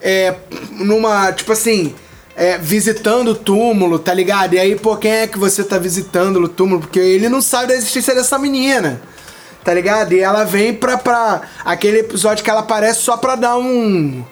é, 0.00 0.34
numa, 0.72 1.32
tipo 1.32 1.52
assim, 1.52 1.94
é, 2.36 2.56
visitando 2.58 3.28
o 3.28 3.34
túmulo, 3.34 3.98
tá 3.98 4.12
ligado? 4.14 4.54
E 4.54 4.58
aí, 4.58 4.76
pô, 4.76 4.96
quem 4.96 5.10
é 5.12 5.26
que 5.26 5.38
você 5.38 5.62
tá 5.64 5.78
visitando 5.78 6.36
o 6.36 6.48
túmulo? 6.48 6.80
Porque 6.80 6.98
ele 6.98 7.28
não 7.28 7.42
sabe 7.42 7.68
da 7.68 7.74
existência 7.74 8.14
dessa 8.14 8.38
menina, 8.38 9.00
tá 9.64 9.72
ligado? 9.74 10.12
E 10.12 10.20
ela 10.20 10.44
vem 10.44 10.72
pra, 10.74 10.96
pra 10.96 11.42
aquele 11.64 12.00
episódio 12.00 12.42
que 12.42 12.50
ela 12.50 12.60
aparece 12.60 13.00
só 13.00 13.16
pra 13.16 13.34
dar 13.36 13.56
um. 13.58 14.22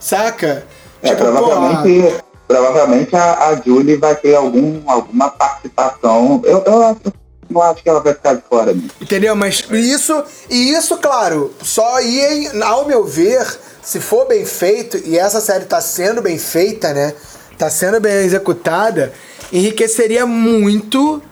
Saca? 0.00 0.66
É, 1.02 1.08
Tipo, 1.10 1.24
provavelmente, 1.24 2.14
provavelmente 2.48 3.16
a, 3.16 3.48
a 3.48 3.56
Julie 3.64 3.96
vai 3.96 4.14
ter 4.16 4.34
algum, 4.34 4.80
alguma 4.90 5.30
participação. 5.30 6.40
Eu, 6.44 6.62
eu 6.66 6.82
acho- 6.84 7.24
não 7.48 7.60
acho 7.62 7.82
que 7.82 7.88
ela 7.88 8.00
vai 8.00 8.14
ficar 8.14 8.34
de 8.34 8.42
fora. 8.48 8.72
Né? 8.72 8.82
Entendeu? 9.00 9.36
Mas 9.36 9.62
isso, 9.70 10.24
e 10.50 10.70
isso, 10.72 10.96
claro, 10.96 11.54
só 11.62 12.00
ia, 12.00 12.64
ao 12.64 12.86
meu 12.86 13.04
ver, 13.04 13.46
se 13.82 14.00
for 14.00 14.26
bem 14.26 14.44
feito, 14.46 14.96
e 15.04 15.18
essa 15.18 15.40
série 15.42 15.66
tá 15.66 15.80
sendo 15.80 16.22
bem 16.22 16.38
feita, 16.38 16.92
né? 16.94 17.12
Tá 17.58 17.70
sendo 17.70 18.00
bem 18.00 18.12
executada, 18.24 19.12
enriqueceria 19.52 20.26
muito 20.26 21.22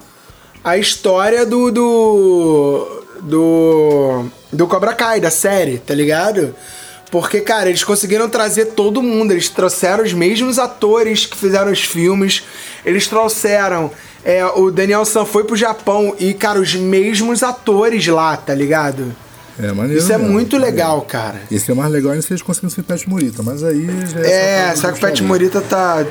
a 0.63 0.77
história 0.77 1.45
do. 1.45 1.71
do. 1.71 3.05
do. 3.23 4.25
do 4.53 4.67
Cobra 4.67 4.95
Kai, 4.95 5.21
da 5.21 5.31
série, 5.31 5.79
tá 5.79 5.95
ligado? 5.95 6.55
Porque, 7.11 7.41
cara, 7.41 7.69
eles 7.69 7.85
conseguiram 7.85 8.29
trazer 8.29 8.67
todo 8.67 9.03
mundo. 9.03 9.33
Eles 9.33 9.49
trouxeram 9.49 10.03
os 10.03 10.15
mesmos 10.15 10.59
atores 10.59 11.27
que 11.27 11.37
fizeram 11.37 11.71
os 11.71 11.83
filmes. 11.83 12.43
Eles 12.87 13.07
trouxeram. 13.07 13.91
é, 14.25 14.45
o 14.47 14.71
Daniel 14.71 15.05
San 15.05 15.27
foi 15.27 15.45
pro 15.45 15.55
Japão 15.55 16.15
e, 16.19 16.33
cara, 16.33 16.59
os 16.59 16.75
mesmos 16.75 17.43
atores 17.43 18.07
lá, 18.07 18.35
tá 18.37 18.55
ligado? 18.55 19.15
É 19.59 19.73
maneiro. 19.73 20.01
Isso 20.01 20.13
é 20.13 20.19
mesmo, 20.19 20.33
muito 20.33 20.57
legal, 20.57 21.03
cara. 21.03 21.41
Esse 21.51 21.71
é 21.71 21.75
mais 21.75 21.91
legal 21.91 22.13
ainda 22.13 22.23
se 22.23 22.33
eles 22.33 22.43
conseguirem 22.43 22.75
ser 22.75 22.83
Pet 22.83 23.09
Morita, 23.09 23.43
mas 23.43 23.63
aí 23.63 23.87
já 24.09 24.21
É, 24.21 24.69
essa 24.71 24.83
só 24.83 24.93
que 24.93 24.99
o 24.99 25.01
Pet 25.01 25.23
Morita 25.23 25.61
tá. 25.61 26.05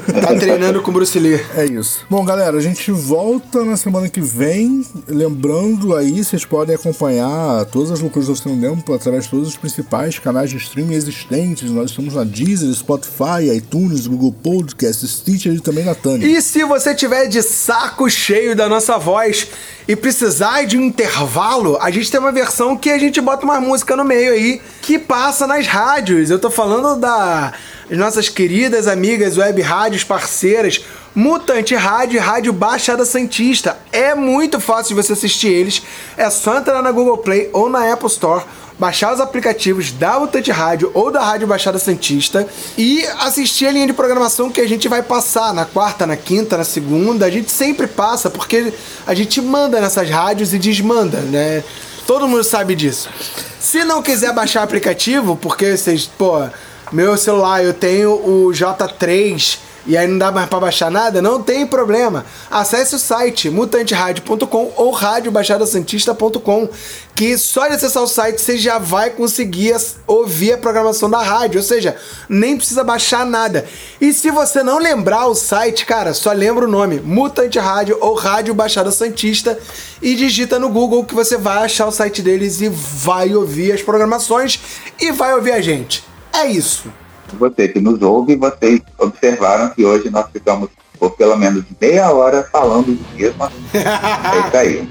Tá 0.00 0.34
treinando 0.34 0.82
com 0.82 0.90
o 0.90 0.94
Bruce 0.94 1.18
Lee. 1.18 1.40
É 1.56 1.64
isso. 1.64 2.04
Bom, 2.10 2.24
galera, 2.24 2.56
a 2.56 2.60
gente 2.60 2.90
volta 2.90 3.64
na 3.64 3.76
semana 3.76 4.08
que 4.08 4.20
vem. 4.20 4.84
Lembrando 5.06 5.94
aí, 5.94 6.22
vocês 6.24 6.44
podem 6.44 6.74
acompanhar 6.74 7.64
todas 7.66 7.90
as 7.90 8.00
loucuras 8.00 8.26
do 8.26 8.32
Oficina 8.32 8.56
Demo 8.56 8.82
através 8.94 9.24
de 9.24 9.30
todos 9.30 9.48
os 9.48 9.56
principais 9.56 10.18
canais 10.18 10.50
de 10.50 10.56
streaming 10.56 10.94
existentes. 10.94 11.70
Nós 11.70 11.90
estamos 11.90 12.14
na 12.14 12.24
Deezer, 12.24 12.72
Spotify, 12.74 13.54
iTunes, 13.54 14.06
Google 14.06 14.32
Podcast, 14.32 15.06
Stitcher 15.06 15.54
e 15.54 15.60
também 15.60 15.84
na 15.84 15.94
Tânia. 15.94 16.26
E 16.26 16.42
se 16.42 16.64
você 16.64 16.94
tiver 16.94 17.26
de 17.26 17.42
saco 17.42 18.08
cheio 18.10 18.56
da 18.56 18.68
nossa 18.68 18.98
voz 18.98 19.48
e 19.86 19.94
precisar 19.94 20.64
de 20.64 20.76
um 20.76 20.82
intervalo, 20.82 21.78
a 21.80 21.90
gente 21.90 22.10
tem 22.10 22.18
uma 22.18 22.32
versão 22.32 22.76
que 22.76 22.90
a 22.90 22.98
gente 22.98 23.20
bota 23.20 23.44
uma 23.44 23.60
música 23.60 23.94
no 23.96 24.04
meio 24.04 24.32
aí 24.32 24.60
que 24.82 24.98
passa 24.98 25.46
nas 25.46 25.66
rádios. 25.66 26.30
Eu 26.30 26.38
tô 26.38 26.50
falando 26.50 26.98
das 27.88 27.98
nossas 27.98 28.28
queridas 28.28 28.88
amigas 28.88 29.36
web 29.36 29.60
rádios 29.60 30.04
parceiras, 30.04 30.84
Mutante 31.14 31.74
Rádio 31.74 32.16
e 32.16 32.18
Rádio 32.18 32.52
Baixada 32.52 33.04
Santista. 33.04 33.78
É 33.92 34.14
muito 34.14 34.58
fácil 34.60 34.94
de 34.96 35.02
você 35.02 35.12
assistir 35.12 35.48
eles. 35.48 35.82
É 36.16 36.28
só 36.30 36.58
entrar 36.58 36.82
na 36.82 36.90
Google 36.90 37.18
Play 37.18 37.50
ou 37.52 37.68
na 37.68 37.92
Apple 37.92 38.08
Store 38.08 38.44
baixar 38.78 39.14
os 39.14 39.20
aplicativos 39.20 39.92
da 39.92 40.18
Mutante 40.18 40.50
Rádio 40.50 40.90
ou 40.94 41.10
da 41.10 41.22
Rádio 41.22 41.46
Baixada 41.46 41.78
Santista 41.78 42.46
e 42.76 43.04
assistir 43.20 43.66
a 43.66 43.70
linha 43.70 43.86
de 43.86 43.92
programação 43.92 44.50
que 44.50 44.60
a 44.60 44.68
gente 44.68 44.88
vai 44.88 45.02
passar 45.02 45.54
na 45.54 45.64
quarta, 45.64 46.06
na 46.06 46.16
quinta, 46.16 46.56
na 46.56 46.64
segunda. 46.64 47.26
A 47.26 47.30
gente 47.30 47.50
sempre 47.50 47.86
passa 47.86 48.28
porque 48.28 48.72
a 49.06 49.14
gente 49.14 49.40
manda 49.40 49.80
nessas 49.80 50.10
rádios 50.10 50.52
e 50.52 50.58
desmanda, 50.58 51.20
né? 51.20 51.62
Todo 52.06 52.28
mundo 52.28 52.44
sabe 52.44 52.74
disso. 52.74 53.08
Se 53.60 53.84
não 53.84 54.02
quiser 54.02 54.32
baixar 54.34 54.62
aplicativo, 54.62 55.36
porque 55.36 55.76
vocês, 55.76 56.04
pô, 56.06 56.44
meu 56.92 57.16
celular 57.16 57.64
eu 57.64 57.74
tenho 57.74 58.12
o 58.12 58.50
J3 58.50 59.58
e 59.86 59.98
aí 59.98 60.06
não 60.06 60.16
dá 60.16 60.32
mais 60.32 60.48
pra 60.48 60.58
baixar 60.58 60.90
nada, 60.90 61.20
não 61.20 61.42
tem 61.42 61.66
problema. 61.66 62.24
Acesse 62.50 62.94
o 62.94 62.98
site 62.98 63.50
mutanteradio.com 63.50 64.72
ou 64.76 64.90
radiobaixadasantista.com, 64.90 66.68
que 67.14 67.36
só 67.36 67.68
de 67.68 67.74
acessar 67.74 68.02
o 68.02 68.06
site 68.06 68.40
você 68.40 68.56
já 68.56 68.78
vai 68.78 69.10
conseguir 69.10 69.76
ouvir 70.06 70.54
a 70.54 70.58
programação 70.58 71.10
da 71.10 71.20
rádio, 71.20 71.58
ou 71.60 71.64
seja, 71.64 71.96
nem 72.28 72.56
precisa 72.56 72.82
baixar 72.82 73.26
nada. 73.26 73.66
E 74.00 74.12
se 74.12 74.30
você 74.30 74.62
não 74.62 74.78
lembrar 74.78 75.26
o 75.26 75.34
site, 75.34 75.84
cara, 75.84 76.14
só 76.14 76.32
lembra 76.32 76.64
o 76.64 76.70
nome, 76.70 77.00
Mutante 77.00 77.58
Rádio 77.58 77.98
ou 78.00 78.14
Rádio 78.14 78.54
Baixada 78.54 78.90
Santista 78.90 79.58
e 80.00 80.14
digita 80.14 80.58
no 80.58 80.70
Google 80.70 81.04
que 81.04 81.14
você 81.14 81.36
vai 81.36 81.64
achar 81.64 81.86
o 81.86 81.92
site 81.92 82.22
deles 82.22 82.62
e 82.62 82.70
vai 82.70 83.34
ouvir 83.34 83.72
as 83.72 83.82
programações 83.82 84.58
e 84.98 85.12
vai 85.12 85.34
ouvir 85.34 85.52
a 85.52 85.60
gente. 85.60 86.13
É 86.34 86.46
isso. 86.46 86.88
Você 87.38 87.68
que 87.68 87.80
nos 87.80 88.02
ouve, 88.02 88.36
vocês 88.36 88.80
observaram 88.98 89.70
que 89.70 89.84
hoje 89.84 90.10
nós 90.10 90.26
ficamos 90.32 90.68
por 90.98 91.12
pelo 91.12 91.36
menos 91.36 91.64
meia 91.80 92.10
hora 92.10 92.48
falando 92.50 92.86
do 92.86 93.16
mesmo. 93.16 93.44
É 93.44 94.46
isso 94.46 94.56
aí. 94.56 94.88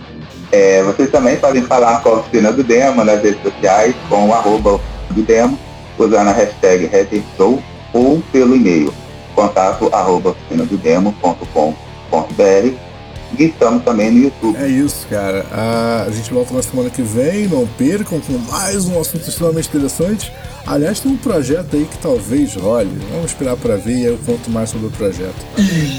É, 0.51 0.83
vocês 0.83 1.09
também 1.09 1.37
podem 1.37 1.63
falar 1.63 2.01
com 2.01 2.09
a 2.09 2.19
Oficina 2.19 2.51
do 2.51 2.63
Demo 2.63 3.03
nas 3.03 3.21
redes 3.21 3.41
sociais, 3.41 3.95
com 4.07 4.29
o 4.29 4.33
arroba 4.33 4.79
do 5.09 5.23
Demo, 5.23 5.57
usando 5.97 6.27
a 6.27 6.31
hashtag 6.31 6.85
RedeShow 6.85 7.61
ou 7.93 8.21
pelo 8.31 8.55
e-mail 8.55 8.93
contato 9.33 9.89
arroba 9.91 10.29
oficinadodemo.com.br 10.29 12.92
e 13.39 13.45
estamos 13.45 13.83
também 13.83 14.11
no 14.11 14.23
YouTube. 14.23 14.57
É 14.57 14.67
isso, 14.67 15.05
cara. 15.09 15.45
A, 15.51 16.09
gente 16.11 16.31
volta 16.33 16.53
na 16.53 16.61
semana 16.63 16.89
que 16.89 17.01
vem. 17.01 17.47
Não 17.47 17.65
percam 17.67 18.19
com 18.19 18.33
mais 18.51 18.85
um 18.85 18.99
assunto 18.99 19.27
extremamente 19.27 19.67
interessante. 19.69 20.31
Aliás, 20.65 20.99
tem 20.99 21.11
um 21.11 21.17
projeto 21.17 21.75
aí 21.75 21.85
que 21.85 21.97
talvez 21.97 22.55
role. 22.55 22.89
Vamos 23.11 23.31
esperar 23.31 23.57
para 23.57 23.75
ver 23.75 23.97
e 23.97 24.05
eu 24.05 24.17
conto 24.25 24.49
mais 24.49 24.69
sobre 24.69 24.87
o 24.87 24.91
projeto. 24.91 25.35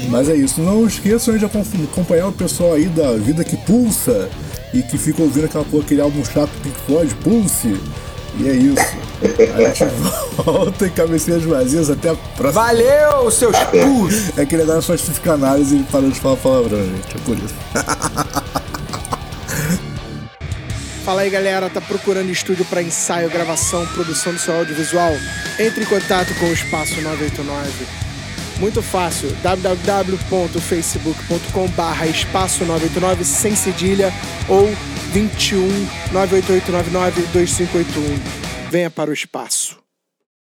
Mas 0.09 0.27
é 0.29 0.35
isso. 0.35 0.61
Não 0.61 0.85
esqueçam 0.87 1.37
de 1.37 1.45
acom- 1.45 1.63
acompanhar 1.91 2.27
o 2.27 2.31
pessoal 2.33 2.73
aí 2.73 2.85
da 2.85 3.11
Vida 3.13 3.43
que 3.43 3.57
Pulsa 3.57 4.29
e 4.73 4.81
que 4.81 4.97
fica 4.97 5.21
ouvindo 5.21 5.45
aquela 5.45 5.63
porra, 5.65 5.83
aquele 5.83 6.01
álbum 6.01 6.23
chato 6.25 6.49
Pink 6.63 6.75
Floyd, 6.87 7.13
Pulse. 7.23 7.79
E 8.37 8.49
é 8.49 8.53
isso. 8.53 8.97
A 9.55 9.61
gente 9.61 9.85
volta 10.43 10.87
em 10.87 10.89
cabeceiras 10.89 11.43
vazias. 11.43 11.89
Até 11.89 12.09
a 12.09 12.15
próxima. 12.15 12.63
Valeu, 12.63 13.31
seus 13.31 13.55
pus! 13.57 14.37
É 14.37 14.45
que 14.45 14.55
ele 14.55 14.63
agora 14.63 14.81
faz 14.81 15.01
psicanálise 15.01 15.77
e 15.77 15.83
parou 15.83 16.09
de 16.09 16.19
falar 16.19 16.35
palavrão, 16.37 16.79
gente. 16.79 17.15
É 17.15 17.19
por 17.25 17.37
isso. 17.37 17.55
Fala 21.05 21.21
aí 21.21 21.29
galera, 21.29 21.69
tá 21.69 21.79
procurando 21.79 22.29
estúdio 22.31 22.65
para 22.65 22.81
ensaio, 22.81 23.29
gravação, 23.29 23.85
produção 23.93 24.33
do 24.33 24.39
seu 24.39 24.55
audiovisual? 24.55 25.13
Entre 25.59 25.83
em 25.83 25.85
contato 25.85 26.33
com 26.39 26.47
o 26.47 26.51
Espaço 26.51 26.99
989. 26.99 27.85
Muito 28.59 28.81
fácil, 28.81 29.29
www.facebook.com 29.43 31.67
barra 31.77 32.07
espaço 32.07 32.65
989 32.65 33.23
sem 33.23 33.55
cedilha 33.55 34.11
ou 34.49 34.67
21 35.15 35.61
98899 36.11 37.21
2581. 37.31 38.69
Venha 38.69 38.91
para 38.91 39.09
o 39.09 39.13
espaço. 39.13 39.84